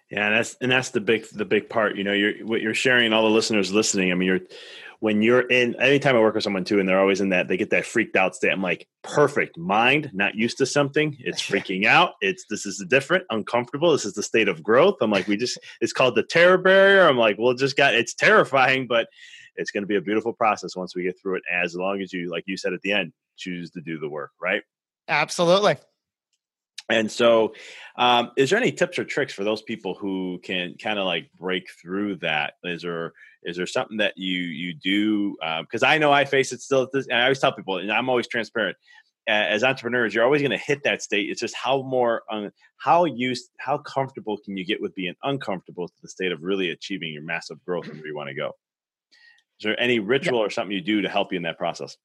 Yeah, 0.09 0.27
and 0.27 0.35
that's 0.35 0.55
and 0.61 0.71
that's 0.71 0.91
the 0.91 1.01
big 1.01 1.25
the 1.31 1.45
big 1.45 1.67
part. 1.69 1.95
You 1.95 2.03
know, 2.03 2.13
you're 2.13 2.45
what 2.45 2.61
you're 2.61 2.75
sharing, 2.75 3.11
all 3.11 3.23
the 3.23 3.29
listeners 3.29 3.73
listening. 3.73 4.11
I 4.11 4.15
mean, 4.15 4.27
you're 4.27 4.39
when 5.05 5.21
you're 5.21 5.41
in 5.41 5.79
anytime 5.79 6.15
I 6.15 6.19
work 6.19 6.33
with 6.33 6.43
someone 6.43 6.63
too, 6.63 6.79
and 6.79 6.89
they're 6.89 6.99
always 6.99 7.21
in 7.21 7.29
that, 7.29 7.47
they 7.47 7.57
get 7.57 7.69
that 7.69 7.85
freaked 7.85 8.15
out 8.15 8.35
state. 8.35 8.49
I'm 8.49 8.63
like, 8.63 8.87
perfect 9.03 9.55
mind, 9.55 10.09
not 10.15 10.33
used 10.33 10.57
to 10.57 10.65
something. 10.65 11.15
It's 11.19 11.39
freaking 11.47 11.85
out. 11.85 12.13
It's 12.21 12.45
this 12.49 12.65
is 12.65 12.83
different, 12.89 13.23
uncomfortable. 13.29 13.91
This 13.91 14.03
is 14.03 14.13
the 14.13 14.23
state 14.23 14.47
of 14.47 14.63
growth. 14.63 14.95
I'm 15.01 15.11
like, 15.11 15.27
we 15.27 15.37
just 15.37 15.59
it's 15.79 15.93
called 15.93 16.15
the 16.15 16.23
terror 16.23 16.57
barrier. 16.57 17.07
I'm 17.07 17.19
like, 17.19 17.35
well, 17.37 17.53
just 17.53 17.77
got 17.77 17.93
it's 17.93 18.15
terrifying, 18.15 18.87
but 18.87 19.07
it's 19.57 19.69
going 19.69 19.83
to 19.83 19.87
be 19.87 19.95
a 19.95 20.01
beautiful 20.01 20.33
process 20.33 20.75
once 20.75 20.95
we 20.95 21.03
get 21.03 21.21
through 21.21 21.35
it 21.35 21.43
as 21.53 21.75
long 21.75 22.01
as 22.01 22.11
you 22.11 22.31
like 22.31 22.45
you 22.47 22.57
said 22.57 22.73
at 22.73 22.81
the 22.81 22.91
end 22.91 23.13
choose 23.37 23.69
to 23.71 23.81
do 23.81 23.99
the 23.99 24.09
work 24.09 24.31
right 24.41 24.63
absolutely 25.07 25.77
and 26.89 27.11
so 27.11 27.53
um, 27.97 28.31
is 28.37 28.49
there 28.49 28.59
any 28.59 28.71
tips 28.71 28.99
or 28.99 29.05
tricks 29.05 29.33
for 29.33 29.43
those 29.43 29.61
people 29.61 29.95
who 29.95 30.39
can 30.43 30.75
kind 30.81 30.99
of 30.99 31.05
like 31.05 31.29
break 31.37 31.67
through 31.81 32.15
that 32.17 32.53
is 32.63 32.81
there 32.81 33.13
is 33.43 33.57
there 33.57 33.65
something 33.65 33.97
that 33.97 34.13
you 34.17 34.41
you 34.41 34.73
do 34.73 35.35
because 35.61 35.83
um, 35.83 35.89
i 35.89 35.97
know 35.97 36.11
i 36.11 36.25
face 36.25 36.51
it 36.51 36.61
still 36.61 36.87
this, 36.91 37.07
and 37.07 37.17
i 37.17 37.23
always 37.23 37.39
tell 37.39 37.51
people 37.51 37.77
and 37.77 37.91
i'm 37.91 38.09
always 38.09 38.27
transparent 38.27 38.77
as 39.27 39.63
entrepreneurs 39.63 40.13
you're 40.13 40.23
always 40.23 40.41
going 40.41 40.51
to 40.51 40.57
hit 40.57 40.83
that 40.83 41.01
state 41.01 41.29
it's 41.29 41.41
just 41.41 41.55
how 41.55 41.81
more 41.81 42.21
um, 42.31 42.51
how 42.77 43.05
used 43.05 43.49
how 43.59 43.77
comfortable 43.79 44.37
can 44.37 44.55
you 44.55 44.65
get 44.65 44.81
with 44.81 44.93
being 44.93 45.15
uncomfortable 45.23 45.87
to 45.87 45.95
the 46.01 46.07
state 46.07 46.31
of 46.31 46.43
really 46.43 46.69
achieving 46.69 47.11
your 47.11 47.23
massive 47.23 47.63
growth 47.65 47.87
and 47.87 47.97
where 47.97 48.07
you 48.07 48.15
want 48.15 48.29
to 48.29 48.35
go 48.35 48.51
is 49.59 49.63
there 49.63 49.79
any 49.79 49.99
ritual 49.99 50.39
yeah. 50.39 50.45
or 50.45 50.49
something 50.49 50.75
you 50.75 50.81
do 50.81 51.01
to 51.01 51.09
help 51.09 51.31
you 51.31 51.37
in 51.37 51.43
that 51.43 51.57
process? 51.57 51.97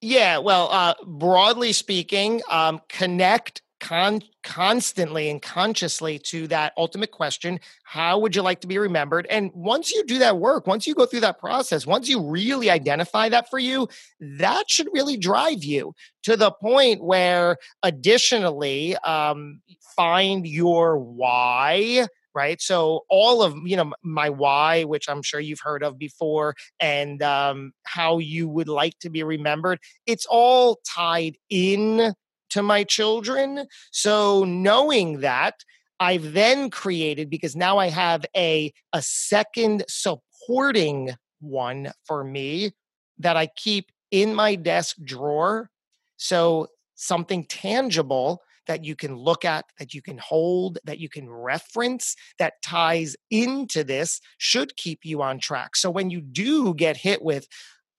Yeah, 0.00 0.38
well, 0.38 0.70
uh, 0.70 0.94
broadly 1.04 1.72
speaking, 1.72 2.42
um, 2.48 2.80
connect 2.88 3.62
con- 3.80 4.22
constantly 4.42 5.30
and 5.30 5.42
consciously 5.42 6.18
to 6.18 6.46
that 6.48 6.72
ultimate 6.76 7.10
question 7.10 7.58
how 7.84 8.18
would 8.18 8.36
you 8.36 8.42
like 8.42 8.60
to 8.60 8.66
be 8.66 8.78
remembered? 8.78 9.26
And 9.28 9.50
once 9.52 9.90
you 9.90 10.04
do 10.04 10.18
that 10.18 10.38
work 10.38 10.66
once 10.66 10.86
you 10.86 10.94
go 10.94 11.06
through 11.06 11.20
that 11.20 11.38
process 11.38 11.86
once 11.86 12.08
you 12.08 12.22
really 12.22 12.70
identify 12.70 13.28
that 13.30 13.50
for 13.50 13.58
you 13.58 13.88
that 14.20 14.70
should 14.70 14.88
really 14.92 15.16
drive 15.16 15.64
you 15.64 15.94
to 16.22 16.36
the 16.36 16.50
point 16.50 17.02
where 17.02 17.56
additionally 17.82 18.96
um, 18.98 19.60
find 19.96 20.46
your 20.46 20.98
why 20.98 22.06
right? 22.34 22.60
So 22.60 23.04
all 23.08 23.42
of 23.42 23.56
you 23.64 23.76
know 23.76 23.92
my 24.02 24.30
why 24.30 24.84
which 24.84 25.08
i'm 25.08 25.22
sure 25.22 25.40
you've 25.40 25.60
heard 25.60 25.82
of 25.82 25.98
before 25.98 26.54
and 26.78 27.22
um, 27.22 27.72
how 27.84 28.18
you 28.18 28.48
would 28.48 28.68
like 28.68 28.98
to 29.00 29.10
be 29.10 29.22
remembered 29.22 29.78
it's 30.06 30.26
all 30.26 30.80
tied 30.86 31.36
in 31.48 32.14
to 32.50 32.62
my 32.62 32.84
children 32.84 33.66
so 33.90 34.44
knowing 34.44 35.20
that 35.20 35.54
i've 35.98 36.32
then 36.32 36.70
created 36.70 37.30
because 37.30 37.56
now 37.56 37.78
i 37.78 37.88
have 37.88 38.24
a 38.36 38.72
a 38.92 39.02
second 39.02 39.84
supporting 39.88 41.14
one 41.40 41.90
for 42.04 42.24
me 42.24 42.72
that 43.18 43.36
i 43.36 43.46
keep 43.56 43.90
in 44.10 44.34
my 44.34 44.54
desk 44.54 44.96
drawer 45.04 45.70
so 46.16 46.66
something 46.96 47.44
tangible 47.46 48.42
that 48.66 48.84
you 48.84 48.94
can 48.94 49.16
look 49.16 49.44
at, 49.44 49.64
that 49.78 49.94
you 49.94 50.00
can 50.00 50.16
hold, 50.18 50.78
that 50.84 51.00
you 51.00 51.08
can 51.08 51.28
reference 51.28 52.14
that 52.38 52.62
ties 52.62 53.16
into 53.30 53.82
this 53.82 54.20
should 54.38 54.76
keep 54.76 55.00
you 55.02 55.22
on 55.22 55.40
track. 55.40 55.74
So 55.74 55.90
when 55.90 56.10
you 56.10 56.20
do 56.20 56.72
get 56.74 56.96
hit 56.96 57.20
with, 57.20 57.48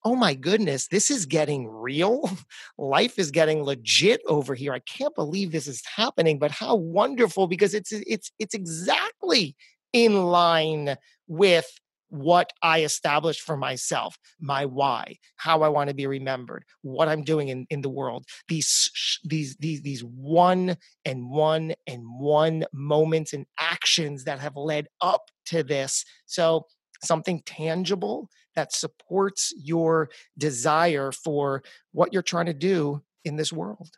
oh 0.04 0.16
my 0.16 0.34
goodness, 0.34 0.88
this 0.88 1.12
is 1.12 1.26
getting 1.26 1.68
real. 1.68 2.30
Life 2.78 3.20
is 3.20 3.32
getting 3.32 3.64
legit 3.64 4.22
over 4.28 4.56
here. 4.56 4.74
I 4.74 4.80
can't 4.80 5.16
believe 5.16 5.52
this 5.52 5.68
is 5.68 5.84
happening, 5.96 6.40
but 6.40 6.52
how 6.52 6.76
wonderful 6.76 7.48
because 7.48 7.74
it's 7.74 7.92
it's 7.92 8.32
it's 8.40 8.54
exactly 8.54 9.56
in 9.94 10.24
line 10.24 10.96
with 11.28 11.68
what 12.12 12.52
I 12.62 12.84
established 12.84 13.42
for 13.42 13.56
myself, 13.56 14.18
my 14.40 14.66
why, 14.66 15.18
how 15.38 15.64
I 15.64 15.70
want 15.70 15.90
to 15.90 15.96
be 15.96 16.08
remembered, 16.08 16.66
what 16.82 17.08
I'm 17.08 17.24
doing 17.24 17.48
in, 17.48 17.66
in 17.70 17.82
the 17.82 17.90
world. 17.90 18.26
These 18.50 19.20
these 19.24 19.56
these 19.58 19.82
these 19.82 20.04
one 20.04 20.76
and 21.06 21.30
one 21.30 21.74
and 21.88 22.04
one 22.20 22.66
moments 22.74 23.32
and 23.32 23.46
actions 23.58 24.26
that 24.26 24.40
have 24.40 24.58
led 24.58 24.88
up 25.00 25.22
to 25.48 25.64
this. 25.64 26.04
So 26.26 26.66
something 27.04 27.42
tangible 27.46 28.30
that 28.56 28.74
supports 28.74 29.54
your 29.58 30.10
desire 30.38 31.12
for 31.12 31.64
what 31.92 32.14
you're 32.14 32.22
trying 32.22 32.48
to 32.48 32.54
do 32.54 33.02
in 33.24 33.36
this 33.36 33.54
world. 33.54 33.90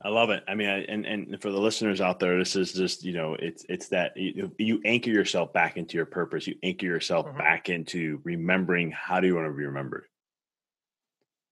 I 0.00 0.10
love 0.10 0.30
it. 0.30 0.44
I 0.46 0.54
mean, 0.54 0.68
I, 0.68 0.78
and 0.84 1.04
and 1.04 1.42
for 1.42 1.50
the 1.50 1.58
listeners 1.58 2.00
out 2.00 2.20
there, 2.20 2.38
this 2.38 2.54
is 2.54 2.72
just 2.72 3.04
you 3.04 3.12
know, 3.12 3.34
it's 3.34 3.66
it's 3.68 3.88
that 3.88 4.16
you, 4.16 4.52
you 4.56 4.80
anchor 4.84 5.10
yourself 5.10 5.52
back 5.52 5.76
into 5.76 5.96
your 5.96 6.06
purpose. 6.06 6.46
You 6.46 6.54
anchor 6.62 6.86
yourself 6.86 7.26
mm-hmm. 7.26 7.38
back 7.38 7.68
into 7.68 8.20
remembering 8.22 8.92
how 8.92 9.18
do 9.18 9.26
you 9.26 9.34
want 9.34 9.48
to 9.48 9.52
be 9.52 9.64
remembered. 9.64 10.04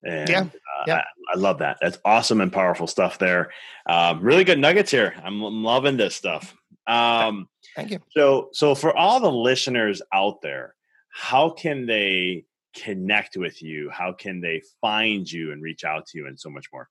And, 0.04 0.28
yeah. 0.28 0.40
Uh, 0.42 0.84
yeah. 0.86 0.94
I, 0.94 1.34
I, 1.34 1.38
love 1.38 1.58
that. 1.58 1.78
That's 1.80 1.98
awesome 2.04 2.40
and 2.40 2.52
powerful 2.52 2.86
stuff 2.86 3.18
there. 3.18 3.50
Um, 3.86 4.20
really 4.20 4.44
good 4.44 4.58
nuggets 4.58 4.90
here. 4.90 5.14
I'm, 5.24 5.42
I'm 5.42 5.64
loving 5.64 5.96
this 5.96 6.14
stuff. 6.14 6.54
Um, 6.86 7.48
Thank 7.74 7.90
you. 7.90 8.00
So, 8.10 8.50
so 8.52 8.74
for 8.74 8.96
all 8.96 9.20
the 9.20 9.30
listeners 9.30 10.00
out 10.12 10.40
there, 10.40 10.74
how 11.10 11.50
can 11.50 11.86
they 11.86 12.44
connect 12.74 13.36
with 13.36 13.62
you? 13.62 13.90
How 13.90 14.12
can 14.12 14.40
they 14.40 14.62
find 14.80 15.30
you 15.30 15.52
and 15.52 15.62
reach 15.62 15.84
out 15.84 16.06
to 16.08 16.18
you 16.18 16.26
and 16.26 16.38
so 16.38 16.50
much 16.50 16.66
more? 16.72 16.88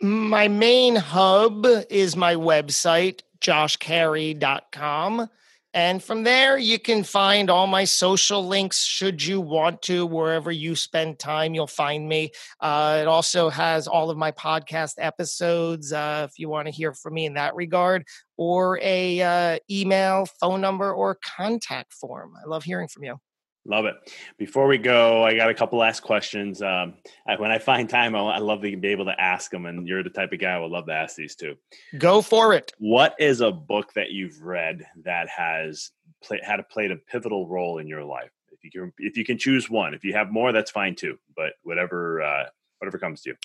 My 0.00 0.48
main 0.48 0.96
hub 0.96 1.66
is 1.90 2.16
my 2.16 2.34
website, 2.34 3.20
joshcary.com. 3.40 5.28
And 5.72 6.02
from 6.02 6.24
there, 6.24 6.58
you 6.58 6.80
can 6.80 7.04
find 7.04 7.48
all 7.48 7.68
my 7.68 7.84
social 7.84 8.44
links 8.44 8.82
should 8.82 9.24
you 9.24 9.40
want 9.40 9.82
to. 9.82 10.04
Wherever 10.04 10.50
you 10.50 10.74
spend 10.74 11.20
time, 11.20 11.54
you'll 11.54 11.68
find 11.68 12.08
me. 12.08 12.32
Uh, 12.60 12.98
it 13.02 13.06
also 13.06 13.50
has 13.50 13.86
all 13.86 14.10
of 14.10 14.18
my 14.18 14.32
podcast 14.32 14.94
episodes 14.98 15.92
uh, 15.92 16.26
if 16.28 16.40
you 16.40 16.48
want 16.48 16.66
to 16.66 16.72
hear 16.72 16.92
from 16.92 17.14
me 17.14 17.24
in 17.24 17.34
that 17.34 17.54
regard, 17.54 18.04
or 18.40 18.80
a 18.82 19.20
uh, 19.20 19.58
email, 19.70 20.24
phone 20.40 20.62
number, 20.62 20.94
or 20.94 21.18
contact 21.36 21.92
form. 21.92 22.32
I 22.42 22.48
love 22.48 22.64
hearing 22.64 22.88
from 22.88 23.04
you. 23.04 23.20
Love 23.66 23.84
it. 23.84 23.96
Before 24.38 24.66
we 24.66 24.78
go, 24.78 25.22
I 25.22 25.36
got 25.36 25.50
a 25.50 25.54
couple 25.54 25.78
last 25.78 26.00
questions. 26.00 26.62
Um, 26.62 26.94
I, 27.28 27.38
when 27.38 27.50
I 27.50 27.58
find 27.58 27.86
time, 27.86 28.16
I, 28.16 28.20
I, 28.20 28.38
love 28.38 28.62
to 28.62 28.76
be 28.78 28.88
able 28.88 29.04
to 29.04 29.20
ask 29.20 29.50
them, 29.50 29.66
and 29.66 29.86
you're 29.86 30.02
the 30.02 30.08
type 30.08 30.32
of 30.32 30.38
guy 30.38 30.52
I 30.52 30.58
would 30.58 30.70
love 30.70 30.86
to 30.86 30.94
ask 30.94 31.16
these 31.16 31.36
too. 31.36 31.56
Go 31.98 32.22
for 32.22 32.54
it. 32.54 32.72
What 32.78 33.14
is 33.18 33.42
a 33.42 33.52
book 33.52 33.92
that 33.92 34.10
you've 34.10 34.40
read 34.40 34.86
that 35.04 35.28
has 35.28 35.90
play, 36.24 36.40
had 36.42 36.60
a 36.60 36.62
played 36.62 36.92
a 36.92 36.96
pivotal 36.96 37.46
role 37.46 37.76
in 37.76 37.86
your 37.86 38.04
life? 38.04 38.30
If 38.52 38.64
you 38.64 38.70
can, 38.70 38.92
if 38.96 39.18
you 39.18 39.24
can 39.26 39.36
choose 39.36 39.68
one, 39.68 39.92
if 39.92 40.02
you 40.02 40.14
have 40.14 40.32
more, 40.32 40.50
that's 40.50 40.70
fine 40.70 40.94
too. 40.94 41.18
But 41.36 41.52
whatever, 41.62 42.22
uh, 42.22 42.44
whatever 42.78 42.96
comes 42.96 43.20
to 43.22 43.30
you. 43.30 43.36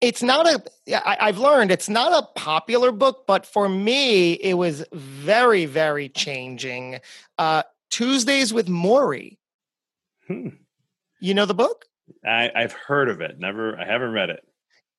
It's 0.00 0.22
not 0.22 0.46
a. 0.46 0.62
I, 1.08 1.28
I've 1.28 1.38
learned 1.38 1.70
it's 1.70 1.88
not 1.88 2.12
a 2.12 2.26
popular 2.38 2.92
book, 2.92 3.24
but 3.26 3.44
for 3.44 3.68
me, 3.68 4.34
it 4.34 4.54
was 4.54 4.84
very, 4.92 5.66
very 5.66 6.08
changing. 6.08 7.00
Uh, 7.36 7.62
Tuesdays 7.90 8.52
with 8.52 8.68
Morrie. 8.68 9.38
Hmm. 10.26 10.48
You 11.20 11.34
know 11.34 11.46
the 11.46 11.54
book? 11.54 11.86
I, 12.24 12.50
I've 12.54 12.72
heard 12.72 13.08
of 13.08 13.20
it. 13.20 13.38
Never, 13.38 13.78
I 13.78 13.84
haven't 13.84 14.12
read 14.12 14.30
it. 14.30 14.47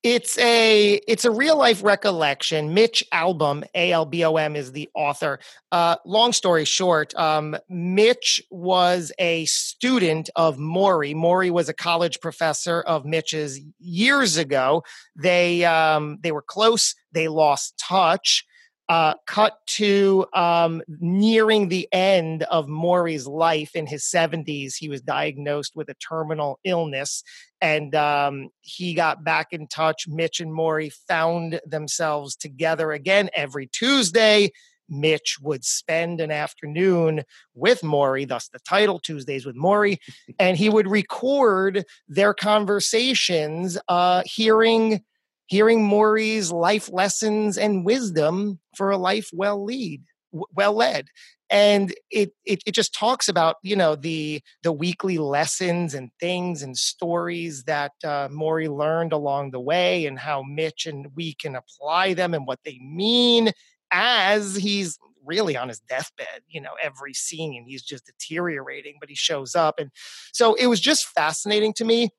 It's 0.02 0.38
a 0.38 0.93
it's 1.08 1.26
a 1.26 1.32
real 1.32 1.58
life 1.58 1.84
recollection. 1.84 2.74
Mitch 2.74 3.04
Albom, 3.14 3.66
A 3.76 3.91
L 3.91 4.06
B 4.06 4.24
O 4.24 4.38
M, 4.38 4.56
is 4.56 4.72
the 4.72 4.89
author. 4.95 5.39
Uh, 5.74 5.97
long 6.06 6.32
story 6.32 6.64
short, 6.64 7.14
um, 7.16 7.58
Mitch 7.68 8.41
was 8.50 9.12
a 9.20 9.43
student 9.45 10.30
of 10.38 10.58
Morrie. 10.58 11.14
Morrie 11.14 11.52
was 11.52 11.68
a 11.68 11.74
college 11.74 12.22
professor 12.22 12.82
of 12.82 13.04
Mitch's 13.04 13.60
years 13.78 14.38
ago. 14.38 14.84
They 15.18 15.66
um, 15.66 16.20
they 16.22 16.32
were 16.32 16.43
close. 16.43 16.95
They 17.12 17.28
lost 17.28 17.78
touch. 17.78 18.45
Uh, 18.89 19.13
cut 19.27 19.59
to 19.67 20.25
um, 20.33 20.81
nearing 20.99 21.69
the 21.69 21.87
end 21.91 22.41
of 22.43 22.67
Morrie's 22.67 23.27
life 23.27 23.75
in 23.75 23.85
his 23.85 24.03
70s. 24.03 24.73
He 24.75 24.89
was 24.89 25.01
diagnosed 25.01 25.75
with 25.75 25.89
a 25.89 25.93
terminal 25.93 26.59
illness 26.63 27.23
and 27.61 27.93
um, 27.95 28.49
he 28.61 28.93
got 28.93 29.23
back 29.23 29.47
in 29.51 29.67
touch. 29.67 30.07
Mitch 30.07 30.39
and 30.39 30.51
Morrie 30.51 30.93
found 31.07 31.59
themselves 31.65 32.35
together 32.35 32.91
again 32.91 33.29
every 33.35 33.67
Tuesday. 33.67 34.51
Mitch 34.89 35.37
would 35.41 35.63
spend 35.63 36.19
an 36.19 36.31
afternoon 36.31 37.23
with 37.53 37.81
Morrie, 37.81 38.27
thus 38.27 38.49
the 38.49 38.59
title 38.59 38.99
Tuesdays 38.99 39.45
with 39.45 39.55
Morrie, 39.55 39.97
and 40.39 40.57
he 40.57 40.69
would 40.69 40.87
record 40.87 41.85
their 42.07 42.33
conversations, 42.33 43.77
uh, 43.87 44.23
hearing 44.25 45.03
hearing 45.50 45.84
Morrie's 45.84 46.52
life 46.52 46.91
lessons 46.93 47.58
and 47.58 47.84
wisdom 47.84 48.60
for 48.76 48.91
a 48.91 48.97
life 48.97 49.30
well 49.34 49.64
lead, 49.66 50.04
well 50.32 50.74
led. 50.74 51.08
And 51.50 51.91
it, 52.12 52.32
it 52.45 52.62
it 52.68 52.76
just 52.76 52.93
talks 52.93 53.28
about 53.28 53.56
you 53.64 53.76
know 53.76 53.95
the 53.95 54.41
the 54.62 54.72
weekly 54.72 55.18
lessons 55.18 55.95
and 55.95 56.12
things 56.20 56.62
and 56.62 56.78
stories 56.78 57.64
that 57.64 57.93
uh, 58.04 58.28
Morrie 58.28 58.70
learned 58.70 59.12
along 59.14 59.50
the 59.50 59.60
way 59.60 60.06
and 60.06 60.20
how 60.20 60.43
Mitch 60.43 60.86
and 60.86 61.08
we 61.16 61.34
can 61.34 61.56
apply 61.56 62.14
them 62.14 62.36
and 62.36 62.45
what 62.45 62.60
they 62.64 62.80
mean 62.80 63.52
as 63.91 64.56
he's 64.56 65.00
really 65.26 65.58
on 65.58 65.68
his 65.68 65.80
deathbed 65.82 66.41
you 66.47 66.62
know 66.62 66.72
every 66.82 67.14
scene 67.14 67.66
he's 67.68 67.84
just 67.84 68.06
deteriorating 68.06 68.95
but 69.00 69.10
he 69.10 69.16
shows 69.16 69.54
up 69.54 69.80
and 69.80 69.91
so 70.32 70.54
it 70.56 70.68
was 70.68 70.80
just 70.80 71.06
fascinating 71.08 71.74
to 71.74 71.86
me 71.86 72.10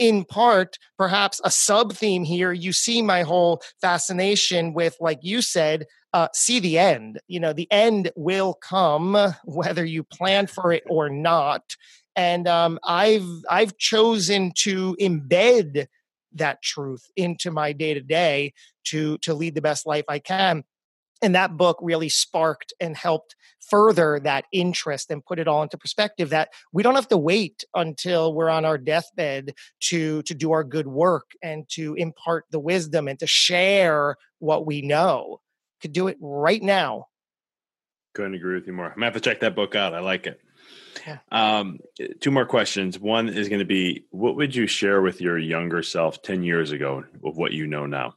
in 0.00 0.24
part, 0.24 0.78
perhaps 0.98 1.40
a 1.44 1.50
sub 1.50 1.92
theme 1.92 2.24
here. 2.24 2.52
You 2.52 2.72
see 2.72 3.02
my 3.02 3.22
whole 3.22 3.62
fascination 3.80 4.72
with, 4.72 4.96
like 4.98 5.18
you 5.22 5.42
said, 5.42 5.84
uh, 6.14 6.28
see 6.34 6.58
the 6.58 6.78
end. 6.78 7.20
You 7.28 7.38
know, 7.38 7.52
the 7.52 7.70
end 7.70 8.10
will 8.16 8.54
come 8.54 9.16
whether 9.44 9.84
you 9.84 10.02
plan 10.02 10.48
for 10.48 10.72
it 10.72 10.82
or 10.88 11.10
not. 11.10 11.62
And 12.16 12.48
um, 12.48 12.80
I've 12.82 13.28
I've 13.48 13.76
chosen 13.76 14.52
to 14.60 14.96
embed 15.00 15.86
that 16.32 16.62
truth 16.62 17.04
into 17.16 17.50
my 17.50 17.72
day 17.72 17.94
to 17.94 18.00
day 18.00 18.54
to 18.86 19.18
to 19.18 19.34
lead 19.34 19.54
the 19.54 19.62
best 19.62 19.86
life 19.86 20.04
I 20.08 20.18
can 20.18 20.64
and 21.22 21.34
that 21.34 21.56
book 21.56 21.78
really 21.80 22.08
sparked 22.08 22.72
and 22.80 22.96
helped 22.96 23.36
further 23.60 24.20
that 24.24 24.46
interest 24.52 25.10
and 25.10 25.24
put 25.24 25.38
it 25.38 25.46
all 25.46 25.62
into 25.62 25.78
perspective 25.78 26.30
that 26.30 26.50
we 26.72 26.82
don't 26.82 26.94
have 26.96 27.08
to 27.08 27.16
wait 27.16 27.64
until 27.74 28.34
we're 28.34 28.50
on 28.50 28.64
our 28.64 28.78
deathbed 28.78 29.54
to 29.80 30.22
to 30.22 30.34
do 30.34 30.52
our 30.52 30.64
good 30.64 30.86
work 30.86 31.30
and 31.42 31.68
to 31.68 31.94
impart 31.94 32.44
the 32.50 32.58
wisdom 32.58 33.06
and 33.06 33.18
to 33.18 33.26
share 33.26 34.16
what 34.38 34.66
we 34.66 34.82
know. 34.82 35.40
Could 35.80 35.92
do 35.92 36.08
it 36.08 36.16
right 36.20 36.62
now. 36.62 37.06
Couldn't 38.14 38.34
agree 38.34 38.54
with 38.54 38.66
you 38.66 38.72
more. 38.72 38.86
I'm 38.86 38.94
gonna 38.94 39.06
have 39.06 39.14
to 39.14 39.20
check 39.20 39.40
that 39.40 39.54
book 39.54 39.74
out. 39.74 39.94
I 39.94 40.00
like 40.00 40.26
it. 40.26 40.40
Yeah. 41.06 41.18
um, 41.32 41.78
two 42.20 42.30
more 42.30 42.44
questions. 42.44 42.98
One 42.98 43.28
is 43.28 43.48
going 43.48 43.60
to 43.60 43.64
be 43.64 44.04
what 44.10 44.36
would 44.36 44.54
you 44.54 44.66
share 44.66 45.00
with 45.00 45.20
your 45.20 45.38
younger 45.38 45.82
self 45.82 46.20
10 46.22 46.42
years 46.42 46.72
ago 46.72 47.04
of 47.24 47.38
what 47.38 47.52
you 47.52 47.66
know 47.66 47.86
now 47.86 48.16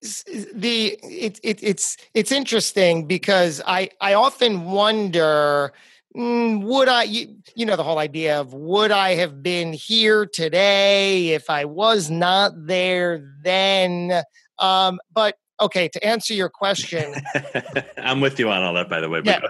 the 0.00 0.98
it, 1.02 1.38
it, 1.42 1.62
it's 1.62 1.96
it's 2.14 2.32
interesting 2.32 3.06
because 3.06 3.60
I 3.66 3.90
I 4.00 4.14
often 4.14 4.64
wonder 4.64 5.72
mm, 6.16 6.62
would 6.62 6.88
I 6.88 7.02
you, 7.04 7.36
you 7.54 7.66
know 7.66 7.76
the 7.76 7.84
whole 7.84 7.98
idea 7.98 8.40
of 8.40 8.54
would 8.54 8.90
I 8.90 9.14
have 9.16 9.42
been 9.42 9.72
here 9.72 10.26
today 10.26 11.30
if 11.30 11.50
I 11.50 11.66
was 11.66 12.10
not 12.10 12.52
there 12.66 13.22
then? 13.42 14.22
Um 14.58 15.00
but 15.12 15.36
okay 15.60 15.88
to 15.88 16.02
answer 16.04 16.32
your 16.32 16.48
question 16.48 17.14
i'm 17.98 18.20
with 18.22 18.38
you 18.38 18.50
on 18.50 18.62
all 18.62 18.72
that 18.72 18.88
by 18.88 18.98
the 19.00 19.08
way 19.08 19.20
yeah, 19.24 19.40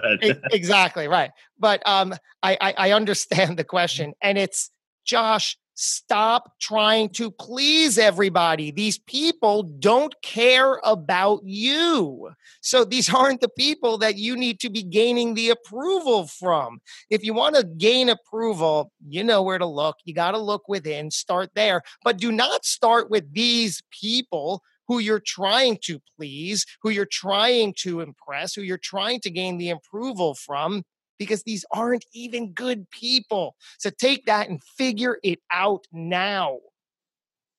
exactly 0.51 1.07
right. 1.07 1.31
But 1.57 1.81
um 1.87 2.13
I, 2.43 2.57
I 2.59 2.73
i 2.77 2.91
understand 2.91 3.57
the 3.57 3.63
question 3.63 4.13
and 4.21 4.37
it's 4.37 4.69
josh 5.05 5.57
Stop 5.83 6.59
trying 6.59 7.09
to 7.09 7.31
please 7.31 7.97
everybody. 7.97 8.69
These 8.69 8.99
people 8.99 9.63
don't 9.63 10.13
care 10.21 10.79
about 10.83 11.41
you. 11.43 12.29
So 12.61 12.85
these 12.85 13.11
aren't 13.13 13.41
the 13.41 13.49
people 13.49 13.97
that 13.97 14.15
you 14.15 14.37
need 14.37 14.59
to 14.59 14.69
be 14.69 14.83
gaining 14.83 15.33
the 15.33 15.49
approval 15.49 16.27
from. 16.27 16.81
If 17.09 17.23
you 17.23 17.33
want 17.33 17.55
to 17.55 17.63
gain 17.63 18.09
approval, 18.09 18.91
you 19.07 19.23
know 19.23 19.41
where 19.41 19.57
to 19.57 19.65
look. 19.65 19.95
You 20.05 20.13
got 20.13 20.31
to 20.31 20.37
look 20.37 20.67
within, 20.67 21.09
start 21.09 21.49
there. 21.55 21.81
But 22.03 22.19
do 22.19 22.31
not 22.31 22.63
start 22.63 23.09
with 23.09 23.33
these 23.33 23.81
people 23.89 24.61
who 24.87 24.99
you're 24.99 25.19
trying 25.25 25.79
to 25.85 25.99
please, 26.15 26.63
who 26.83 26.91
you're 26.91 27.07
trying 27.11 27.73
to 27.79 28.01
impress, 28.01 28.53
who 28.53 28.61
you're 28.61 28.77
trying 28.77 29.19
to 29.21 29.31
gain 29.31 29.57
the 29.57 29.71
approval 29.71 30.35
from 30.35 30.83
because 31.21 31.43
these 31.43 31.63
aren't 31.71 32.03
even 32.15 32.51
good 32.51 32.89
people. 32.89 33.55
So 33.77 33.91
take 33.91 34.25
that 34.25 34.49
and 34.49 34.59
figure 34.63 35.19
it 35.21 35.37
out 35.51 35.85
now. 35.91 36.57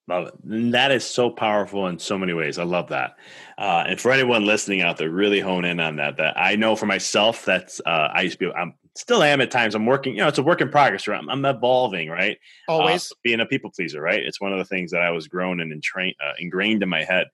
Love 0.09 0.27
it. 0.27 0.35
And 0.43 0.75
that 0.75 0.91
is 0.91 1.05
so 1.05 1.31
powerful 1.31 1.87
in 1.87 1.97
so 2.01 2.19
many 2.19 2.33
ways. 2.33 2.59
I 2.59 2.65
love 2.65 2.89
that. 2.89 3.15
Uh, 3.57 3.85
and 3.87 4.01
for 4.01 4.11
anyone 4.11 4.45
listening 4.45 4.83
out 4.83 4.97
there, 4.97 5.11
really 5.11 5.39
hone 5.39 5.65
in 5.65 5.79
on 5.79 5.95
that. 5.95 6.17
That 6.17 6.37
I 6.37 6.57
know 6.57 6.75
for 6.75 6.87
myself, 6.87 7.45
that's 7.45 7.81
uh, 7.87 8.09
I 8.13 8.23
used 8.23 8.41
to 8.41 8.49
be. 8.49 8.53
I'm 8.53 8.75
still 8.97 9.23
am 9.23 9.41
at 9.41 9.53
times. 9.53 9.77
I'm 9.77 9.87
working. 9.87 10.15
You 10.15 10.23
know, 10.23 10.29
it's 10.29 10.39
a 10.39 10.43
work 10.43 10.61
in 10.61 10.71
progress. 10.71 11.07
Right? 11.07 11.21
I'm, 11.21 11.31
I'm 11.31 11.45
evolving. 11.45 12.09
Right. 12.09 12.39
Always 12.67 13.13
uh, 13.13 13.15
being 13.23 13.39
a 13.39 13.47
people 13.47 13.71
pleaser. 13.71 14.03
Right. 14.03 14.25
It's 14.25 14.41
one 14.41 14.53
of 14.53 14.59
the 14.59 14.65
things 14.65 14.91
that 14.91 15.03
I 15.03 15.13
was 15.13 15.29
grown 15.29 15.61
and 15.61 15.73
uh, 15.73 16.33
ingrained 16.41 16.83
in 16.83 16.89
my 16.89 17.05
head. 17.05 17.29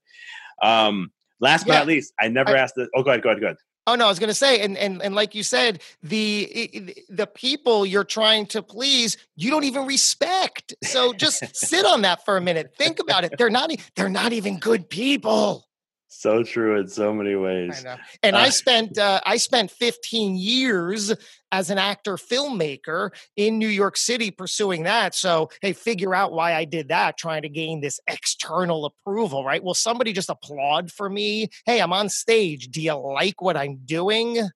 Um, 0.61 1.11
last 1.41 1.66
yeah. 1.66 1.72
but 1.72 1.79
not 1.79 1.87
least, 1.87 2.12
I 2.20 2.29
never 2.29 2.51
I, 2.51 2.59
asked 2.59 2.74
this. 2.76 2.89
Oh, 2.95 3.03
go 3.03 3.12
ahead. 3.12 3.22
Go 3.22 3.31
ahead. 3.31 3.41
Go 3.41 3.47
ahead. 3.47 3.57
Oh 3.89 3.95
no, 3.95 4.05
I 4.05 4.09
was 4.09 4.18
going 4.18 4.28
to 4.28 4.34
say, 4.34 4.61
and 4.61 4.76
and 4.76 5.01
and 5.01 5.14
like 5.14 5.34
you 5.34 5.43
said, 5.43 5.82
the 6.03 6.95
the 7.09 7.26
people 7.26 7.86
you're 7.86 8.05
trying 8.05 8.45
to 8.49 8.62
please, 8.62 9.16
you 9.34 9.51
don't 9.51 9.64
even 9.64 9.86
respect. 9.86 10.74
So 10.84 11.14
just 11.14 11.43
sit 11.57 11.86
on 11.86 12.03
that 12.03 12.22
for 12.26 12.36
a 12.36 12.41
minute. 12.41 12.74
Think 12.76 13.01
about 13.01 13.24
it. 13.24 13.32
They're 13.39 13.49
not 13.49 13.70
they're 13.97 14.11
not 14.11 14.34
even 14.34 14.59
good 14.59 14.91
people. 14.91 15.68
So 16.09 16.42
true 16.42 16.80
in 16.80 16.88
so 16.88 17.12
many 17.12 17.34
ways. 17.34 17.84
I 17.84 17.90
know. 17.90 17.96
And 18.22 18.34
uh, 18.34 18.40
I 18.40 18.48
spent 18.48 18.98
uh, 18.98 19.20
I 19.24 19.36
spent 19.36 19.70
15 19.70 20.36
years 20.36 21.14
as 21.52 21.70
an 21.70 21.78
actor 21.78 22.16
filmmaker 22.16 23.11
in 23.36 23.59
New 23.59 23.68
York 23.68 23.96
City 23.96 24.30
pursuing 24.30 24.84
that. 24.84 25.14
So, 25.14 25.50
hey, 25.62 25.74
figure 25.74 26.14
out 26.14 26.32
why 26.32 26.54
I 26.54 26.64
did 26.64 26.88
that, 26.88 27.18
trying 27.18 27.42
to 27.42 27.48
gain 27.48 27.80
this 27.80 28.00
external 28.06 28.86
approval, 28.86 29.44
right? 29.44 29.62
Will 29.62 29.74
somebody 29.74 30.12
just 30.12 30.30
applaud 30.30 30.90
for 30.90 31.09
me? 31.09 31.48
Hey, 31.66 31.80
I'm 31.80 31.92
on 31.92 32.09
stage. 32.09 32.68
Do 32.68 32.80
you 32.80 32.94
like 32.94 33.40
what 33.40 33.56
I'm 33.56 33.76
doing? 33.84 34.48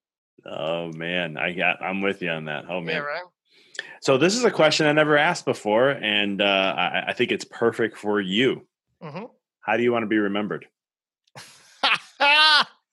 Oh 0.45 0.91
man, 0.93 1.37
I 1.37 1.53
got 1.53 1.83
I'm 1.83 2.01
with 2.01 2.23
you 2.23 2.31
on 2.31 2.47
that. 2.47 2.65
Oh 2.69 2.81
man. 2.81 2.97
Yeah, 2.97 3.01
right? 3.01 3.23
So 4.01 4.19
this 4.19 4.37
is 4.37 4.45
a 4.45 4.51
question 4.51 4.87
I 4.87 4.93
never 4.93 5.17
asked 5.17 5.45
before, 5.45 5.91
and 5.91 6.43
uh, 6.43 6.75
I, 6.77 7.05
I, 7.09 7.13
think 7.13 7.31
it's 7.31 7.45
perfect 7.45 7.97
for 7.97 8.21
you. 8.21 8.67
Mm-hmm. 9.03 9.27
How 9.61 9.77
do 9.77 9.83
you 9.83 9.93
want 9.93 10.03
to 10.03 10.09
be 10.09 10.19
remembered? 10.19 10.67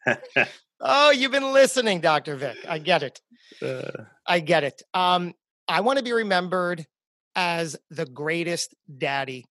oh, 0.81 1.11
you've 1.11 1.31
been 1.31 1.53
listening, 1.53 2.01
Dr. 2.01 2.35
Vic. 2.35 2.57
I 2.67 2.79
get 2.79 3.03
it. 3.03 3.21
Uh, 3.61 4.05
I 4.25 4.39
get 4.39 4.63
it. 4.63 4.83
Um, 4.93 5.33
I 5.67 5.81
want 5.81 5.97
to 5.97 6.03
be 6.03 6.13
remembered 6.13 6.85
as 7.35 7.75
the 7.89 8.05
greatest 8.05 8.73
daddy 8.95 9.43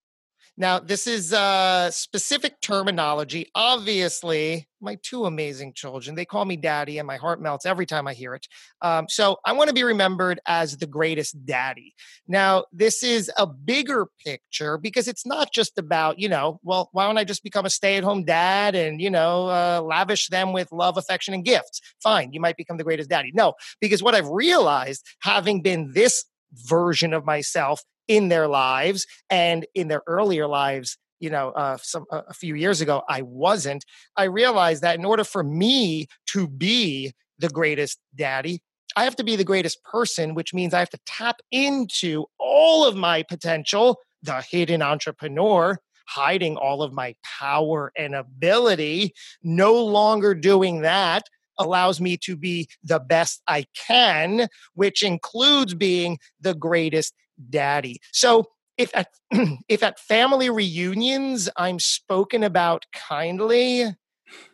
now, 0.58 0.80
this 0.80 1.06
is 1.06 1.32
uh, 1.32 1.88
specific 1.92 2.60
terminology. 2.60 3.46
Obviously, 3.54 4.66
my 4.80 4.98
two 5.04 5.24
amazing 5.24 5.72
children, 5.72 6.16
they 6.16 6.24
call 6.24 6.44
me 6.44 6.56
daddy, 6.56 6.98
and 6.98 7.06
my 7.06 7.16
heart 7.16 7.40
melts 7.40 7.64
every 7.64 7.86
time 7.86 8.08
I 8.08 8.12
hear 8.12 8.34
it. 8.34 8.48
Um, 8.82 9.06
so 9.08 9.36
I 9.46 9.52
want 9.52 9.68
to 9.68 9.74
be 9.74 9.84
remembered 9.84 10.40
as 10.48 10.76
the 10.76 10.88
greatest 10.88 11.46
daddy. 11.46 11.94
Now, 12.26 12.64
this 12.72 13.04
is 13.04 13.30
a 13.38 13.46
bigger 13.46 14.08
picture 14.26 14.78
because 14.78 15.06
it's 15.06 15.24
not 15.24 15.52
just 15.52 15.78
about, 15.78 16.18
you 16.18 16.28
know, 16.28 16.58
well, 16.64 16.88
why 16.90 17.06
don't 17.06 17.18
I 17.18 17.22
just 17.22 17.44
become 17.44 17.64
a 17.64 17.70
stay 17.70 17.96
at 17.96 18.02
home 18.02 18.24
dad 18.24 18.74
and, 18.74 19.00
you 19.00 19.10
know, 19.10 19.48
uh, 19.48 19.80
lavish 19.80 20.26
them 20.26 20.52
with 20.52 20.72
love, 20.72 20.96
affection, 20.96 21.34
and 21.34 21.44
gifts? 21.44 21.80
Fine, 22.02 22.32
you 22.32 22.40
might 22.40 22.56
become 22.56 22.78
the 22.78 22.84
greatest 22.84 23.08
daddy. 23.08 23.30
No, 23.32 23.54
because 23.80 24.02
what 24.02 24.16
I've 24.16 24.28
realized, 24.28 25.06
having 25.20 25.62
been 25.62 25.92
this 25.94 26.24
version 26.52 27.14
of 27.14 27.24
myself 27.24 27.80
in 28.08 28.28
their 28.28 28.48
lives 28.48 29.06
and 29.30 29.66
in 29.74 29.88
their 29.88 30.02
earlier 30.06 30.46
lives 30.46 30.96
you 31.20 31.30
know 31.30 31.50
uh, 31.50 31.76
some 31.80 32.04
a 32.10 32.34
few 32.34 32.54
years 32.54 32.80
ago 32.80 33.02
i 33.08 33.22
wasn't. 33.22 33.84
I 34.16 34.24
realized 34.24 34.82
that 34.82 34.98
in 34.98 35.04
order 35.04 35.24
for 35.24 35.42
me 35.42 36.06
to 36.32 36.48
be 36.48 37.12
the 37.38 37.48
greatest 37.48 37.98
daddy 38.14 38.60
i 38.96 39.04
have 39.04 39.16
to 39.16 39.24
be 39.24 39.36
the 39.36 39.44
greatest 39.44 39.82
person 39.84 40.34
which 40.34 40.54
means 40.54 40.74
i 40.74 40.78
have 40.78 40.90
to 40.90 41.00
tap 41.06 41.40
into 41.50 42.24
all 42.38 42.84
of 42.84 42.96
my 42.96 43.22
potential 43.22 43.98
the 44.22 44.42
hidden 44.42 44.82
entrepreneur 44.82 45.78
hiding 46.06 46.56
all 46.56 46.82
of 46.82 46.92
my 46.92 47.14
power 47.22 47.92
and 47.96 48.14
ability 48.14 49.12
no 49.42 49.74
longer 49.84 50.34
doing 50.34 50.80
that 50.80 51.24
allows 51.58 52.00
me 52.00 52.16
to 52.16 52.36
be 52.36 52.68
the 52.82 53.00
best 53.00 53.42
I 53.46 53.66
can, 53.74 54.48
which 54.74 55.02
includes 55.02 55.74
being 55.74 56.18
the 56.40 56.54
greatest 56.54 57.14
daddy. 57.50 58.00
So 58.12 58.46
if 58.76 58.94
at 58.94 59.08
if 59.68 59.82
at 59.82 59.98
family 59.98 60.50
reunions 60.50 61.48
I'm 61.56 61.78
spoken 61.78 62.42
about 62.42 62.86
kindly, 62.92 63.86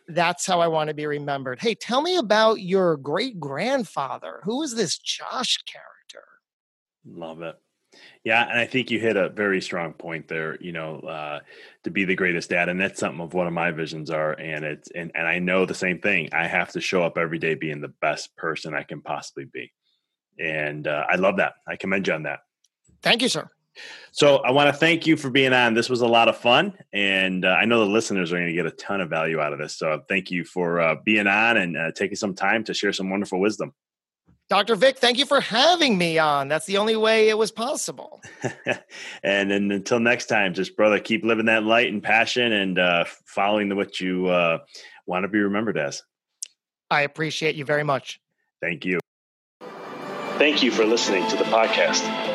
that's 0.07 0.45
how 0.45 0.59
I 0.59 0.67
want 0.67 0.89
to 0.89 0.93
be 0.93 1.05
remembered. 1.05 1.59
Hey, 1.61 1.75
tell 1.75 2.01
me 2.01 2.17
about 2.17 2.61
your 2.61 2.97
great 2.97 3.39
grandfather. 3.39 4.41
Who 4.43 4.63
is 4.63 4.75
this 4.75 4.97
Josh 4.97 5.57
character? 5.63 6.27
Love 7.05 7.41
it. 7.41 7.55
Yeah, 8.23 8.45
and 8.49 8.59
I 8.59 8.65
think 8.65 8.91
you 8.91 8.99
hit 8.99 9.15
a 9.15 9.29
very 9.29 9.61
strong 9.61 9.93
point 9.93 10.27
there. 10.27 10.57
You 10.59 10.73
know, 10.73 10.99
uh, 10.99 11.39
to 11.83 11.91
be 11.91 12.03
the 12.03 12.15
greatest 12.15 12.49
dad, 12.49 12.67
and 12.67 12.79
that's 12.79 12.99
something 12.99 13.21
of 13.21 13.33
one 13.33 13.47
of 13.47 13.53
my 13.53 13.71
visions 13.71 14.09
are. 14.09 14.33
And 14.33 14.65
it's 14.65 14.89
and 14.91 15.11
and 15.15 15.27
I 15.27 15.39
know 15.39 15.65
the 15.65 15.73
same 15.75 15.99
thing. 15.99 16.29
I 16.33 16.47
have 16.47 16.71
to 16.73 16.81
show 16.81 17.03
up 17.03 17.17
every 17.17 17.39
day 17.39 17.55
being 17.55 17.81
the 17.81 17.93
best 18.01 18.35
person 18.35 18.73
I 18.73 18.83
can 18.83 19.01
possibly 19.01 19.45
be, 19.45 19.71
and 20.39 20.87
uh, 20.87 21.05
I 21.09 21.15
love 21.15 21.37
that. 21.37 21.53
I 21.67 21.77
commend 21.77 22.07
you 22.07 22.13
on 22.13 22.23
that. 22.23 22.39
Thank 23.05 23.21
you, 23.21 23.29
sir. 23.29 23.47
So 24.11 24.37
I 24.37 24.49
want 24.49 24.67
to 24.67 24.73
thank 24.73 25.05
you 25.05 25.15
for 25.15 25.29
being 25.29 25.53
on. 25.53 25.75
This 25.75 25.89
was 25.89 26.01
a 26.01 26.07
lot 26.07 26.27
of 26.27 26.37
fun, 26.37 26.73
and 26.91 27.45
uh, 27.45 27.49
I 27.49 27.65
know 27.65 27.85
the 27.85 27.91
listeners 27.91 28.33
are 28.33 28.37
going 28.37 28.47
to 28.47 28.53
get 28.53 28.65
a 28.65 28.71
ton 28.71 28.99
of 28.99 29.11
value 29.11 29.39
out 29.39 29.53
of 29.53 29.59
this. 29.59 29.77
So 29.77 30.01
thank 30.09 30.31
you 30.31 30.43
for 30.43 30.79
uh, 30.79 30.95
being 31.05 31.27
on 31.27 31.57
and 31.57 31.77
uh, 31.77 31.91
taking 31.91 32.15
some 32.15 32.33
time 32.33 32.63
to 32.63 32.73
share 32.73 32.93
some 32.93 33.11
wonderful 33.11 33.39
wisdom. 33.39 33.73
Dr. 34.49 34.75
Vic, 34.75 34.97
thank 34.97 35.19
you 35.19 35.25
for 35.25 35.39
having 35.39 35.99
me 35.99 36.17
on. 36.17 36.47
That's 36.47 36.65
the 36.65 36.77
only 36.77 36.95
way 36.95 37.29
it 37.29 37.37
was 37.37 37.51
possible. 37.51 38.21
and, 39.23 39.51
and 39.51 39.71
until 39.71 39.99
next 39.99 40.25
time, 40.25 40.55
just 40.55 40.75
brother, 40.75 40.99
keep 40.99 41.23
living 41.23 41.45
that 41.45 41.63
light 41.63 41.93
and 41.93 42.01
passion 42.01 42.53
and 42.53 42.79
uh, 42.79 43.05
following 43.25 43.69
the, 43.69 43.75
what 43.75 43.99
you 43.99 44.27
uh, 44.27 44.59
want 45.05 45.25
to 45.25 45.27
be 45.27 45.39
remembered 45.39 45.77
as. 45.77 46.01
I 46.89 47.01
appreciate 47.01 47.55
you 47.55 47.65
very 47.65 47.83
much. 47.83 48.19
Thank 48.61 48.83
you. 48.83 48.99
Thank 50.37 50.63
you 50.63 50.71
for 50.71 50.85
listening 50.85 51.27
to 51.29 51.37
the 51.37 51.45
podcast. 51.45 52.34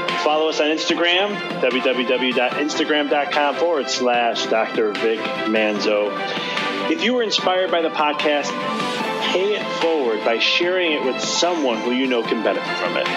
Follow 0.23 0.49
us 0.49 0.59
on 0.59 0.67
Instagram, 0.67 1.35
www.instagram.com 1.61 3.55
forward 3.55 3.89
slash 3.89 4.45
Dr. 4.45 4.91
Vic 4.91 5.19
Manzo. 5.19 6.11
If 6.91 7.03
you 7.03 7.15
were 7.15 7.23
inspired 7.23 7.71
by 7.71 7.81
the 7.81 7.89
podcast, 7.89 8.51
pay 9.31 9.55
it 9.55 9.81
forward 9.81 10.23
by 10.23 10.37
sharing 10.37 10.91
it 10.91 11.03
with 11.03 11.19
someone 11.21 11.77
who 11.77 11.91
you 11.91 12.05
know 12.05 12.21
can 12.21 12.43
benefit 12.43 12.77
from 12.77 12.97
it. 12.97 13.07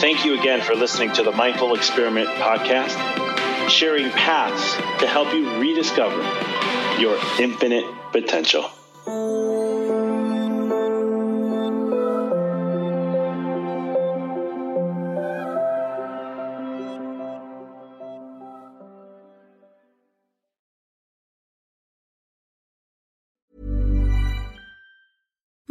Thank 0.00 0.24
you 0.24 0.38
again 0.38 0.60
for 0.60 0.74
listening 0.74 1.12
to 1.14 1.22
the 1.22 1.32
Mindful 1.32 1.74
Experiment 1.74 2.28
podcast, 2.28 3.68
sharing 3.68 4.10
paths 4.10 4.76
to 5.00 5.08
help 5.08 5.32
you 5.32 5.58
rediscover 5.58 6.22
your 7.00 7.18
infinite 7.40 7.86
potential. 8.12 8.70